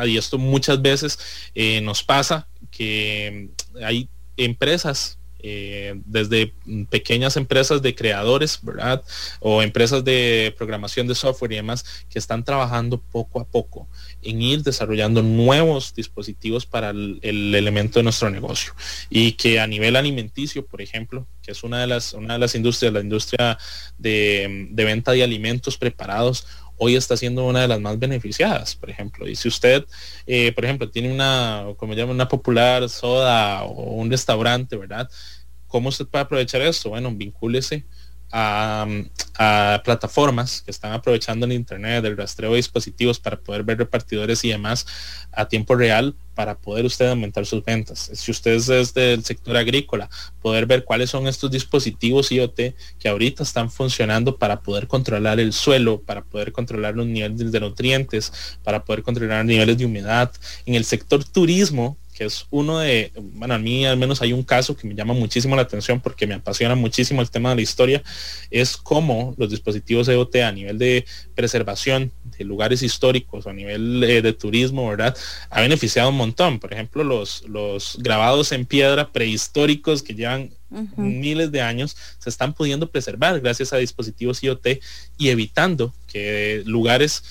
Y 0.06 0.18
esto 0.18 0.38
muchas 0.38 0.82
veces 0.82 1.20
eh, 1.54 1.82
nos 1.82 2.04
pasa 2.04 2.48
que 2.72 3.50
hay 3.82 4.10
empresas 4.38 5.18
eh, 5.48 5.94
desde 6.06 6.56
pequeñas 6.90 7.38
empresas 7.38 7.80
de 7.84 7.94
creadores, 7.94 8.58
¿verdad? 8.64 9.04
O 9.40 9.62
empresas 9.62 10.04
de 10.04 10.56
programación 10.58 11.06
de 11.06 11.14
software 11.14 11.52
y 11.52 11.58
demás 11.58 11.86
que 12.10 12.18
están 12.18 12.44
trabajando 12.44 13.00
poco 13.00 13.40
a 13.40 13.46
poco 13.46 13.88
en 14.24 14.42
ir 14.42 14.64
desarrollando 14.64 15.22
nuevos 15.22 15.94
dispositivos 15.94 16.66
para 16.66 16.90
el, 16.90 17.20
elemento 17.22 18.00
de 18.00 18.04
nuestro 18.04 18.32
negocio. 18.32 18.74
Y 19.08 19.34
que 19.34 19.60
a 19.60 19.68
nivel 19.68 19.96
alimenticio, 19.96 20.66
por 20.66 20.82
ejemplo, 20.82 21.28
que 21.44 21.52
es 21.52 21.64
una 21.64 21.80
de 21.80 21.86
las, 21.86 22.14
una 22.14 22.34
de 22.34 22.40
las 22.40 22.56
industrias, 22.56 22.92
la 22.92 23.02
industria 23.02 23.60
de, 24.00 24.68
venta 24.72 25.12
de 25.12 25.24
alimentos 25.24 25.78
preparados, 25.78 26.48
hoy 26.78 26.96
está 26.96 27.18
siendo 27.18 27.46
una 27.46 27.62
de 27.62 27.68
las 27.68 27.80
más 27.80 27.98
beneficiadas, 28.00 28.76
por 28.76 28.90
ejemplo. 28.90 29.28
Y 29.28 29.36
si 29.36 29.48
usted, 29.48 29.86
eh, 30.28 30.52
por 30.54 30.66
ejemplo, 30.66 30.90
tiene 30.90 31.12
una, 31.12 31.66
como 31.78 31.94
llama, 31.94 32.12
una 32.12 32.28
popular 32.28 32.88
soda 32.90 33.64
o 33.64 33.94
un 33.94 34.10
restaurante, 34.10 34.76
¿verdad? 34.76 35.10
¿Cómo 35.68 35.90
usted 35.90 36.06
puede 36.06 36.24
aprovechar 36.24 36.62
esto? 36.62 36.90
Bueno, 36.90 37.12
vincúlese 37.14 37.86
a, 38.38 39.82
plataformas 39.84 40.62
que 40.62 40.72
están 40.72 40.92
aprovechando 40.94 41.46
el 41.46 41.54
Internet, 41.54 42.04
el 42.06 42.18
rastreo 42.18 42.52
de 42.52 42.58
dispositivos 42.58 43.20
para 43.20 43.38
poder 43.38 43.64
ver 43.64 43.78
repartidores 43.78 44.44
y 44.44 44.50
demás 44.50 44.86
a 45.32 45.48
tiempo 45.48 45.76
real 45.76 46.16
para 46.34 46.58
poder 46.58 46.86
usted 46.86 47.10
aumentar 47.10 47.46
sus 47.46 47.64
ventas. 47.64 48.12
Si 48.14 48.32
usted 48.32 48.52
es 48.54 48.94
del 48.94 49.24
sector 49.24 49.56
agrícola, 49.56 50.10
poder 50.42 50.66
ver 50.66 50.84
cuáles 50.84 51.10
son 51.10 51.28
estos 51.28 51.52
dispositivos 51.52 52.32
IoT 52.32 52.60
que 53.00 53.10
ahorita 53.10 53.44
están 53.44 53.70
funcionando 53.70 54.38
para 54.38 54.62
poder 54.62 54.88
controlar 54.88 55.40
el 55.40 55.54
suelo, 55.54 56.02
para 56.02 56.24
poder 56.24 56.52
controlar 56.52 56.96
los 56.96 57.06
niveles 57.06 57.52
de 57.52 57.60
nutrientes, 57.60 58.34
para 58.64 58.84
poder 58.84 59.04
controlar 59.04 59.46
niveles 59.46 59.78
de 59.78 59.86
humedad. 59.86 60.32
En 60.66 60.76
el 60.76 60.84
sector 60.84 61.24
turismo, 61.24 61.98
que 62.16 62.26
es 62.26 62.48
uno 62.50 62.80
de, 62.80 63.12
bueno, 63.16 63.54
a 63.56 63.60
mí 63.60 63.86
al 63.86 63.98
menos 63.98 64.22
hay 64.22 64.32
un 64.32 64.44
caso 64.44 64.76
que 64.76 64.88
me 64.88 64.96
llama 64.96 65.14
muchísimo 65.14 65.56
la 65.56 65.64
atención 65.64 66.00
porque 66.00 66.26
me 66.26 66.36
apasiona 66.36 66.74
muchísimo 66.74 67.22
el 67.22 67.30
tema 67.30 67.50
de 67.50 67.56
la 67.58 67.62
historia, 67.62 68.02
es 68.50 68.78
cómo 68.78 69.36
los 69.38 69.50
dispositivos 69.50 70.08
EOT 70.08 70.38
a 70.38 70.52
nivel 70.52 70.78
de 70.78 71.06
preservación 71.36 72.12
de 72.38 72.46
lugares 72.46 72.82
históricos, 72.84 73.48
a 73.48 73.54
nivel 73.54 74.04
eh, 74.04 74.22
de 74.22 74.34
turismo, 74.34 74.88
¿verdad? 74.90 75.16
Ha 75.50 75.62
beneficiado 75.62 76.10
un 76.10 76.18
montón. 76.18 76.60
Por 76.60 76.74
ejemplo, 76.74 77.04
los, 77.04 77.44
los 77.48 77.98
grabados 78.00 78.54
en 78.54 78.66
piedra 78.66 79.12
prehistóricos 79.12 80.02
que 80.02 80.14
llevan 80.14 80.52
miles 80.98 81.52
de 81.52 81.62
años 81.62 81.96
se 82.20 82.30
están 82.30 82.54
pudiendo 82.54 82.90
preservar 82.90 83.40
gracias 83.40 83.72
a 83.72 83.78
dispositivos 83.78 84.44
IoT 84.44 84.68
y 85.18 85.30
evitando 85.30 85.94
que 86.08 86.64
lugares 86.66 87.24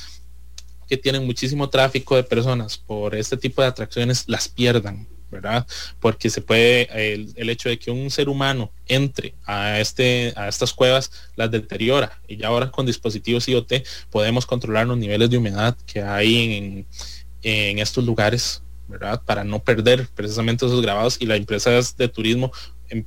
tienen 0.97 1.27
muchísimo 1.27 1.69
tráfico 1.69 2.17
de 2.17 2.25
personas 2.25 2.79
por 2.79 3.15
este 3.15 3.37
tipo 3.37 3.63
de 3.63 3.69
atracciones 3.69 4.25
las 4.29 4.49
pierdan, 4.49 5.07
¿verdad? 5.31 5.67
Porque 6.01 6.31
se 6.31 6.41
puede, 6.41 7.15
el, 7.15 7.51
hecho 7.51 7.69
de 7.69 7.79
que 7.79 7.91
un 7.91 8.11
ser 8.11 8.29
humano 8.29 8.71
entre 8.87 9.35
a, 9.45 9.81
este, 9.81 10.33
a 10.37 10.49
estas 10.49 10.73
cuevas 10.73 11.11
las 11.37 11.51
deteriora. 11.51 12.21
Y 12.29 12.37
ya 12.37 12.49
ahora 12.49 12.71
con 12.71 12.87
dispositivos 12.87 13.49
IoT 13.49 13.73
podemos 14.11 14.47
controlar 14.47 14.87
los 14.87 14.99
niveles 14.99 15.31
de 15.31 15.39
humedad 15.39 15.77
que 15.87 16.03
hay 16.03 16.87
en 17.43 17.79
estos 17.79 18.05
lugares, 18.05 18.63
¿verdad? 18.89 19.23
Para 19.25 19.45
no 19.45 19.59
perder 19.59 20.09
precisamente 20.15 20.67
esos 20.67 20.83
grabados 20.83 21.17
y 21.21 21.27
las 21.27 21.39
empresas 21.39 21.97
de 21.97 22.09
turismo 22.09 22.53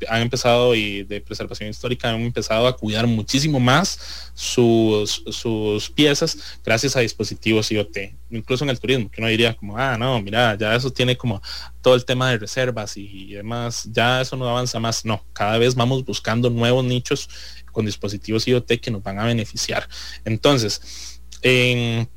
han 0.10 0.22
empezado 0.22 0.76
y 0.76 1.04
de 1.04 1.22
preservación 1.22 1.70
histórica 1.70 2.10
han 2.10 2.22
empezado 2.22 2.68
a 2.68 2.76
cuidar 2.76 3.08
muchísimo 3.08 3.60
más 3.60 4.32
sus, 4.34 5.24
sus 5.30 5.90
piezas 5.90 6.60
gracias 6.64 6.96
a 6.96 7.02
dispositivos 7.02 7.72
IoT, 7.72 7.98
incluso 8.32 8.64
en 8.64 8.70
el 8.70 8.80
turismo, 8.80 9.10
que 9.10 9.22
uno 9.22 9.30
diría 9.30 9.56
como, 9.56 9.78
ah, 9.78 9.98
no, 9.98 10.22
mira, 10.22 10.56
ya 10.56 10.76
eso 10.76 10.92
tiene 10.92 11.16
como 11.16 11.42
todo 11.82 11.96
el 11.96 12.06
tema 12.06 12.30
de 12.30 12.38
reservas 12.38 12.98
y 12.98 13.34
demás, 13.34 13.88
ya 13.92 14.22
eso 14.22 14.36
no 14.36 14.48
avanza 14.50 14.80
más. 14.80 15.06
No, 15.06 15.24
cada 15.34 15.58
vez 15.58 15.76
vamos 15.76 16.04
buscando 16.04 16.50
nuevos 16.50 16.84
nichos 16.84 17.30
con 17.72 17.86
dispositivos 17.86 18.48
IoT 18.48 18.74
que 18.82 18.92
nos 18.92 19.04
van 19.04 19.20
a 19.20 19.26
beneficiar. 19.26 19.88
Entonces, 20.26 21.22
en 21.42 22.10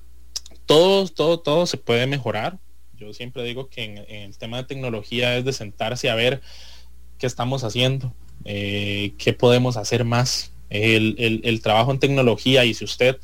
todo, 0.66 1.06
todo, 1.08 1.40
todo 1.40 1.66
se 1.66 1.76
puede 1.76 2.06
mejorar. 2.06 2.58
Yo 2.94 3.12
siempre 3.12 3.44
digo 3.44 3.68
que 3.68 3.84
en 3.84 3.98
el 4.08 4.38
tema 4.38 4.58
de 4.58 4.64
tecnología 4.64 5.36
es 5.36 5.44
de 5.44 5.52
sentarse 5.52 6.10
a 6.10 6.14
ver 6.14 6.42
qué 7.20 7.26
estamos 7.26 7.62
haciendo, 7.62 8.12
eh, 8.44 9.12
qué 9.18 9.32
podemos 9.32 9.76
hacer 9.76 10.04
más. 10.04 10.52
El, 10.70 11.60
trabajo 11.62 11.90
en 11.90 11.98
tecnología 11.98 12.64
y 12.64 12.74
si 12.74 12.84
usted 12.84 13.18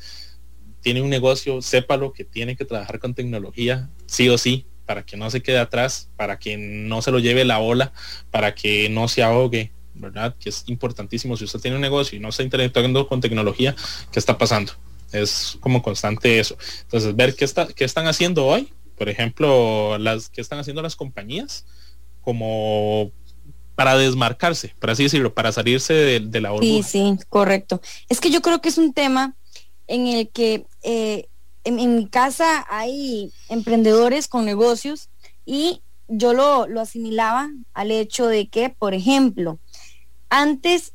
tiene 0.81 1.01
un 1.01 1.09
negocio, 1.09 1.61
sépalo 1.61 2.13
que 2.13 2.23
tiene 2.23 2.55
que 2.55 2.65
trabajar 2.65 2.99
con 2.99 3.13
tecnología, 3.13 3.89
sí 4.05 4.29
o 4.29 4.37
sí, 4.37 4.65
para 4.85 5.03
que 5.03 5.17
no 5.17 5.29
se 5.31 5.41
quede 5.41 5.57
atrás, 5.57 6.09
para 6.15 6.39
que 6.39 6.57
no 6.57 7.01
se 7.01 7.11
lo 7.11 7.19
lleve 7.19 7.45
la 7.45 7.59
ola, 7.59 7.93
para 8.31 8.53
que 8.53 8.89
no 8.89 9.07
se 9.07 9.23
ahogue, 9.23 9.71
¿verdad? 9.95 10.35
Que 10.39 10.49
es 10.49 10.63
importantísimo. 10.67 11.35
Si 11.35 11.45
usted 11.45 11.59
tiene 11.59 11.75
un 11.75 11.81
negocio 11.81 12.17
y 12.17 12.21
no 12.21 12.29
está 12.29 12.43
interactuando 12.43 13.07
con 13.07 13.21
tecnología, 13.21 13.75
¿qué 14.11 14.19
está 14.19 14.37
pasando? 14.37 14.73
Es 15.11 15.57
como 15.61 15.81
constante 15.81 16.39
eso. 16.39 16.57
Entonces, 16.83 17.15
ver 17.15 17.35
qué, 17.35 17.45
está, 17.45 17.67
qué 17.67 17.85
están 17.85 18.07
haciendo 18.07 18.45
hoy, 18.45 18.71
por 18.97 19.09
ejemplo, 19.09 19.97
las 19.97 20.29
que 20.29 20.41
están 20.41 20.59
haciendo 20.59 20.81
las 20.81 20.95
compañías, 20.95 21.65
como 22.21 23.11
para 23.77 23.95
desmarcarse, 23.95 24.73
para 24.79 24.93
así 24.93 25.03
decirlo, 25.03 25.35
para 25.35 25.51
salirse 25.51 25.93
de, 25.93 26.41
la 26.41 26.49
burbuja. 26.49 26.81
Sí, 26.81 26.81
sí, 26.83 27.19
correcto. 27.29 27.79
Es 28.09 28.19
que 28.19 28.31
yo 28.31 28.41
creo 28.41 28.59
que 28.59 28.69
es 28.69 28.79
un 28.79 28.91
tema 28.91 29.35
en 29.85 30.07
el 30.07 30.29
que 30.29 30.65
eh, 30.81 31.27
en, 31.63 31.95
mi 31.95 32.07
casa 32.07 32.65
hay 32.71 33.31
emprendedores 33.49 34.27
con 34.27 34.45
negocios 34.45 35.09
y 35.45 35.83
yo 36.07 36.33
lo, 36.33 36.65
lo 36.67 36.81
asimilaba 36.81 37.51
al 37.75 37.91
hecho 37.91 38.25
de 38.25 38.47
que, 38.47 38.71
por 38.71 38.95
ejemplo, 38.95 39.59
antes, 40.27 40.93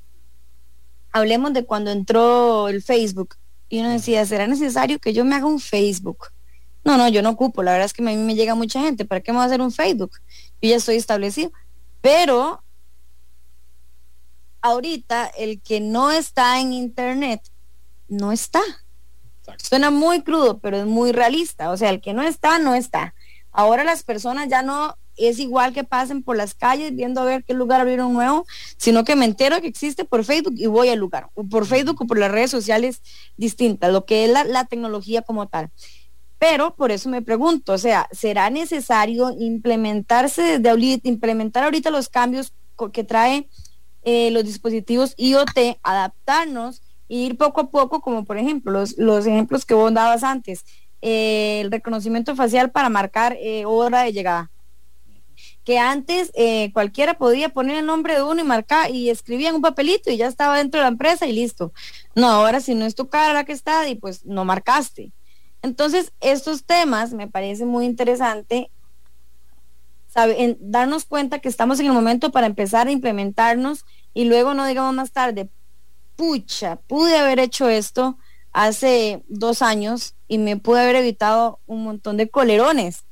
hablemos 1.12 1.52
de 1.52 1.64
cuando 1.64 1.92
entró 1.92 2.66
el 2.66 2.82
Facebook, 2.82 3.36
y 3.68 3.78
uno 3.78 3.90
decía, 3.90 4.26
¿será 4.26 4.48
necesario 4.48 4.98
que 4.98 5.12
yo 5.12 5.24
me 5.24 5.36
haga 5.36 5.46
un 5.46 5.60
Facebook? 5.60 6.32
No, 6.82 6.96
no, 6.96 7.08
yo 7.08 7.22
no 7.22 7.30
ocupo, 7.30 7.62
la 7.62 7.70
verdad 7.70 7.86
es 7.86 7.92
que 7.92 8.02
a 8.02 8.06
mí 8.06 8.16
me 8.16 8.34
llega 8.34 8.56
mucha 8.56 8.80
gente, 8.80 9.04
¿para 9.04 9.20
qué 9.20 9.30
me 9.30 9.36
voy 9.36 9.44
a 9.44 9.46
hacer 9.46 9.60
un 9.60 9.70
Facebook? 9.70 10.10
Yo 10.60 10.70
ya 10.70 10.76
estoy 10.76 10.96
establecido. 10.96 11.52
Pero 12.00 12.61
ahorita 14.62 15.26
el 15.26 15.60
que 15.60 15.80
no 15.80 16.10
está 16.10 16.60
en 16.60 16.72
internet, 16.72 17.42
no 18.08 18.32
está. 18.32 18.60
Suena 19.58 19.90
muy 19.90 20.22
crudo, 20.22 20.58
pero 20.58 20.78
es 20.78 20.86
muy 20.86 21.12
realista. 21.12 21.70
O 21.70 21.76
sea, 21.76 21.90
el 21.90 22.00
que 22.00 22.14
no 22.14 22.22
está, 22.22 22.58
no 22.58 22.74
está. 22.74 23.14
Ahora 23.50 23.84
las 23.84 24.02
personas 24.02 24.48
ya 24.48 24.62
no 24.62 24.96
es 25.16 25.38
igual 25.38 25.72
que 25.72 25.84
pasen 25.84 26.22
por 26.22 26.36
las 26.36 26.54
calles 26.54 26.94
viendo 26.94 27.20
a 27.20 27.24
ver 27.24 27.44
qué 27.44 27.54
lugar 27.54 27.80
abrieron 27.80 28.12
nuevo, 28.12 28.46
sino 28.76 29.04
que 29.04 29.16
me 29.16 29.26
entero 29.26 29.60
que 29.60 29.66
existe 29.66 30.04
por 30.04 30.24
Facebook 30.24 30.54
y 30.56 30.66
voy 30.66 30.88
al 30.88 30.98
lugar, 30.98 31.28
o 31.34 31.44
por 31.44 31.66
Facebook 31.66 32.00
o 32.00 32.06
por 32.06 32.18
las 32.18 32.30
redes 32.30 32.50
sociales 32.50 33.02
distintas, 33.36 33.92
lo 33.92 34.06
que 34.06 34.24
es 34.24 34.30
la, 34.30 34.64
tecnología 34.64 35.22
como 35.22 35.48
tal. 35.48 35.70
Pero 36.38 36.74
por 36.74 36.90
eso 36.90 37.08
me 37.08 37.22
pregunto, 37.22 37.74
o 37.74 37.78
sea, 37.78 38.08
¿será 38.10 38.50
necesario 38.50 39.30
implementarse 39.38 40.42
desde 40.42 40.70
ahorita, 40.70 41.08
implementar 41.08 41.64
ahorita 41.64 41.90
los 41.90 42.08
cambios 42.08 42.52
que 42.92 43.04
trae 43.04 43.48
eh, 44.04 44.30
los 44.30 44.44
dispositivos 44.44 45.14
IoT, 45.16 45.78
adaptarnos 45.82 46.82
e 47.08 47.16
ir 47.16 47.36
poco 47.36 47.60
a 47.62 47.70
poco, 47.70 48.00
como 48.00 48.24
por 48.24 48.38
ejemplo 48.38 48.72
los, 48.72 48.96
los 48.98 49.26
ejemplos 49.26 49.64
que 49.64 49.74
vos 49.74 49.92
dabas 49.92 50.24
antes, 50.24 50.64
eh, 51.00 51.60
el 51.62 51.70
reconocimiento 51.70 52.34
facial 52.34 52.70
para 52.70 52.88
marcar 52.88 53.36
eh, 53.40 53.64
hora 53.64 54.02
de 54.02 54.12
llegada. 54.12 54.50
Que 55.64 55.78
antes 55.78 56.32
cualquiera 56.72 57.14
podía 57.14 57.48
poner 57.48 57.78
el 57.78 57.86
nombre 57.86 58.14
de 58.14 58.22
uno 58.22 58.40
y 58.40 58.44
marcar 58.44 58.90
y 58.90 59.10
escribía 59.10 59.48
en 59.48 59.56
un 59.56 59.62
papelito 59.62 60.10
y 60.10 60.16
ya 60.16 60.26
estaba 60.26 60.58
dentro 60.58 60.80
de 60.80 60.82
la 60.82 60.88
empresa 60.88 61.26
y 61.26 61.32
listo. 61.32 61.72
No, 62.16 62.26
ahora 62.26 62.60
si 62.60 62.74
no 62.74 62.84
es 62.84 62.96
tu 62.96 63.08
cara 63.08 63.44
que 63.44 63.52
está 63.52 63.88
y 63.88 63.94
pues 63.94 64.26
no 64.26 64.44
marcaste. 64.44 65.12
Entonces, 65.62 66.12
estos 66.20 66.64
temas 66.64 67.12
me 67.12 67.28
parece 67.28 67.64
muy 67.64 67.86
interesante 67.86 68.70
en 70.14 70.58
darnos 70.60 71.04
cuenta 71.04 71.38
que 71.38 71.48
estamos 71.48 71.80
en 71.80 71.86
el 71.86 71.92
momento 71.92 72.30
para 72.30 72.46
empezar 72.46 72.86
a 72.86 72.92
implementarnos 72.92 73.84
y 74.14 74.24
luego 74.24 74.54
no 74.54 74.66
digamos 74.66 74.94
más 74.94 75.12
tarde, 75.12 75.48
pucha, 76.16 76.76
pude 76.76 77.16
haber 77.16 77.38
hecho 77.38 77.68
esto 77.68 78.18
hace 78.52 79.22
dos 79.28 79.62
años 79.62 80.14
y 80.28 80.38
me 80.38 80.56
pude 80.56 80.82
haber 80.82 80.96
evitado 80.96 81.60
un 81.66 81.84
montón 81.84 82.16
de 82.16 82.28
colerones. 82.28 83.04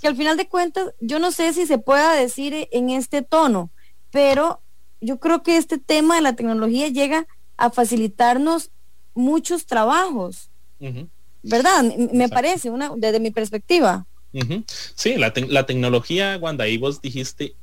Que 0.00 0.08
al 0.08 0.16
final 0.16 0.36
de 0.36 0.46
cuentas, 0.46 0.92
yo 1.00 1.18
no 1.18 1.32
sé 1.32 1.54
si 1.54 1.66
se 1.66 1.78
pueda 1.78 2.12
decir 2.12 2.68
en 2.72 2.90
este 2.90 3.22
tono, 3.22 3.70
pero 4.10 4.60
yo 5.00 5.18
creo 5.18 5.42
que 5.42 5.56
este 5.56 5.78
tema 5.78 6.16
de 6.16 6.20
la 6.20 6.34
tecnología 6.34 6.88
llega 6.88 7.26
a 7.56 7.70
facilitarnos 7.70 8.70
muchos 9.14 9.64
trabajos. 9.64 10.50
¿Verdad? 11.42 11.84
Me 12.12 12.28
parece, 12.28 12.68
una, 12.68 12.92
desde 12.96 13.20
mi 13.20 13.30
perspectiva. 13.30 14.06
Sí, 14.94 15.16
la, 15.16 15.32
la 15.48 15.66
tecnología, 15.66 16.38
Wanda, 16.40 16.64
ahí 16.64 16.76
vos 16.76 17.00
dijiste 17.00 17.54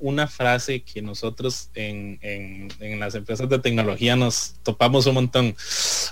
una 0.00 0.26
frase 0.26 0.82
que 0.82 1.02
nosotros 1.02 1.70
en, 1.74 2.18
las 2.98 3.14
empresas 3.14 3.48
de 3.48 3.58
tecnología 3.58 4.16
nos 4.16 4.54
topamos 4.62 5.06
un 5.06 5.14
montón. 5.14 5.56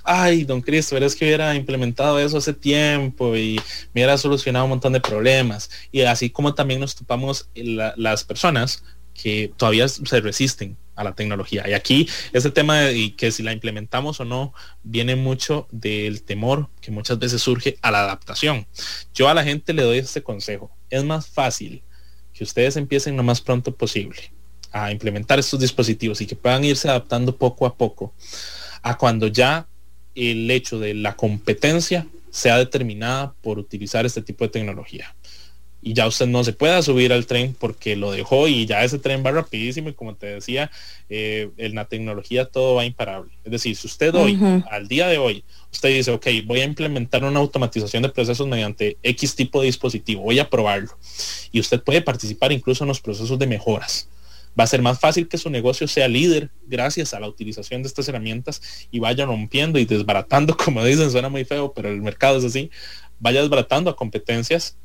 Ay, 0.05 0.45
don 0.45 0.61
Cristo, 0.61 0.97
es 0.97 1.15
que 1.15 1.25
hubiera 1.25 1.55
implementado 1.55 2.19
eso 2.19 2.39
hace 2.39 2.53
tiempo 2.53 3.37
y 3.37 3.57
me 3.93 4.01
hubiera 4.01 4.19
solucionado 4.19 4.65
un 4.65 4.71
montón 4.71 4.93
de 4.93 5.01
problemas. 5.01 5.71
Y 5.91 6.03
así 6.03 6.31
como 6.31 6.55
también 6.55 6.81
nos 6.81 6.95
topamos 6.95 7.49
las 7.55 8.25
personas 8.25 8.83
que 9.15 9.53
todavía 9.57 9.89
se 9.89 10.21
resisten 10.21 10.77
a 10.95 11.05
la 11.05 11.15
tecnología. 11.15 11.69
Y 11.69 11.75
aquí 11.75 12.09
ese 12.33 12.51
tema 12.51 12.81
de 12.81 13.15
que 13.17 13.31
si 13.31 13.43
la 13.43 13.53
implementamos 13.53 14.21
o 14.21 14.25
no 14.25 14.53
viene 14.83 15.17
mucho 15.17 15.69
del 15.71 16.23
temor 16.23 16.69
que 16.81 16.91
muchas 16.91 17.19
veces 17.19 17.43
surge 17.43 17.79
a 17.83 17.91
la 17.91 18.01
adaptación. 18.01 18.67
Yo 19.15 19.29
a 19.29 19.35
la 19.35 19.45
gente 19.45 19.73
le 19.73 19.83
doy 19.83 19.99
este 19.99 20.23
consejo. 20.23 20.71
Es 20.91 21.05
más 21.05 21.27
fácil 21.27 21.83
que 22.33 22.45
ustedes 22.45 22.77
empiecen 22.77 23.17
lo 23.17 23.23
más 23.23 23.41
pronto 23.41 23.75
posible 23.75 24.33
a 24.73 24.91
implementar 24.91 25.39
estos 25.39 25.61
dispositivos 25.61 26.21
y 26.21 26.27
que 26.27 26.37
puedan 26.37 26.65
irse 26.65 26.89
adaptando 26.89 27.37
poco 27.37 27.67
a 27.67 27.77
poco 27.77 28.15
a 28.83 28.97
cuando 28.97 29.27
ya 29.27 29.69
el 30.15 30.51
hecho 30.51 30.79
de 30.79 30.95
la 30.95 31.15
competencia 31.15 32.07
sea 32.31 32.57
determinada 32.57 33.35
por 33.43 33.59
utilizar 33.59 34.07
este 34.07 34.23
tipo 34.23 34.45
de 34.45 34.51
tecnología 34.51 35.15
y 35.83 35.95
ya 35.95 36.07
usted 36.07 36.27
no 36.27 36.45
se 36.45 36.53
pueda 36.53 36.81
subir 36.81 37.13
al 37.13 37.27
tren 37.27 37.57
porque 37.59 37.97
lo 37.97 38.13
dejó 38.13 38.47
y 38.47 38.67
ya 38.67 38.85
ese 38.85 39.01
tren 39.01 39.25
va 39.27 39.33
rapidísimo 39.33 39.89
y 39.89 39.95
como 39.95 40.15
te 40.15 40.27
decía, 40.27 40.71
eh, 41.09 41.51
en 41.57 41.75
la 41.75 41.87
tecnología 41.87 42.45
todo 42.45 42.77
va 42.77 42.85
imparable. 42.85 43.33
Es 43.45 43.51
decir, 43.51 43.75
si 43.75 43.89
usted 43.89 44.15
hoy, 44.15 44.39
al 44.71 44.87
día 44.87 45.09
de 45.09 45.19
hoy, 45.19 45.45
usted 45.73 45.89
dice, 45.89 46.13
ok, 46.13 46.27
voy 46.45 46.61
a 46.61 46.65
implementar 46.65 47.25
una 47.25 47.41
automatización 47.41 48.05
de 48.05 48.11
procesos 48.11 48.47
mediante 48.47 48.97
X 49.03 49.35
tipo 49.35 49.61
de 49.61 49.67
dispositivo, 49.67 50.23
voy 50.23 50.39
a 50.39 50.49
probarlo 50.49 50.97
y 51.51 51.59
usted 51.59 51.83
puede 51.83 52.01
participar 52.01 52.53
incluso 52.53 52.85
en 52.85 52.89
los 52.89 53.01
procesos 53.01 53.39
de 53.39 53.47
mejoras. 53.49 54.09
Va 54.59 54.65
a 54.65 54.69
ser 54.69 54.83
más 54.83 55.01
fácil 55.01 55.29
que 55.29 55.39
su 55.39 55.49
negocio 55.51 55.89
sea 55.89 56.07
líder 56.09 56.51
gracias 56.67 57.15
a 57.15 57.21
la 57.21 57.27
utilización 57.27 57.83
de 57.83 57.89
estas 57.89 58.07
herramientas 58.09 58.87
y 58.91 58.99
vaya 58.99 59.25
rompiendo 59.25 59.79
y 59.79 59.85
desbaratando, 59.85 60.57
como 60.65 60.85
dicen, 60.85 61.11
suena 61.11 61.29
muy 61.29 61.45
feo, 61.45 61.73
pero 61.73 61.89
el 61.89 62.03
mercado 62.03 62.39
es 62.39 62.45
así, 62.45 62.71
vaya 63.19 63.41
desbaratando 63.41 63.91
a 63.91 63.97
competencias 63.97 64.77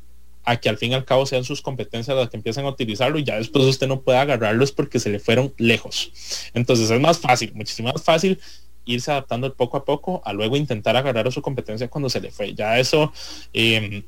a 0.48 0.56
que 0.56 0.70
al 0.70 0.78
fin 0.78 0.92
y 0.92 0.94
al 0.94 1.04
cabo 1.04 1.26
sean 1.26 1.44
sus 1.44 1.60
competencias 1.60 2.16
las 2.16 2.30
que 2.30 2.38
empiecen 2.38 2.64
a 2.64 2.70
utilizarlo 2.70 3.18
y 3.18 3.24
ya 3.24 3.36
después 3.36 3.66
usted 3.66 3.86
no 3.86 4.00
puede 4.00 4.16
agarrarlos 4.16 4.72
porque 4.72 4.98
se 4.98 5.10
le 5.10 5.18
fueron 5.18 5.52
lejos. 5.58 6.10
Entonces 6.54 6.90
es 6.90 7.00
más 7.00 7.18
fácil, 7.18 7.52
muchísimo 7.54 7.92
más 7.92 8.02
fácil 8.02 8.40
irse 8.86 9.10
adaptando 9.10 9.52
poco 9.54 9.76
a 9.76 9.84
poco 9.84 10.22
a 10.24 10.32
luego 10.32 10.56
intentar 10.56 10.96
agarrar 10.96 11.28
a 11.28 11.30
su 11.30 11.42
competencia 11.42 11.88
cuando 11.88 12.08
se 12.08 12.22
le 12.22 12.30
fue. 12.30 12.54
Ya 12.54 12.78
eso 12.78 13.12
em, 13.52 14.02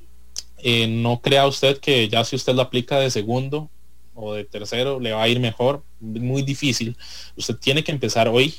eh, 0.63 0.87
no 0.87 1.21
crea 1.21 1.47
usted 1.47 1.79
que 1.79 2.09
ya 2.09 2.25
si 2.25 2.37
usted 2.37 2.55
lo 2.55 2.63
aplica 2.63 2.99
de 2.99 3.11
segundo 3.11 3.69
o 4.15 4.33
de 4.33 4.45
tercero 4.45 4.99
le 4.99 5.13
va 5.13 5.23
a 5.23 5.29
ir 5.29 5.41
mejor, 5.41 5.85
muy 6.01 6.41
difícil. 6.41 6.97
Usted 7.37 7.57
tiene 7.57 7.85
que 7.85 7.93
empezar 7.93 8.29
hoy 8.29 8.55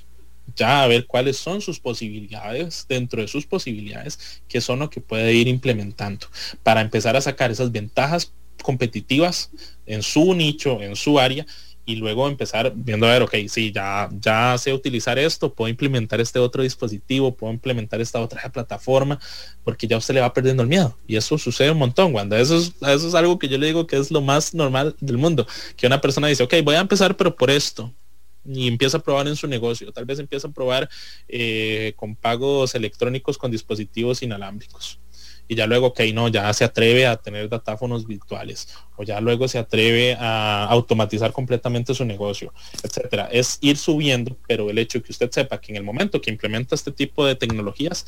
ya 0.56 0.84
a 0.84 0.88
ver 0.88 1.06
cuáles 1.06 1.38
son 1.38 1.62
sus 1.62 1.80
posibilidades 1.80 2.86
dentro 2.88 3.22
de 3.22 3.28
sus 3.28 3.46
posibilidades, 3.46 4.42
que 4.48 4.62
son 4.62 4.80
lo 4.80 4.90
que 4.90 5.02
puede 5.02 5.34
ir 5.34 5.48
implementando 5.48 6.28
para 6.64 6.82
empezar 6.82 7.16
a 7.16 7.22
sacar 7.22 7.52
esas 7.52 7.72
ventajas 7.72 8.34
competitivas 8.62 9.52
en 9.86 10.04
su 10.04 10.34
nicho, 10.34 10.82
en 10.82 10.96
su 10.96 11.20
área 11.20 11.46
y 11.86 11.96
luego 11.96 12.28
empezar 12.28 12.72
viendo 12.76 13.08
a 13.08 13.12
ver, 13.12 13.24
ok, 13.24 13.36
sí, 13.48 13.72
ya, 13.72 14.10
ya 14.20 14.56
sé 14.58 14.74
utilizar 14.74 15.18
esto, 15.18 15.54
puedo 15.54 15.70
implementar 15.70 16.22
este 16.22 16.40
otro 16.40 16.64
dispositivo, 16.64 17.36
puedo 17.36 17.52
implementar 17.52 18.00
esta 18.02 18.22
otra 18.22 18.50
plataforma, 18.52 19.20
porque 19.64 19.88
ya 19.88 19.98
usted 19.98 20.14
le 20.14 20.22
va 20.22 20.34
perdiendo 20.34 20.64
el 20.64 20.70
miedo. 20.70 20.98
Y 21.08 21.16
eso 21.16 21.38
sucede 21.38 21.72
un 21.72 21.80
montón, 21.80 22.12
cuando 22.12 22.38
eso 22.38 22.58
es, 22.58 22.74
eso 22.82 23.08
es 23.08 23.16
algo 23.16 23.40
que 23.40 23.48
yo 23.48 23.58
le 23.58 23.68
digo 23.68 23.88
que 23.88 23.98
es 23.98 24.12
lo 24.12 24.22
más 24.22 24.54
normal 24.54 24.96
del 25.00 25.18
mundo, 25.18 25.48
que 25.76 25.88
una 25.88 26.02
persona 26.02 26.28
dice, 26.28 26.44
ok, 26.44 26.56
voy 26.64 26.76
a 26.76 26.82
empezar, 26.82 27.18
pero 27.18 27.36
por 27.36 27.50
esto, 27.50 27.94
y 28.46 28.68
empieza 28.68 28.98
a 28.98 29.02
probar 29.02 29.28
en 29.28 29.36
su 29.36 29.48
negocio. 29.48 29.92
Tal 29.92 30.06
vez 30.06 30.20
empieza 30.20 30.48
a 30.48 30.52
probar 30.52 30.90
eh, 31.28 31.94
con 31.96 32.16
pagos 32.16 32.76
electrónicos 32.76 33.38
con 33.38 33.52
dispositivos 33.52 34.22
inalámbricos. 34.24 35.00
Y 35.48 35.56
ya 35.56 35.68
luego, 35.68 35.88
ok, 35.88 36.00
no, 36.14 36.30
ya 36.30 36.54
se 36.54 36.64
atreve 36.64 37.06
a 37.06 37.18
tener 37.18 37.50
datáfonos 37.50 38.08
virtuales 38.08 38.70
o 38.96 39.04
ya 39.04 39.20
luego 39.20 39.50
se 39.50 39.58
atreve 39.58 40.16
a 40.18 40.66
automatizar 40.66 41.34
completamente 41.34 41.94
su 41.94 42.06
negocio, 42.06 42.54
etcétera. 42.84 43.28
Es 43.30 43.58
ir 43.60 43.76
subiendo, 43.76 44.38
pero 44.48 44.70
el 44.70 44.78
hecho 44.78 45.00
de 45.00 45.04
que 45.04 45.12
usted 45.12 45.30
sepa 45.30 45.60
que 45.60 45.74
en 45.74 45.76
el 45.76 45.84
momento 45.84 46.22
que 46.22 46.32
implementa 46.32 46.74
este 46.74 46.92
tipo 46.92 47.26
de 47.26 47.36
tecnologías, 47.36 48.06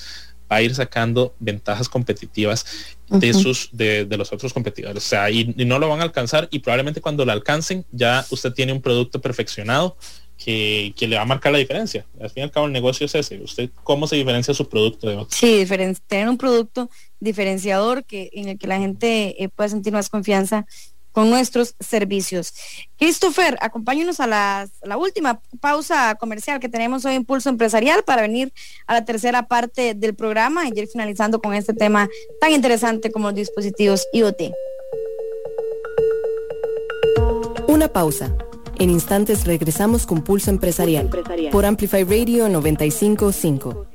va 0.50 0.58
a 0.58 0.62
ir 0.62 0.74
sacando 0.76 1.36
ventajas 1.40 1.90
competitivas 1.90 2.66
de 3.10 3.34
sus 3.34 3.70
de, 3.72 4.06
los 4.18 4.32
otros 4.32 4.54
competidores. 4.54 5.06
O 5.06 5.08
sea, 5.08 5.30
y, 5.30 5.54
y, 5.58 5.66
no 5.66 5.80
lo 5.80 5.90
van 5.90 6.00
a 6.00 6.04
alcanzar 6.04 6.48
y 6.52 6.60
probablemente 6.60 7.02
cuando 7.02 7.26
lo 7.26 7.32
alcancen 7.32 7.86
ya 7.92 8.26
usted 8.30 8.54
tiene 8.54 8.74
un 8.74 8.82
producto 8.82 9.20
perfeccionado 9.20 9.98
que, 10.38 10.94
le 11.00 11.16
va 11.16 11.22
a 11.22 11.26
marcar 11.26 11.52
la 11.52 11.58
diferencia. 11.58 12.06
Al 12.20 12.30
fin 12.30 12.42
y 12.42 12.44
al 12.44 12.52
cabo 12.52 12.66
el 12.68 12.74
negocio 12.74 13.06
es 13.06 13.16
ese. 13.16 13.40
¿Usted 13.42 13.70
cómo 13.84 14.08
se 14.08 14.16
diferencia 14.16 14.54
su 14.54 14.68
producto 14.68 15.08
de 15.08 15.16
otro? 15.16 15.38
Sí, 15.38 15.66
tener 16.08 16.30
un 16.30 16.38
producto 16.38 16.90
diferenciador 17.20 18.04
que, 18.06 18.30
en 18.34 18.50
el 18.50 18.58
que 18.58 18.68
la 18.68 18.80
gente 18.80 19.42
eh, 19.44 19.50
pueda 19.50 19.70
sentir 19.70 19.94
más 19.94 20.10
confianza 20.10 20.66
con 21.14 21.30
nuestros 21.30 21.76
servicios. 21.80 22.54
Christopher, 22.98 23.56
acompáñenos 23.62 24.20
a, 24.20 24.28
la 24.28 24.98
última 24.98 25.40
pausa 25.62 26.16
comercial 26.16 26.60
que 26.60 26.70
tenemos 26.70 27.06
hoy 27.06 27.14
en 27.14 27.24
Pulso 27.24 27.50
Empresarial 27.50 28.04
para 28.04 28.24
venir 28.24 28.52
a 28.88 28.94
la 28.94 29.06
tercera 29.06 29.48
parte 29.48 29.94
del 29.94 30.16
programa 30.16 30.68
y 30.68 30.78
ir 30.78 30.88
finalizando 30.88 31.40
con 31.40 31.54
este 31.54 31.74
tema 31.74 32.10
tan 32.42 32.52
interesante 32.52 33.12
como 33.12 33.28
los 33.28 33.36
dispositivos 33.36 34.08
IoT. 34.12 34.52
Una 37.68 37.88
pausa. 37.88 38.36
En 38.80 38.90
instantes 38.90 39.46
regresamos 39.46 40.06
con 40.06 40.22
Pulso 40.22 40.50
Empresarial, 40.50 41.10
por 41.52 41.66
Amplify 41.66 42.04
Radio 42.04 42.50
955. 42.50 43.88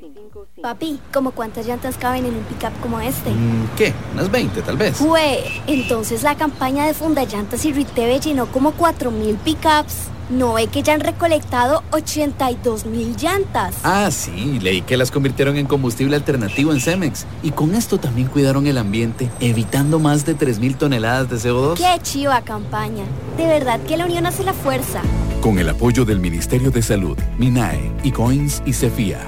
Papi, 0.63 0.99
¿cómo 1.13 1.31
cuántas 1.31 1.67
llantas 1.67 1.97
caben 1.97 2.25
en 2.25 2.35
un 2.35 2.43
pickup 2.43 2.73
como 2.81 3.01
este? 3.01 3.31
Mm, 3.31 3.69
¿Qué? 3.77 3.93
¿Unas 4.15 4.31
20 4.31 4.63
tal 4.63 4.77
vez? 4.77 4.97
Fue, 4.97 5.45
entonces 5.69 6.25
la 6.25 6.37
campaña 6.37 6.85
de 6.87 6.95
Funda 6.95 7.25
Llantas 7.25 7.65
y 7.65 7.73
Riteve 7.73 8.19
llenó 8.19 8.47
como 8.47 8.73
4.000 8.73 9.37
pickups. 9.39 10.09
¿No 10.31 10.55
ve 10.55 10.67
que 10.67 10.83
ya 10.83 10.93
han 10.93 11.01
recolectado 11.01 11.83
82 11.93 12.85
mil 12.85 13.17
llantas? 13.17 13.77
Ah, 13.83 14.11
sí, 14.11 14.59
leí 14.61 14.83
que 14.83 14.99
las 14.99 15.11
convirtieron 15.11 15.57
en 15.57 15.67
combustible 15.67 16.17
alternativo 16.17 16.73
en 16.73 16.81
Cemex. 16.81 17.25
Y 17.43 17.53
con 17.53 17.75
esto 17.75 17.99
también 17.99 18.29
cuidaron 18.29 18.67
el 18.67 18.77
ambiente, 18.77 19.31
evitando 19.41 19.99
más 19.99 20.27
de 20.27 20.35
3 20.35 20.59
mil 20.59 20.77
toneladas 20.77 21.31
de 21.31 21.37
CO2. 21.37 21.77
¡Qué 21.77 22.03
chiva 22.03 22.43
campaña! 22.43 23.05
De 23.39 23.47
verdad 23.47 23.81
que 23.81 23.97
la 23.97 24.05
unión 24.05 24.27
hace 24.27 24.45
la 24.45 24.53
fuerza. 24.53 25.01
Con 25.41 25.59
el 25.59 25.69
apoyo 25.71 26.05
del 26.05 26.21
Ministerio 26.21 26.71
de 26.71 26.83
Salud, 26.83 27.17
MINAE, 27.39 27.93
ICOINS 28.03 28.63
y 28.67 28.75
CEFIA. 28.75 29.21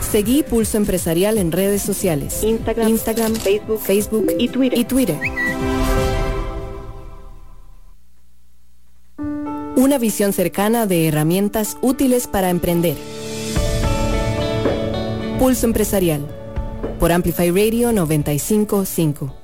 Seguí 0.00 0.44
Pulso 0.44 0.76
Empresarial 0.76 1.38
en 1.38 1.50
redes 1.50 1.82
sociales. 1.82 2.42
Instagram, 2.44 3.34
Facebook, 3.34 3.80
Facebook 3.80 4.28
y 4.38 4.48
Twitter. 4.48 4.78
Y 4.78 4.84
Twitter. 4.84 5.18
Una 9.84 9.98
visión 9.98 10.32
cercana 10.32 10.86
de 10.86 11.08
herramientas 11.08 11.76
útiles 11.82 12.26
para 12.26 12.48
emprender. 12.48 12.96
Pulso 15.38 15.66
Empresarial. 15.66 16.26
Por 16.98 17.12
Amplify 17.12 17.50
Radio 17.50 17.92
955. 17.92 19.43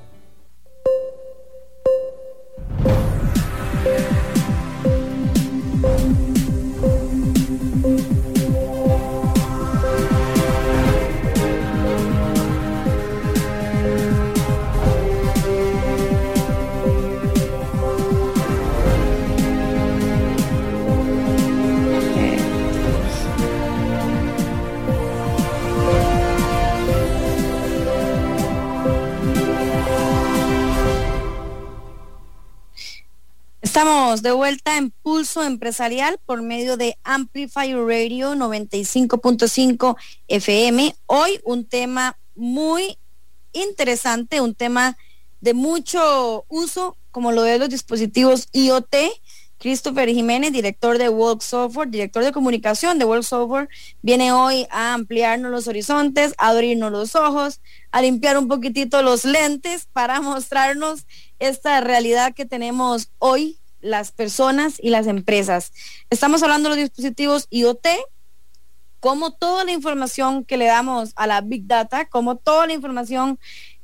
Estamos 33.71 34.21
de 34.21 34.33
vuelta 34.33 34.77
en 34.77 34.91
Pulso 34.91 35.41
Empresarial 35.43 36.19
por 36.25 36.41
medio 36.41 36.75
de 36.75 36.97
Amplify 37.05 37.73
Radio 37.73 38.35
95.5 38.35 39.95
FM. 40.27 40.93
Hoy 41.05 41.39
un 41.45 41.63
tema 41.63 42.17
muy 42.35 42.97
interesante, 43.53 44.41
un 44.41 44.55
tema 44.55 44.97
de 45.39 45.53
mucho 45.53 46.43
uso, 46.49 46.97
como 47.11 47.31
lo 47.31 47.43
de 47.43 47.59
los 47.59 47.69
dispositivos 47.69 48.49
IoT, 48.51 48.93
Christopher 49.57 50.09
Jiménez, 50.09 50.51
director 50.51 50.97
de 50.97 51.07
Walk 51.07 51.41
Software, 51.41 51.87
director 51.87 52.25
de 52.25 52.33
comunicación 52.33 52.99
de 52.99 53.05
Walk 53.05 53.23
Software, 53.23 53.69
viene 54.01 54.33
hoy 54.33 54.67
a 54.69 54.93
ampliarnos 54.93 55.49
los 55.49 55.67
horizontes, 55.69 56.33
a 56.37 56.49
abrirnos 56.49 56.91
los 56.91 57.15
ojos, 57.15 57.61
a 57.91 58.01
limpiar 58.01 58.37
un 58.37 58.49
poquitito 58.49 59.01
los 59.01 59.23
lentes 59.23 59.87
para 59.93 60.19
mostrarnos 60.21 61.05
esta 61.39 61.79
realidad 61.79 62.33
que 62.33 62.45
tenemos 62.45 63.11
hoy 63.17 63.60
las 63.81 64.11
personas 64.11 64.75
y 64.81 64.89
las 64.89 65.07
empresas. 65.07 65.73
Estamos 66.09 66.43
hablando 66.43 66.69
de 66.69 66.75
los 66.75 66.83
dispositivos 66.83 67.47
IoT, 67.49 67.87
como 68.99 69.33
toda 69.33 69.63
la 69.63 69.71
información 69.71 70.45
que 70.45 70.57
le 70.57 70.65
damos 70.65 71.11
a 71.15 71.27
la 71.27 71.41
Big 71.41 71.65
Data, 71.67 72.05
como 72.05 72.37
toda 72.37 72.67
la 72.67 72.73
información 72.73 73.39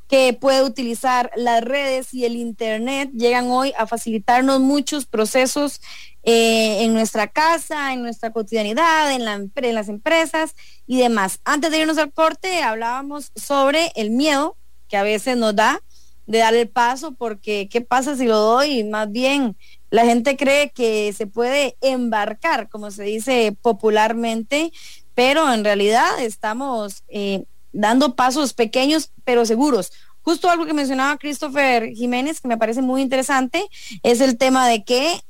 que 0.08 0.34
puede 0.34 0.64
utilizar 0.64 1.32
las 1.36 1.64
redes 1.64 2.14
y 2.14 2.24
el 2.26 2.38
Internet 2.38 3.12
llegan 3.14 3.50
hoy 3.50 3.74
a 3.78 3.88
facilitarnos 3.88 4.62
muchos 4.62 5.06
procesos 5.06 5.82
eh, 6.24 6.84
en 6.84 6.93
nuestra 6.93 7.28
casa, 7.28 7.93
en 7.93 8.04
nuestra 8.04 8.32
cotidianidad, 8.32 9.12
en, 9.12 9.26
la, 9.26 9.34
en 9.34 9.76
las 9.76 9.89
empresas 9.89 10.56
y 10.86 10.98
demás. 10.98 11.39
Antes 11.43 11.72
de 11.72 11.80
irnos 11.80 11.98
al 11.98 12.14
corte, 12.14 12.62
hablábamos 12.62 13.32
sobre 13.36 13.91
el 13.95 14.12
miedo 14.12 14.56
que 14.88 14.98
a 14.98 15.04
veces 15.04 15.36
nos 15.36 15.56
da 15.56 15.82
de 16.26 16.39
dar 16.39 16.54
el 16.54 16.70
paso, 16.70 17.14
porque 17.14 17.70
¿qué 17.70 17.82
pasa 17.82 18.16
si 18.16 18.26
lo 18.26 18.38
doy? 18.39 18.84
Más 18.84 19.12
bien, 19.12 19.58
la 19.90 20.06
gente 20.06 20.38
cree 20.38 20.72
que 20.72 21.14
se 21.14 21.28
puede 21.28 21.78
embarcar, 21.82 22.70
como 22.70 22.92
se 22.92 23.04
dice 23.04 23.56
popularmente, 23.62 24.72
pero 25.16 25.52
en 25.54 25.64
realidad 25.64 26.20
estamos... 26.20 27.04
Eh, 27.08 27.46
dando 27.78 28.16
pasos 28.16 28.54
pequeños 28.54 29.12
pero 29.24 29.46
seguros. 29.46 29.92
Justo 30.24 30.50
algo 30.50 30.66
que 30.66 30.74
mencionaba 30.74 31.18
Christopher 31.18 31.94
Jiménez, 31.94 32.42
que 32.42 32.48
me 32.48 32.58
parece 32.58 32.82
muy 32.82 33.02
interesante, 33.02 33.66
es 34.04 34.20
el 34.20 34.38
tema 34.38 34.68
de 34.68 34.84
que, 34.84 35.22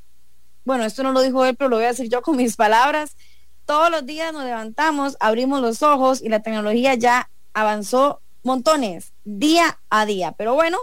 bueno, 0.64 0.84
esto 0.84 1.02
no 1.02 1.12
lo 1.12 1.20
dijo 1.20 1.44
él, 1.44 1.56
pero 1.56 1.68
lo 1.68 1.76
voy 1.76 1.84
a 1.84 1.88
decir 1.88 2.08
yo 2.08 2.22
con 2.22 2.36
mis 2.36 2.56
palabras, 2.56 3.16
todos 3.64 3.90
los 3.90 4.06
días 4.06 4.32
nos 4.32 4.44
levantamos, 4.44 5.16
abrimos 5.20 5.60
los 5.60 5.82
ojos 5.82 6.22
y 6.22 6.30
la 6.30 6.40
tecnología 6.40 6.94
ya 6.94 7.30
avanzó 7.52 8.22
montones, 8.42 9.12
día 9.24 9.78
a 9.90 10.06
día. 10.06 10.32
Pero 10.32 10.54
bueno, 10.54 10.78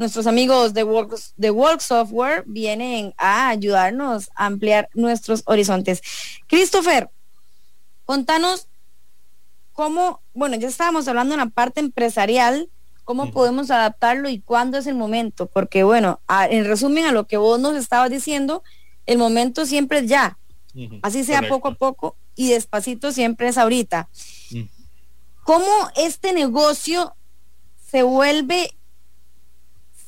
nuestros 0.00 0.26
amigos 0.26 0.72
de 0.72 0.82
Work, 0.82 1.14
de 1.36 1.50
Work 1.50 1.82
Software 1.82 2.42
vienen 2.46 3.12
a 3.18 3.50
ayudarnos 3.50 4.30
a 4.34 4.46
ampliar 4.46 4.88
nuestros 4.94 5.42
horizontes. 5.44 6.00
Christopher, 6.48 7.10
contanos 8.06 8.68
cómo, 9.72 10.22
bueno, 10.32 10.56
ya 10.56 10.68
estábamos 10.68 11.06
hablando 11.06 11.34
en 11.34 11.40
la 11.40 11.50
parte 11.50 11.80
empresarial, 11.80 12.70
cómo 13.04 13.30
podemos 13.30 13.70
adaptarlo 13.70 14.30
y 14.30 14.40
cuándo 14.40 14.78
es 14.78 14.86
el 14.86 14.94
momento, 14.94 15.46
porque 15.46 15.82
bueno, 15.82 16.20
en 16.48 16.64
resumen 16.64 17.04
a 17.04 17.12
lo 17.12 17.26
que 17.26 17.36
vos 17.36 17.60
nos 17.60 17.76
estabas 17.76 18.08
diciendo, 18.08 18.62
el 19.04 19.18
momento 19.18 19.66
siempre 19.66 19.98
es 19.98 20.06
ya, 20.06 20.38
así 21.02 21.24
sea 21.24 21.46
poco 21.46 21.68
a 21.68 21.74
poco 21.74 22.16
y 22.36 22.48
despacito 22.48 23.12
siempre 23.12 23.48
es 23.48 23.58
ahorita. 23.58 24.08
¿Cómo 25.44 25.90
este 25.96 26.32
negocio 26.32 27.14
se 27.90 28.02
vuelve, 28.02 28.70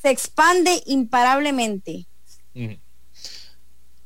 se 0.03 0.11
expande 0.11 0.83
imparablemente? 0.85 2.05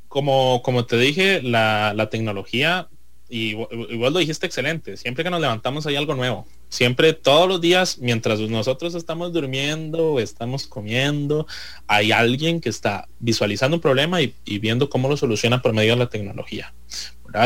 Como, 0.07 0.61
como 0.63 0.85
te 0.85 0.97
dije, 0.97 1.41
la, 1.41 1.93
la 1.93 2.09
tecnología 2.09 2.87
y 3.29 3.49
igual 3.89 4.13
lo 4.13 4.19
dijiste 4.19 4.45
excelente, 4.45 4.95
siempre 4.95 5.23
que 5.23 5.29
nos 5.29 5.41
levantamos 5.41 5.85
hay 5.85 5.97
algo 5.97 6.15
nuevo. 6.15 6.47
Siempre, 6.69 7.13
todos 7.13 7.47
los 7.47 7.59
días, 7.59 7.97
mientras 7.97 8.39
nosotros 8.39 8.95
estamos 8.95 9.33
durmiendo, 9.33 10.19
estamos 10.19 10.67
comiendo, 10.67 11.45
hay 11.87 12.11
alguien 12.11 12.61
que 12.61 12.69
está 12.69 13.07
visualizando 13.19 13.77
un 13.77 13.81
problema 13.81 14.21
y, 14.21 14.33
viendo 14.59 14.89
cómo 14.89 15.09
lo 15.09 15.17
soluciona 15.17 15.61
por 15.61 15.73
medio 15.73 15.93
de 15.93 15.99
la 15.99 16.09
tecnología. 16.09 16.73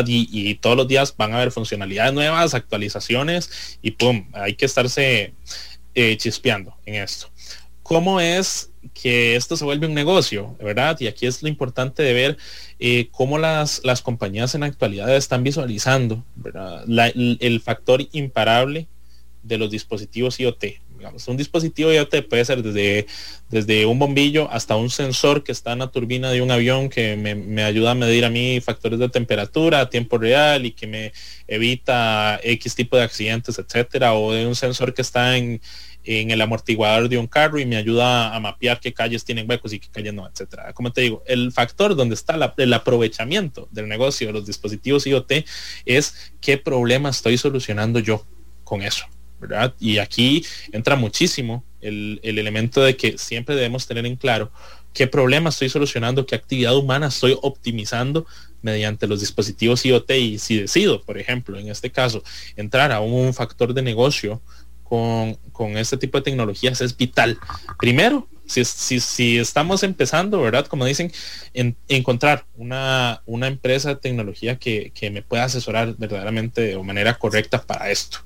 Y, 0.06 0.56
todos 0.56 0.78
los 0.78 0.88
días 0.88 1.16
van 1.18 1.34
a 1.34 1.38
haber 1.38 1.52
funcionalidades 1.52 2.14
nuevas, 2.14 2.54
actualizaciones 2.54 3.80
y 3.82 3.91
pum, 3.91 4.28
hay 4.34 4.54
que 4.56 4.66
estarse 4.66 5.34
eh, 5.95 6.18
chispeando 6.18 6.76
en 6.86 6.95
esto. 6.95 7.32
¿Cómo 7.92 8.22
es 8.22 8.72
que 8.94 9.36
esto 9.36 9.58
se 9.58 9.66
vuelve 9.66 9.86
un 9.86 9.94
negocio, 9.94 10.56
¿verdad? 10.62 10.98
Y 11.02 11.08
aquí 11.08 11.26
es 11.26 11.44
lo 11.44 11.50
importante 11.50 12.02
de 12.02 12.14
ver 12.14 12.38
eh, 12.80 13.10
cómo 13.12 13.38
las, 13.38 13.82
las 13.84 14.02
compañías 14.02 14.56
en 14.56 14.62
la 14.62 14.68
actualidad 14.68 15.14
están 15.14 15.44
visualizando 15.44 16.24
el, 16.88 17.60
factor 17.60 18.08
imparable 18.14 18.88
de 19.44 19.58
los 19.58 19.70
dispositivos 19.70 20.39
IoT. 20.39 20.64
Un 21.28 21.36
dispositivo 21.36 21.92
IoT 21.92 22.30
puede 22.30 22.46
ser 22.46 22.64
desde, 22.64 23.08
desde 23.50 23.86
un 23.86 24.00
bombillo 24.00 24.50
hasta 24.52 24.78
un 24.78 24.89
sensor 24.89 25.44
que 25.44 25.52
está 25.52 25.74
en 25.74 25.80
la 25.80 25.92
turbina 25.92 26.32
de 26.32 26.42
un 26.42 26.52
avión 26.52 26.88
que 26.88 27.18
me, 27.18 27.36
me 27.36 27.64
ayuda 27.64 27.92
a 27.92 27.96
medir 27.96 28.24
a 28.24 28.30
mí 28.30 28.62
factores 28.62 29.00
de 29.00 29.10
temperatura 29.10 29.82
a 29.82 29.89
tiempo 29.89 30.18
real 30.18 30.66
y 30.66 30.72
que 30.72 30.88
me 30.88 31.12
evita 31.46 32.39
X 32.42 32.74
tipo 32.74 32.96
de 32.96 33.04
accidentes, 33.04 33.60
etcétera, 33.60 34.14
o 34.14 34.32
de 34.32 34.48
un 34.48 34.56
sensor 34.56 34.94
que 34.94 35.02
está 35.02 35.38
en, 35.38 35.60
en 36.04 36.32
el 36.32 36.41
amortiguador 36.41 37.10
de 37.10 37.18
un 37.18 37.28
carro 37.28 37.60
y 37.60 37.66
me 37.66 37.78
ayuda 37.78 38.36
a 38.36 38.39
mapear 38.39 38.80
qué 38.80 38.93
calles 38.93 39.24
tienen 39.24 39.49
huecos 39.49 39.74
y 39.74 39.80
qué 39.80 39.88
calles 39.89 40.14
no, 40.14 40.28
etcétera. 40.28 40.74
Como 40.74 40.91
te 40.91 41.02
digo, 41.02 41.24
el 41.28 41.52
factor 41.52 41.95
donde 41.95 42.16
está 42.16 42.54
el 42.58 42.74
aprovechamiento 42.74 43.68
del 43.72 43.88
negocio 43.88 44.28
de 44.28 44.34
los 44.34 44.45
dispositivos 44.45 45.06
IoT 45.06 45.32
es 45.86 46.34
qué 46.39 46.58
problema 46.58 47.10
estoy 47.10 47.38
solucionando 47.38 47.99
yo 47.99 48.26
con 48.64 48.82
eso. 48.82 49.06
¿verdad? 49.39 49.74
Y 49.80 49.97
aquí 49.97 50.45
entra 50.72 50.95
muchísimo 50.95 51.64
el, 51.82 52.20
el 52.22 52.38
elemento 52.38 52.82
de 52.82 52.95
que 52.95 53.18
siempre 53.18 53.56
debemos 53.56 53.88
tener 53.88 54.06
en 54.06 54.16
claro 54.16 54.52
qué 54.93 55.08
problema 55.08 55.49
estoy 55.49 55.70
solucionando, 55.70 56.26
qué 56.26 56.36
actividad 56.36 56.76
humana 56.76 57.08
estoy 57.08 57.38
optimizando 57.41 58.26
mediante 58.62 59.08
los 59.08 59.20
dispositivos 59.20 59.86
IoT 59.86 60.12
y 60.12 60.38
si 60.38 60.60
decido, 60.60 61.02
por 61.02 61.18
ejemplo, 61.18 61.58
en 61.58 61.70
este 61.70 61.91
caso, 61.91 62.24
entrar 62.56 62.91
a 62.91 62.99
un 62.99 63.34
factor 63.34 63.74
de 63.74 63.82
negocio 63.82 64.41
con, 65.54 65.78
este 65.78 65.96
tipo 65.96 66.18
de 66.18 66.24
tecnologías 66.24 66.82
es 66.82 66.98
vital. 66.98 67.39
Primero, 67.80 68.28
si, 68.46 68.66
si, 68.66 69.38
estamos 69.38 69.84
empezando, 69.84 70.42
¿verdad? 70.42 70.66
Como 70.68 70.86
dicen, 70.86 71.14
en, 71.54 71.78
encontrar 71.88 72.46
una, 72.58 73.22
una 73.26 73.48
empresa 73.48 73.89
de 73.89 73.96
tecnología 73.96 74.58
que, 74.58 74.92
me 75.14 75.22
pueda 75.22 75.46
asesorar 75.46 75.96
verdaderamente 75.98 76.62
de 76.62 76.84
manera 76.84 77.18
correcta 77.18 77.62
para 77.62 77.89
esto. 77.89 78.18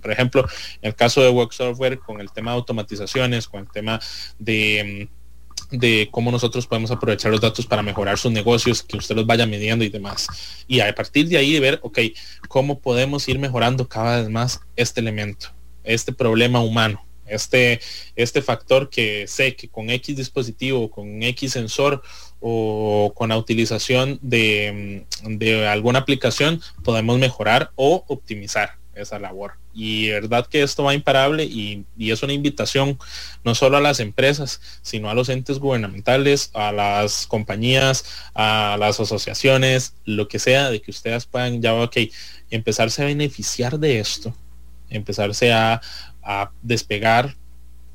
Por 0.00 0.10
ejemplo, 0.10 0.48
en 0.80 0.88
el 0.88 0.94
caso 0.94 1.20
de 1.20 1.28
Work 1.28 1.52
Software, 1.52 1.98
con 1.98 2.22
el 2.22 2.32
tema 2.32 2.52
de 2.52 2.56
automatizaciones, 2.56 3.46
con 3.46 3.60
el 3.60 3.68
tema 3.70 4.00
de, 4.38 5.08
de 5.70 6.08
cómo 6.10 6.30
nosotros 6.30 6.66
podemos 6.66 6.90
aprovechar 6.90 7.32
los 7.32 7.42
datos 7.42 7.66
para 7.66 7.82
mejorar 7.82 8.16
sus 8.16 8.32
negocios, 8.32 8.82
que 8.82 8.96
usted 8.96 9.14
los 9.14 9.26
vaya 9.26 9.44
midiendo 9.44 9.84
y 9.84 9.90
demás. 9.90 10.26
Y 10.68 10.80
a 10.80 10.94
partir 10.94 11.28
de 11.28 11.36
ahí 11.36 11.60
ver, 11.60 11.80
ok, 11.82 11.98
cómo 12.48 12.78
podemos 12.78 13.28
ir 13.28 13.38
mejorando 13.38 13.86
cada 13.88 14.20
vez 14.20 14.30
más 14.30 14.60
este 14.76 15.00
elemento 15.00 15.57
este 15.88 16.12
problema 16.12 16.60
humano, 16.60 17.04
este, 17.26 17.80
este 18.16 18.42
factor 18.42 18.90
que 18.90 19.26
sé 19.26 19.54
que 19.54 19.68
con 19.68 19.90
X 19.90 20.16
dispositivo, 20.16 20.90
con 20.90 21.22
X 21.22 21.52
sensor 21.52 22.02
o 22.40 23.12
con 23.14 23.30
la 23.30 23.38
utilización 23.38 24.18
de, 24.22 25.04
de 25.24 25.66
alguna 25.66 26.00
aplicación 26.00 26.60
podemos 26.84 27.18
mejorar 27.18 27.72
o 27.76 28.04
optimizar 28.08 28.78
esa 28.94 29.18
labor. 29.18 29.52
Y 29.72 30.08
verdad 30.08 30.46
que 30.46 30.62
esto 30.62 30.82
va 30.82 30.94
imparable 30.94 31.44
y, 31.44 31.84
y, 31.96 32.10
es 32.10 32.22
una 32.24 32.32
invitación 32.32 32.98
no 33.44 33.54
solo 33.54 33.76
a 33.76 33.80
las 33.80 34.00
empresas, 34.00 34.60
sino 34.82 35.08
a 35.08 35.14
los 35.14 35.28
entes 35.28 35.60
gubernamentales, 35.60 36.50
a 36.54 36.72
las 36.72 37.26
compañías, 37.28 38.04
a 38.34 38.76
las 38.78 38.98
asociaciones, 38.98 39.94
lo 40.04 40.26
que 40.26 40.40
sea, 40.40 40.70
de 40.70 40.82
que 40.82 40.90
ustedes 40.90 41.26
puedan 41.26 41.62
ya, 41.62 41.74
ok, 41.74 41.96
empezarse 42.50 43.02
a 43.02 43.06
beneficiar 43.06 43.78
de 43.78 44.00
esto 44.00 44.34
empezarse 44.90 45.52
a, 45.52 45.80
despegar, 46.62 47.34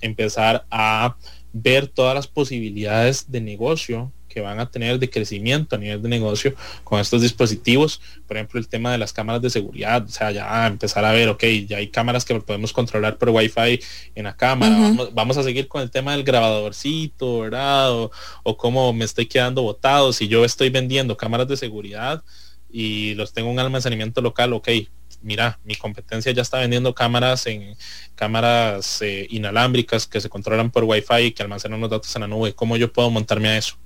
empezar 0.01 0.65
a 0.71 1.15
ver 1.51 1.87
todas 1.87 2.15
las 2.15 2.27
posibilidades 2.27 3.31
de 3.31 3.41
negocio 3.41 4.11
que 4.27 4.41
van 4.41 4.59
a 4.59 4.71
tener 4.71 4.97
de 4.97 5.11
crecimiento 5.11 5.75
a 5.75 5.79
nivel 5.79 6.01
de 6.01 6.09
negocio 6.09 6.55
con 6.83 6.99
estos 6.99 7.21
dispositivos. 7.21 8.01
Por 8.27 8.35
ejemplo, 8.35 8.59
el 8.59 8.67
tema 8.67 8.91
de 8.91 8.97
las 8.97 9.13
cámaras 9.13 9.43
de 9.43 9.51
seguridad, 9.51 10.03
o 10.03 10.09
sea, 10.09 10.31
ya 10.31 10.65
empezar 10.65 11.05
a 11.05 11.11
ver, 11.11 11.29
ok, 11.29 11.43
ya 11.67 11.77
hay 11.77 11.89
cámaras 11.89 12.25
que 12.25 12.39
podemos 12.39 12.73
controlar 12.73 13.19
por 13.19 13.29
wifi 13.29 13.79
en 14.15 14.23
la 14.23 14.35
cámara. 14.35 14.75
vamos, 15.13 15.37
a 15.37 15.43
seguir 15.43 15.67
con 15.67 15.83
el 15.83 15.91
tema 15.91 16.13
del 16.13 16.23
grabadorcito, 16.23 17.41
¿verdad? 17.41 17.91
O, 17.91 18.11
o 18.41 18.57
cómo 18.57 18.91
me 18.91 19.05
estoy 19.05 19.27
quedando 19.27 19.61
botado. 19.61 20.11
Si 20.11 20.27
yo 20.27 20.43
estoy 20.43 20.71
vendiendo 20.71 21.15
cámaras 21.15 21.47
de 21.47 21.55
seguridad 21.55 22.23
y 22.71 23.13
los 23.13 23.33
tengo 23.33 23.51
en 23.51 23.59
almacenamiento 23.59 24.19
local, 24.19 24.53
ok, 24.53 24.67
mira, 25.23 25.59
mi 25.63 25.75
competencia 25.75 26.31
ya 26.31 26.41
está 26.41 26.59
vendiendo 26.59 26.93
cámaras 26.93 27.47
en 27.47 27.75
cámaras 28.15 29.01
eh, 29.01 29.27
inalámbricas 29.29 30.05
que 30.05 30.21
se 30.21 30.29
controlan 30.29 30.69
por 30.69 30.83
wifi 30.83 31.21
y 31.23 31.31
que 31.31 31.43
almacenan 31.43 31.81
los 31.81 31.89
datos 31.89 32.15
en 32.15 32.21
la 32.21 32.27
nube. 32.27 32.53
¿Cómo 32.53 32.77
yo 32.77 32.91
puedo 32.93 33.09
montarme 33.09 33.49
a 33.49 33.57
eso? 33.57 33.77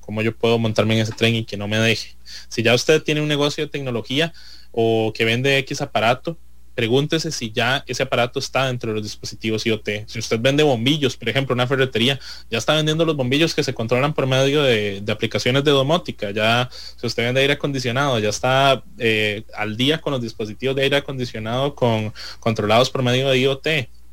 ¿Cómo 0.00 0.22
yo 0.22 0.34
puedo 0.34 0.58
montarme 0.58 0.94
en 0.94 1.00
ese 1.00 1.12
tren 1.12 1.34
y 1.34 1.44
que 1.44 1.56
no 1.56 1.68
me 1.68 1.78
deje? 1.78 2.16
Si 2.48 2.62
ya 2.62 2.74
usted 2.74 3.02
tiene 3.02 3.20
un 3.20 3.28
negocio 3.28 3.64
de 3.64 3.70
tecnología 3.70 4.32
o 4.72 5.12
que 5.14 5.24
vende 5.24 5.58
X 5.58 5.82
aparato, 5.82 6.38
pregúntese 6.78 7.32
si 7.32 7.50
ya 7.50 7.82
ese 7.88 8.04
aparato 8.04 8.38
está 8.38 8.68
dentro 8.68 8.90
de 8.90 8.94
los 8.98 9.02
dispositivos 9.02 9.66
IoT. 9.66 10.06
Si 10.06 10.20
usted 10.20 10.38
vende 10.38 10.62
bombillos, 10.62 11.16
por 11.16 11.28
ejemplo, 11.28 11.52
una 11.52 11.66
ferretería, 11.66 12.20
ya 12.52 12.58
está 12.58 12.76
vendiendo 12.76 13.04
los 13.04 13.16
bombillos 13.16 13.52
que 13.52 13.64
se 13.64 13.74
controlan 13.74 14.14
por 14.14 14.28
medio 14.28 14.62
de, 14.62 15.02
aplicaciones 15.10 15.64
de 15.64 15.72
domótica. 15.72 16.30
Ya, 16.30 16.70
si 16.70 17.04
usted 17.04 17.24
vende 17.24 17.40
aire 17.40 17.54
acondicionado, 17.54 18.20
ya 18.20 18.28
está 18.28 18.84
eh, 18.96 19.42
al 19.56 19.76
día 19.76 20.00
con 20.00 20.12
los 20.12 20.22
dispositivos 20.22 20.76
de 20.76 20.82
aire 20.82 20.98
acondicionado 20.98 21.74
con, 21.74 22.14
controlados 22.38 22.90
por 22.90 23.02
medio 23.02 23.28
de 23.28 23.40
IoT 23.40 23.66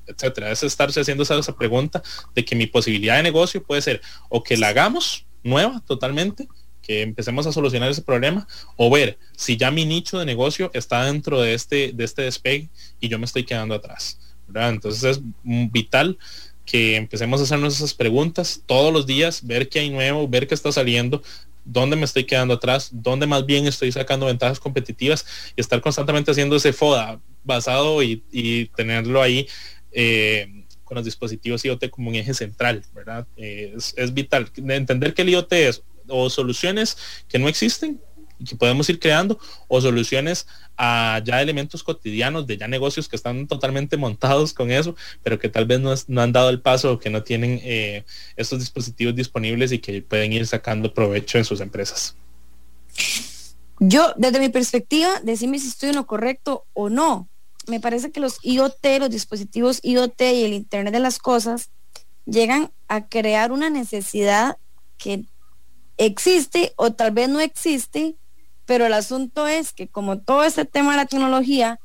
etcétera. 0.08 0.50
Es 0.50 0.64
estarse 0.64 1.00
haciendo 1.02 1.22
esa, 1.22 1.38
esa 1.38 1.56
pregunta 1.56 2.02
de 2.34 2.44
que 2.44 2.56
mi 2.56 2.66
posibilidad 2.66 3.18
de 3.18 3.24
negocio 3.24 3.62
puede 3.62 3.84
ser 3.84 4.02
o 4.30 4.42
que 4.42 4.58
la 4.58 4.70
hagamos 4.70 5.28
nueva 5.44 5.84
totalmente 5.86 6.48
que 6.86 7.02
empecemos 7.02 7.48
a 7.48 7.52
solucionar 7.52 7.90
ese 7.90 8.04
problema 8.04 8.48
o 8.76 8.92
ver 8.92 9.18
si 9.36 9.58
ya 9.58 9.72
mi 9.72 9.86
nicho 9.86 10.20
de 10.20 10.26
negocio 10.26 10.70
está 10.74 11.06
dentro 11.06 11.42
de 11.42 11.56
este, 11.56 11.92
de 11.94 12.04
este 12.04 12.22
despegue 12.22 12.70
y 13.00 13.08
yo 13.08 13.18
me 13.18 13.26
estoy 13.26 13.44
quedando 13.44 13.74
atrás. 13.74 14.20
Entonces 14.54 15.04
es 15.04 15.22
vital 15.44 16.18
que 16.66 16.96
empecemos 16.96 17.40
a 17.40 17.44
hacernos 17.44 17.76
esas 17.76 17.94
preguntas 17.94 18.62
todos 18.66 18.94
los 18.94 19.08
días, 19.08 19.46
ver 19.46 19.68
qué 19.68 19.80
hay 19.80 19.90
nuevo, 19.90 20.28
ver 20.28 20.48
qué 20.48 20.54
está 20.54 20.72
saliendo, 20.72 21.24
dónde 21.64 21.96
me 21.96 22.06
estoy 22.06 22.26
quedando 22.26 22.54
atrás, 22.54 22.90
dónde 22.92 23.26
más 23.26 23.46
bien 23.46 23.66
estoy 23.66 23.92
sacando 23.92 24.28
ventajas 24.28 24.60
competitivas 24.60 25.26
y 25.56 25.62
estar 25.62 25.82
constantemente 25.82 26.32
haciendo 26.32 26.56
ese 26.56 26.74
FODA 26.74 27.20
basado 27.44 28.04
y, 28.04 28.70
tenerlo 28.76 29.22
ahí 29.22 29.48
eh, 29.92 30.64
con 30.84 30.96
los 30.96 31.06
dispositivos 31.06 31.66
IoT 31.66 31.90
como 31.90 32.10
un 32.10 32.16
eje 32.16 32.34
central, 32.34 32.84
¿verdad? 32.94 33.28
Eh, 33.38 33.74
es, 33.76 33.94
es, 33.98 34.14
vital 34.14 34.52
entender 34.56 35.14
que 35.14 35.24
el 35.24 35.30
IoT 35.30 35.54
es 35.54 35.84
o 36.08 36.30
soluciones 36.30 36.98
que 37.28 37.40
no 37.40 37.48
existen 37.48 38.00
y 38.40 38.46
que 38.46 38.56
podemos 38.56 38.90
ir 38.90 39.00
creando 39.00 39.40
o 39.68 39.80
soluciones 39.80 40.48
a 40.78 41.22
ya 41.24 41.42
elementos 41.42 41.84
cotidianos 41.84 42.46
de 42.48 42.58
ya 42.58 42.68
negocios 42.68 43.08
que 43.08 43.16
están 43.16 43.48
totalmente 43.48 43.98
montados 43.98 44.54
con 44.54 44.72
eso, 44.72 44.96
pero 45.24 45.40
que 45.40 45.50
tal 45.50 45.66
vez 45.66 46.08
no, 46.08 46.22
han 46.22 46.32
dado 46.32 46.50
el 46.50 46.62
paso 46.62 46.94
o 46.94 47.00
que 47.00 47.10
no 47.10 47.24
tienen 47.24 47.60
eh, 47.64 48.04
estos 48.36 48.60
dispositivos 48.60 49.16
disponibles 49.16 49.72
y 49.72 49.80
que 49.80 50.02
pueden 50.02 50.34
ir 50.34 50.46
sacando 50.48 50.94
provecho 50.94 51.38
en 51.38 51.46
sus 51.46 51.62
empresas. 51.62 52.16
Yo, 53.80 54.14
desde 54.16 54.40
mi 54.40 54.50
perspectiva, 54.50 55.20
decime 55.24 55.60
si 55.60 55.68
estoy 55.68 55.90
en 55.90 55.96
lo 55.96 56.08
correcto 56.08 56.66
o 56.74 56.90
no. 56.90 57.28
Me 57.68 57.80
parece 57.80 58.12
que 58.12 58.20
los 58.20 58.38
IoT, 58.44 58.86
los 59.00 59.10
dispositivos 59.10 59.80
IoT 59.84 60.22
y 60.22 60.44
el 60.44 60.54
Internet 60.54 60.94
de 60.94 61.00
las 61.00 61.18
Cosas 61.18 61.70
llegan 62.26 62.72
a 62.88 63.08
crear 63.08 63.52
una 63.52 63.70
necesidad 63.70 64.58
que 64.98 65.26
existe 65.98 66.74
o 66.76 66.92
tal 66.92 67.12
vez 67.12 67.30
no 67.30 67.40
existe, 67.40 68.16
pero 68.66 68.86
el 68.86 68.94
asunto 68.94 69.48
es 69.48 69.74
que 69.74 69.88
como 69.88 70.20
todo 70.20 70.44
este 70.44 70.66
tema 70.66 70.92
de 70.92 70.98
la 70.98 71.06
tecnología 71.06 71.80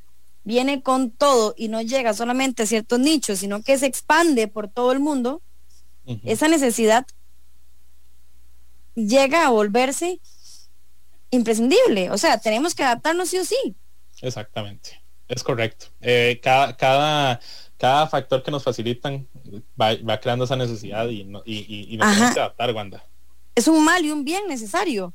viene 0.45 0.83
con 0.83 1.11
todo 1.11 1.55
y 1.57 1.69
no 1.69 1.83
llega 1.83 2.15
solamente 2.15 2.63
a 2.63 2.67
ciertos 2.67 2.99
nichos, 2.99 3.39
sino 3.39 3.63
que 3.63 3.79
se 3.79 3.87
expande 3.87 4.49
por 4.49 4.69
todo 4.69 4.93
el 4.93 5.01
mundo, 5.01 5.43
esa 6.25 6.49
necesidad 6.49 7.07
llega 8.97 9.47
a 9.47 9.51
volverse 9.51 10.21
imprescindible. 11.31 12.11
O 12.11 12.19
sea, 12.19 12.39
tenemos 12.39 12.75
que 12.75 12.83
adaptarnos 12.83 13.29
sí 13.29 13.39
o 13.39 13.45
sí. 13.45 13.77
Exactamente, 14.23 15.01
es 15.29 15.45
correcto. 15.45 15.87
Eh, 16.01 16.41
cada, 16.43 16.77
cada, 16.77 17.41
cada 17.77 18.09
factor 18.09 18.43
que 18.43 18.51
nos 18.51 18.65
facilitan 18.65 19.29
va, 19.81 20.21
creando 20.21 20.47
esa 20.47 20.57
necesidad 20.57 21.09
y, 21.09 21.25
no, 21.25 21.43
y, 21.45 21.97
nos 21.97 22.11
tenemos 22.11 22.35
que 22.35 22.41
adaptar, 22.41 22.75
Wanda 22.75 23.10
es 23.55 23.69
un 23.69 23.85
mal 23.85 24.05
y 24.05 24.11
un 24.11 24.25
bien 24.25 24.47
necesario. 24.49 25.15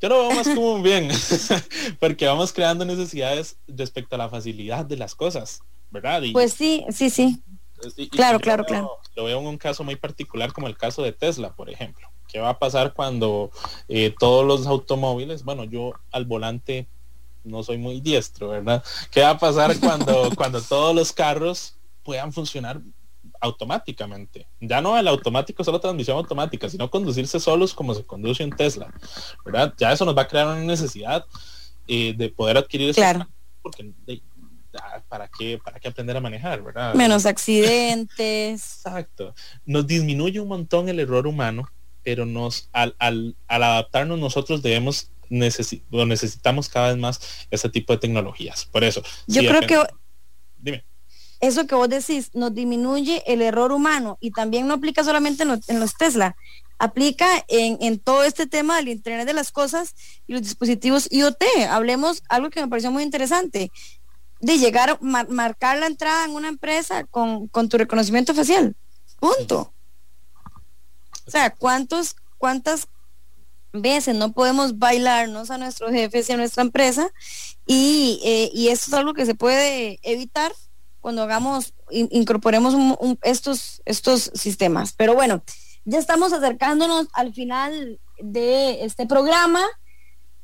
Yo 0.00 0.10
lo 0.10 0.28
veo 0.28 0.36
más 0.36 0.46
como 0.46 0.74
un 0.74 0.82
bien, 0.82 1.08
porque 2.00 2.26
vamos 2.26 2.52
creando 2.52 2.84
necesidades 2.84 3.56
respecto 3.66 4.14
a 4.14 4.18
la 4.18 4.28
facilidad 4.28 4.84
de 4.84 4.96
las 4.96 5.14
cosas, 5.14 5.60
¿verdad? 5.90 6.22
pues 6.32 6.52
sí, 6.52 6.84
sí, 6.90 7.08
sí. 7.08 7.42
claro, 8.10 8.38
claro, 8.38 8.64
claro. 8.64 8.90
Lo 9.14 9.24
veo 9.24 9.40
en 9.40 9.46
un 9.46 9.56
caso 9.56 9.84
muy 9.84 9.96
particular 9.96 10.52
como 10.52 10.66
el 10.66 10.76
caso 10.76 11.02
de 11.02 11.12
Tesla, 11.12 11.54
por 11.54 11.70
ejemplo. 11.70 12.08
¿Qué 12.28 12.40
va 12.40 12.50
a 12.50 12.58
pasar 12.58 12.92
cuando 12.92 13.50
eh, 13.88 14.14
todos 14.18 14.44
los 14.44 14.66
automóviles, 14.66 15.44
bueno, 15.44 15.64
yo 15.64 15.94
al 16.12 16.26
volante 16.26 16.86
no 17.44 17.62
soy 17.62 17.78
muy 17.78 18.00
diestro, 18.00 18.48
¿verdad? 18.48 18.84
¿Qué 19.10 19.22
va 19.22 19.30
a 19.30 19.38
pasar 19.38 19.78
cuando, 19.78 20.30
cuando 20.36 20.60
todos 20.60 20.94
los 20.94 21.12
carros 21.12 21.78
puedan 22.02 22.32
funcionar 22.32 22.80
automáticamente. 23.46 24.46
Ya 24.60 24.80
no 24.80 24.98
el 24.98 25.08
automático, 25.08 25.64
solo 25.64 25.80
transmisión 25.80 26.16
automática, 26.16 26.68
sino 26.68 26.90
conducirse 26.90 27.40
solos 27.40 27.74
como 27.74 27.94
se 27.94 28.04
conduce 28.04 28.42
en 28.42 28.50
Tesla. 28.50 28.92
¿Verdad? 29.44 29.74
Ya 29.78 29.92
eso 29.92 30.04
nos 30.04 30.16
va 30.16 30.22
a 30.22 30.28
crear 30.28 30.46
una 30.46 30.60
necesidad 30.60 31.24
eh, 31.88 32.14
de 32.16 32.28
poder 32.28 32.58
adquirir 32.58 32.94
claro. 32.94 33.28
porque 33.62 33.92
¿para 35.08 35.28
qué, 35.28 35.58
¿para 35.64 35.80
qué 35.80 35.88
aprender 35.88 36.16
a 36.16 36.20
manejar? 36.20 36.62
¿verdad? 36.62 36.94
Menos 36.94 37.26
accidentes. 37.26 38.62
Exacto. 38.84 39.34
Nos 39.64 39.86
disminuye 39.86 40.40
un 40.40 40.48
montón 40.48 40.88
el 40.88 41.00
error 41.00 41.26
humano, 41.26 41.68
pero 42.02 42.26
nos 42.26 42.68
al, 42.72 42.94
al, 42.98 43.36
al 43.48 43.62
adaptarnos 43.62 44.18
nosotros 44.18 44.62
debemos 44.62 45.10
necesitamos 45.28 46.68
cada 46.68 46.88
vez 46.88 46.96
más 46.96 47.48
ese 47.50 47.68
tipo 47.68 47.92
de 47.92 47.98
tecnologías. 47.98 48.64
Por 48.66 48.84
eso. 48.84 49.02
Yo 49.26 49.42
creo 49.42 49.60
que... 49.62 49.82
Dime 50.56 50.84
eso 51.46 51.66
que 51.66 51.74
vos 51.74 51.88
decís 51.88 52.30
nos 52.34 52.54
disminuye 52.54 53.22
el 53.26 53.42
error 53.42 53.72
humano 53.72 54.18
y 54.20 54.30
también 54.30 54.66
no 54.66 54.74
aplica 54.74 55.04
solamente 55.04 55.44
en 55.44 55.80
los, 55.80 55.94
Tesla, 55.94 56.36
aplica 56.78 57.26
en, 57.48 57.98
todo 57.98 58.24
este 58.24 58.46
tema 58.46 58.76
del 58.76 58.88
Internet 58.88 59.26
de 59.26 59.32
las 59.32 59.52
Cosas 59.52 59.94
y 60.26 60.32
los 60.32 60.42
dispositivos 60.42 61.08
IoT. 61.10 61.42
Hablemos 61.70 62.22
algo 62.28 62.50
que 62.50 62.60
me 62.60 62.68
pareció 62.68 62.90
muy 62.90 63.02
interesante, 63.02 63.70
de 64.40 64.58
llegar 64.58 64.90
a 64.90 64.98
marcar 65.00 65.78
la 65.78 65.86
entrada 65.86 66.24
en 66.24 66.32
una 66.32 66.48
empresa 66.48 67.04
con, 67.04 67.48
tu 67.48 67.78
reconocimiento 67.78 68.34
facial. 68.34 68.76
Punto. 69.18 69.72
O 71.26 71.30
sea, 71.30 71.50
¿cuántos, 71.50 72.16
¿cuántas 72.38 72.88
veces 73.72 74.14
no 74.14 74.32
podemos 74.32 74.78
bailarnos 74.78 75.50
a 75.50 75.58
nuestros 75.58 75.90
jefes 75.90 76.28
y 76.28 76.32
a 76.32 76.36
nuestra 76.36 76.62
empresa? 76.62 77.10
Y, 77.66 78.20
eh, 78.24 78.50
y 78.52 78.68
esto 78.68 78.90
es 78.90 78.94
algo 78.94 79.14
que 79.14 79.26
se 79.26 79.34
puede 79.34 79.98
evitar 80.02 80.52
cuando 81.06 81.22
hagamos, 81.22 81.72
incorporemos 81.88 82.74
estos, 83.22 83.80
estos 83.84 84.28
sistemas. 84.34 84.92
Pero 84.92 85.14
bueno, 85.14 85.40
ya 85.84 86.00
estamos 86.00 86.32
acercándonos 86.32 87.06
al 87.12 87.32
final 87.32 88.00
de 88.18 88.84
este 88.84 89.06
programa. 89.06 89.64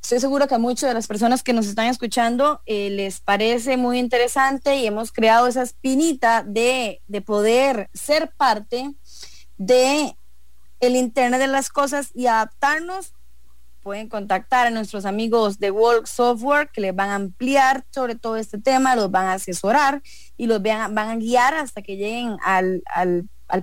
Estoy 0.01 0.21
seguro 0.21 0.47
que 0.47 0.55
a 0.55 0.59
muchas 0.59 0.89
de 0.89 0.95
las 0.95 1.09
personas 1.09 1.43
que 1.43 1.53
nos 1.53 1.67
están 1.67 1.89
escuchando 1.89 2.61
eh, 2.67 2.91
les 2.91 3.19
parece 3.19 3.77
muy 3.77 3.99
interesante 3.99 4.77
y 4.77 4.87
hemos 4.87 5.11
creado 5.11 5.49
esa 5.49 5.63
espinita 5.63 6.45
de, 6.45 7.03
de 7.09 7.21
poder 7.23 7.91
ser 7.93 8.31
parte 8.31 8.95
de 9.59 10.17
el 10.79 10.95
Internet 10.95 11.41
de 11.41 11.49
las 11.49 11.71
cosas 11.71 12.13
y 12.15 12.29
adaptarnos 12.29 13.15
pueden 13.83 14.09
contactar 14.09 14.67
a 14.67 14.71
nuestros 14.71 15.05
amigos 15.05 15.59
de 15.59 15.71
Work 15.71 16.07
Software 16.07 16.71
que 16.73 16.81
les 16.81 16.95
van 16.95 17.11
a 17.11 17.17
ampliar 17.17 17.85
sobre 17.91 18.15
todo 18.15 18.37
este 18.37 18.59
tema, 18.59 18.97
los 18.97 19.11
van 19.11 19.27
a 19.27 19.35
asesorar 19.35 20.03
y 20.37 20.47
los 20.47 20.63
van 20.63 20.99
a, 20.99 21.17
guiar 21.17 21.55
hasta 21.55 21.83
que 21.83 21.97
lleguen 21.97 22.37
al, 22.43 22.83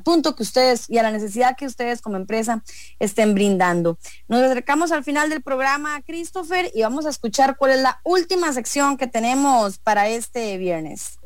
punto 0.04 0.36
que 0.36 0.44
ustedes 0.44 0.88
y 0.90 1.00
a 1.00 1.04
la 1.04 1.12
necesidad 1.12 1.56
que 1.58 1.66
ustedes 1.66 2.02
como 2.02 2.18
empresa 2.18 2.64
estén 3.00 3.34
brindando. 3.34 3.98
Nos 4.28 4.42
acercamos 4.42 4.92
al 4.92 5.04
final 5.04 5.30
del 5.30 5.42
programa, 5.42 6.02
Christopher, 6.04 6.70
y 6.76 6.84
vamos 6.84 7.06
a 7.08 7.10
escuchar 7.10 7.58
cuál 7.58 7.72
es 7.72 7.82
la 7.82 8.00
última 8.04 8.54
sección 8.54 8.98
que 8.98 9.08
tenemos 9.08 9.80
para 9.80 10.08
este 10.08 10.58
viernes. 10.58 11.18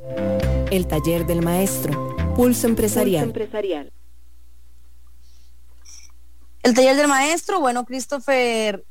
El 0.71 0.87
taller 0.87 1.25
del 1.25 1.41
maestro, 1.41 2.15
Pulso 2.35 2.67
empresarial. 2.67 3.25
Pulso 3.25 3.41
empresarial. 3.41 3.91
El 6.63 6.73
taller 6.73 6.95
del 6.95 7.09
maestro, 7.09 7.59
bueno, 7.59 7.83
Christopher 7.83 8.85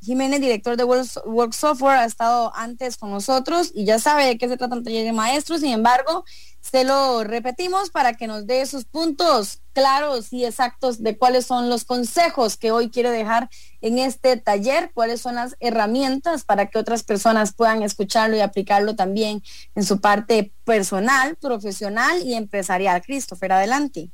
Jiménez, 0.00 0.40
director 0.40 0.76
de 0.76 0.84
Work, 0.84 1.52
Software, 1.54 1.98
ha 1.98 2.04
estado 2.04 2.52
antes 2.54 2.96
con 2.96 3.10
nosotros 3.10 3.72
y 3.74 3.84
ya 3.84 3.98
sabe 3.98 4.26
de 4.26 4.38
qué 4.38 4.48
se 4.48 4.56
trata 4.56 4.76
el 4.76 4.84
taller 4.84 5.04
de 5.04 5.12
maestro. 5.12 5.58
Sin 5.58 5.72
embargo, 5.72 6.24
se 6.60 6.84
lo 6.84 7.24
repetimos 7.24 7.90
para 7.90 8.14
que 8.14 8.28
nos 8.28 8.46
dé 8.46 8.64
sus 8.66 8.84
puntos 8.84 9.60
claros 9.72 10.32
y 10.32 10.44
exactos 10.44 11.02
de 11.02 11.18
cuáles 11.18 11.46
son 11.46 11.68
los 11.68 11.84
consejos 11.84 12.56
que 12.56 12.70
hoy 12.70 12.90
quiere 12.90 13.10
dejar 13.10 13.50
en 13.80 13.98
este 13.98 14.36
taller, 14.36 14.92
cuáles 14.94 15.20
son 15.20 15.34
las 15.34 15.56
herramientas 15.58 16.44
para 16.44 16.66
que 16.66 16.78
otras 16.78 17.02
personas 17.02 17.52
puedan 17.52 17.82
escucharlo 17.82 18.36
y 18.36 18.40
aplicarlo 18.40 18.94
también 18.94 19.42
en 19.74 19.82
su 19.82 20.00
parte 20.00 20.52
personal, 20.62 21.34
profesional 21.34 22.22
y 22.22 22.34
empresarial. 22.34 23.02
Christopher, 23.02 23.50
adelante. 23.50 24.12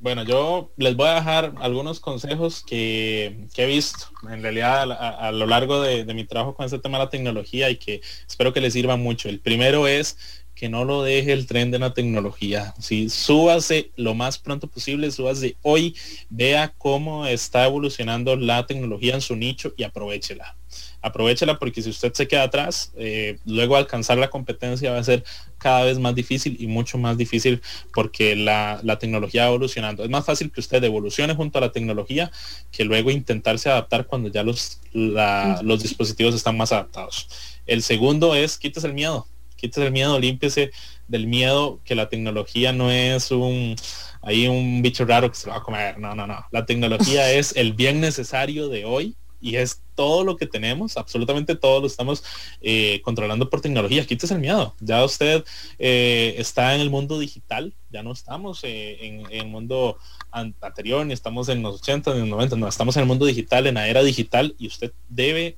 Bueno, 0.00 0.22
yo 0.22 0.72
les 0.76 0.94
voy 0.94 1.08
a 1.08 1.14
dejar 1.14 1.54
algunos 1.58 1.98
consejos 1.98 2.62
que, 2.64 3.48
he 3.56 3.66
visto 3.66 4.06
en 4.30 4.42
realidad 4.42 4.92
a, 4.92 5.32
lo 5.32 5.44
largo 5.46 5.80
de, 5.80 6.04
mi 6.14 6.24
trabajo 6.24 6.54
con 6.54 6.66
este 6.66 6.78
tema 6.78 6.98
de 6.98 7.04
la 7.04 7.10
tecnología 7.10 7.68
y 7.68 7.78
que 7.78 8.00
espero 8.28 8.52
que 8.52 8.60
les 8.60 8.74
sirva 8.74 8.96
mucho. 8.96 9.28
El 9.28 9.40
primero 9.40 9.88
es 9.88 10.44
que 10.54 10.68
no 10.68 10.84
lo 10.84 11.02
deje 11.02 11.32
el 11.32 11.46
tren 11.46 11.72
de 11.72 11.80
la 11.80 11.94
tecnología. 11.94 12.74
¿sí? 12.78 13.08
Súbase 13.10 13.90
lo 13.96 14.14
más 14.14 14.38
pronto 14.38 14.68
posible, 14.68 15.10
súbase 15.10 15.56
hoy, 15.62 15.96
vea 16.30 16.72
cómo 16.78 17.26
está 17.26 17.66
evolucionando 17.66 18.36
la 18.36 18.66
tecnología 18.66 19.14
en 19.14 19.20
su 19.20 19.34
nicho 19.34 19.74
y 19.76 19.82
aprovechela 19.82 20.56
aprovechela 21.02 21.58
porque 21.58 21.82
si 21.82 21.90
usted 21.90 22.12
se 22.12 22.26
queda 22.26 22.44
atrás, 22.44 22.92
eh, 22.96 23.38
luego 23.44 23.76
alcanzar 23.76 24.18
la 24.18 24.30
competencia 24.30 24.92
va 24.92 24.98
a 24.98 25.04
ser 25.04 25.24
cada 25.58 25.84
vez 25.84 25.98
más 25.98 26.14
difícil 26.14 26.56
y 26.60 26.66
mucho 26.66 26.98
más 26.98 27.16
difícil 27.16 27.62
porque 27.92 28.36
la, 28.36 28.80
tecnología 28.98 29.42
va 29.42 29.48
evolucionando. 29.48 30.04
Es 30.04 30.10
más 30.10 30.24
fácil 30.24 30.50
que 30.50 30.60
usted 30.60 30.82
evolucione 30.82 31.34
junto 31.34 31.58
a 31.58 31.60
la 31.60 31.72
tecnología 31.72 32.30
que 32.72 32.84
luego 32.84 33.10
intentarse 33.10 33.70
adaptar 33.70 34.06
cuando 34.06 34.28
ya 34.28 34.42
los, 34.42 34.80
los 34.92 35.82
dispositivos 35.82 36.34
están 36.34 36.56
más 36.56 36.72
adaptados. 36.72 37.28
El 37.66 37.82
segundo 37.82 38.34
es 38.34 38.58
quítese 38.58 38.86
el 38.86 38.94
miedo, 38.94 39.26
quítese 39.56 39.86
el 39.86 39.92
miedo, 39.92 40.18
límpiese 40.18 40.70
del 41.06 41.26
miedo 41.26 41.80
que 41.84 41.94
la 41.94 42.08
tecnología 42.08 42.72
no 42.72 42.90
es 42.90 43.30
un 43.30 43.76
ahí 44.22 44.48
un 44.48 44.82
bicho 44.82 45.04
raro 45.04 45.30
que 45.30 45.36
se 45.36 45.48
va 45.48 45.56
a 45.56 45.62
comer. 45.62 45.98
No, 45.98 46.14
no, 46.14 46.26
no. 46.26 46.44
La 46.50 46.66
tecnología 46.66 47.30
es 47.32 47.54
el 47.56 47.72
bien 47.72 48.00
necesario 48.00 48.68
de 48.68 48.84
hoy 48.84 49.16
y 49.40 49.56
es 49.56 49.82
todo 49.94 50.24
lo 50.24 50.36
que 50.36 50.46
tenemos, 50.46 50.96
absolutamente 50.96 51.56
todo 51.56 51.80
lo 51.80 51.86
estamos 51.86 52.24
eh, 52.60 53.00
controlando 53.02 53.50
por 53.50 53.60
tecnología. 53.60 54.06
Quítese 54.06 54.34
el 54.34 54.40
miedo. 54.40 54.74
Ya 54.80 55.04
usted 55.04 55.44
eh, 55.78 56.34
está 56.38 56.74
en 56.74 56.80
el 56.80 56.90
mundo 56.90 57.18
digital, 57.18 57.74
ya 57.90 58.02
no 58.02 58.12
estamos 58.12 58.60
eh, 58.64 58.98
en, 59.00 59.26
el 59.30 59.46
mundo 59.48 59.98
anterior, 60.30 61.04
ni 61.04 61.14
estamos 61.14 61.48
en 61.48 61.62
los 61.62 61.76
80, 61.80 62.14
ni 62.14 62.16
en 62.16 62.30
los 62.30 62.30
90, 62.30 62.56
no, 62.56 62.68
estamos 62.68 62.96
en 62.96 63.02
el 63.02 63.08
mundo 63.08 63.26
digital, 63.26 63.66
en 63.66 63.74
la 63.74 63.88
era 63.88 64.02
digital, 64.02 64.54
y 64.58 64.66
usted 64.66 64.92
debe 65.08 65.56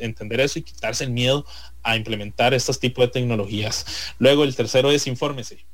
entender 0.00 0.40
eso 0.40 0.58
y 0.58 0.62
quitarse 0.62 1.04
el 1.04 1.10
miedo 1.10 1.44
a 1.82 1.94
implementar 1.96 2.54
estos 2.54 2.80
tipos 2.80 3.04
de 3.04 3.08
tecnologías. 3.08 4.14
Luego 4.18 4.44
el 4.44 4.56
tercero 4.56 4.90
es 4.90 5.06
infórmese 5.06 5.66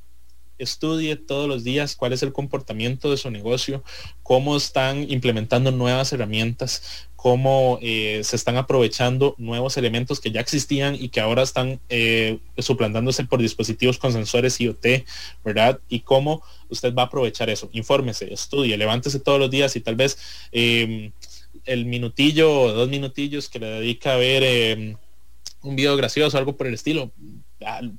estudie 0.58 1.16
todos 1.16 1.48
los 1.48 1.64
días 1.64 1.96
cuál 1.96 2.12
es 2.12 2.22
el 2.22 2.32
comportamiento 2.32 3.10
de 3.10 3.16
su 3.16 3.30
negocio, 3.30 3.82
cómo 4.22 4.56
están 4.56 5.10
implementando 5.10 5.70
nuevas 5.70 6.12
herramientas, 6.12 7.08
cómo 7.18 7.80
eh, 7.82 8.20
se 8.22 8.36
están 8.36 8.56
aprovechando 8.56 9.34
nuevos 9.38 9.76
elementos 9.76 10.20
que 10.20 10.30
ya 10.30 10.40
existían 10.40 10.94
y 10.94 11.08
que 11.08 11.20
ahora 11.20 11.42
están 11.42 11.80
eh, 11.88 12.38
suplantándose 12.58 13.24
por 13.24 13.40
dispositivos 13.40 13.98
con 13.98 14.12
sensores 14.12 14.60
IoT, 14.60 14.86
¿verdad? 15.44 15.80
Y 15.88 16.00
cómo 16.00 16.42
usted 16.68 16.94
va 16.94 17.02
a 17.02 17.06
aprovechar 17.06 17.50
eso. 17.50 17.70
Infórmese, 17.72 18.32
estudie, 18.32 18.76
levántese 18.76 19.18
todos 19.18 19.40
los 19.40 19.50
días 19.50 19.74
y 19.74 19.80
tal 19.80 19.96
vez 19.96 20.16
em, 20.52 21.10
el 21.64 21.86
minutillo 21.86 22.52
o 22.52 22.72
dos 22.72 22.88
minutillos 22.88 23.48
que 23.48 23.58
le 23.58 23.66
dedica 23.66 24.14
a 24.14 24.16
ver 24.16 24.44
em, 24.44 24.96
un 25.62 25.74
video 25.74 25.96
gracioso, 25.96 26.38
algo 26.38 26.56
por 26.56 26.66
el 26.66 26.74
estilo, 26.74 27.10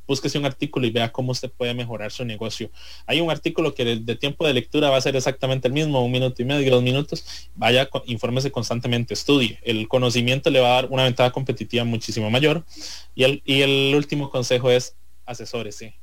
búsquese 0.07 0.37
un 0.37 0.45
artículo 0.45 0.87
y 0.87 0.91
vea 0.91 1.11
cómo 1.11 1.31
usted 1.31 1.51
puede 1.51 1.73
mejorar 1.73 2.11
su 2.11 2.25
negocio. 2.25 2.71
Hay 3.05 3.21
un 3.21 3.29
artículo 3.29 3.73
que 3.73 3.83
de, 3.83 4.15
tiempo 4.15 4.45
de 4.47 4.53
lectura 4.53 4.89
va 4.89 4.97
a 4.97 5.01
ser 5.01 5.15
exactamente 5.15 5.67
el 5.67 5.73
mismo, 5.73 6.03
un 6.03 6.11
minuto 6.11 6.41
y 6.41 6.45
medio, 6.45 6.71
dos 6.71 6.83
minutos. 6.83 7.49
Vaya, 7.55 7.89
infórmese 8.05 8.51
constantemente, 8.51 9.13
estudie. 9.13 9.59
El 9.63 9.87
conocimiento 9.87 10.49
le 10.49 10.59
va 10.59 10.69
a 10.69 10.81
dar 10.81 10.87
una 10.89 11.03
ventaja 11.03 11.31
competitiva 11.31 11.83
muchísimo 11.83 12.29
mayor. 12.29 12.65
Y 13.15 13.23
el, 13.23 13.41
y 13.45 13.61
el 13.61 13.93
último 13.95 14.29
consejo 14.29 14.71
es 14.71 14.95
asesórese 15.25 15.98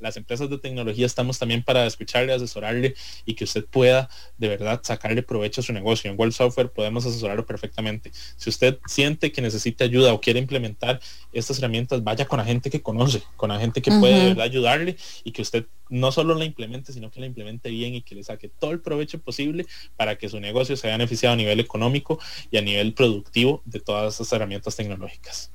las 0.00 0.16
empresas 0.16 0.48
de 0.50 0.58
tecnología 0.58 1.06
estamos 1.06 1.38
también 1.38 1.62
para 1.62 1.86
escucharle, 1.86 2.32
asesorarle 2.32 2.94
y 3.24 3.34
que 3.34 3.44
usted 3.44 3.64
pueda 3.64 4.08
de 4.36 4.48
verdad 4.48 4.80
sacarle 4.82 5.22
provecho 5.22 5.60
a 5.60 5.64
su 5.64 5.72
negocio. 5.72 6.10
En 6.10 6.18
World 6.18 6.34
Software 6.34 6.70
podemos 6.70 7.04
asesorarlo 7.06 7.46
perfectamente. 7.46 8.10
Si 8.36 8.50
usted 8.50 8.78
siente 8.86 9.32
que 9.32 9.42
necesita 9.42 9.84
ayuda 9.84 10.12
o 10.12 10.20
quiere 10.20 10.38
implementar 10.38 11.00
estas 11.32 11.58
herramientas, 11.58 12.02
vaya 12.02 12.26
con 12.26 12.38
la 12.38 12.44
gente 12.44 12.70
que 12.70 12.82
conoce, 12.82 13.22
con 13.36 13.50
la 13.50 13.58
gente 13.58 13.82
que 13.82 13.90
puede 13.90 14.40
ayudarle 14.40 14.96
y 15.24 15.32
que 15.32 15.42
usted 15.42 15.66
no 15.90 16.12
solo 16.12 16.34
la 16.34 16.44
implemente, 16.44 16.92
sino 16.92 17.10
que 17.10 17.20
la 17.20 17.26
implemente 17.26 17.70
bien 17.70 17.94
y 17.94 18.02
que 18.02 18.14
le 18.14 18.22
saque 18.22 18.48
todo 18.48 18.72
el 18.72 18.80
provecho 18.80 19.20
posible 19.20 19.66
para 19.96 20.16
que 20.16 20.28
su 20.28 20.38
negocio 20.40 20.76
se 20.76 20.86
haya 20.86 20.96
beneficiado 20.96 21.32
a 21.32 21.36
nivel 21.36 21.60
económico 21.60 22.18
y 22.50 22.58
a 22.58 22.62
nivel 22.62 22.94
productivo 22.94 23.62
de 23.64 23.80
todas 23.80 24.14
estas 24.14 24.32
herramientas 24.32 24.76
tecnológicas. 24.76 25.50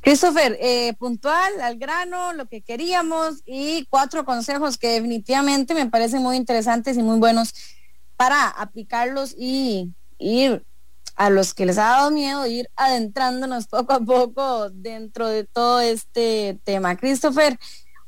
Christopher, 0.00 0.56
eh, 0.60 0.94
puntual, 0.98 1.60
al 1.60 1.78
grano, 1.78 2.32
lo 2.32 2.46
que 2.46 2.62
queríamos 2.62 3.42
y 3.46 3.86
cuatro 3.90 4.24
consejos 4.24 4.78
que 4.78 4.88
definitivamente 4.88 5.74
me 5.74 5.86
parecen 5.86 6.22
muy 6.22 6.36
interesantes 6.36 6.96
y 6.96 7.02
muy 7.02 7.18
buenos 7.18 7.54
para 8.16 8.48
aplicarlos 8.48 9.34
y 9.38 9.92
ir 10.18 10.64
a 11.16 11.30
los 11.30 11.52
que 11.52 11.66
les 11.66 11.78
ha 11.78 11.84
dado 11.84 12.10
miedo, 12.12 12.46
ir 12.46 12.70
adentrándonos 12.76 13.66
poco 13.66 13.92
a 13.92 14.00
poco 14.00 14.70
dentro 14.70 15.26
de 15.26 15.44
todo 15.44 15.80
este 15.80 16.58
tema. 16.62 16.96
Christopher, 16.96 17.58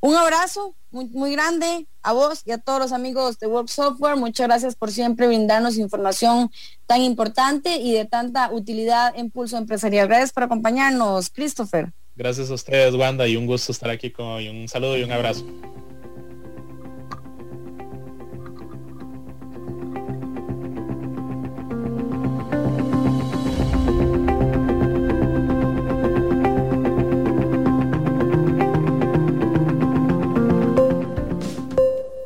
un 0.00 0.16
abrazo 0.16 0.74
muy, 0.90 1.32
grande 1.32 1.86
a 2.02 2.12
vos 2.12 2.42
y 2.44 2.52
a 2.52 2.58
todos 2.58 2.80
los 2.80 2.92
amigos 2.92 3.38
de 3.38 3.46
Work 3.46 3.68
Software. 3.68 4.16
Muchas 4.16 4.46
gracias 4.48 4.74
por 4.74 4.90
siempre 4.90 5.26
brindarnos 5.26 5.76
información 5.76 6.50
tan 6.86 7.02
importante 7.02 7.76
y 7.76 7.92
de 7.92 8.06
tanta 8.06 8.50
utilidad 8.52 9.12
en 9.16 9.30
Pulso 9.30 9.56
Empresarial. 9.56 10.08
Gracias 10.08 10.32
por 10.32 10.42
acompañarnos, 10.42 11.30
Christopher. 11.30 11.92
Gracias 12.16 12.50
a 12.50 12.54
ustedes, 12.54 12.94
Wanda, 12.94 13.28
y 13.28 13.36
un 13.36 13.46
gusto 13.46 13.72
estar 13.72 13.90
aquí 13.90 14.10
con 14.10 14.40
y 14.40 14.48
un 14.48 14.68
saludo 14.68 14.98
y 14.98 15.02
un 15.04 15.12
abrazo. 15.12 15.44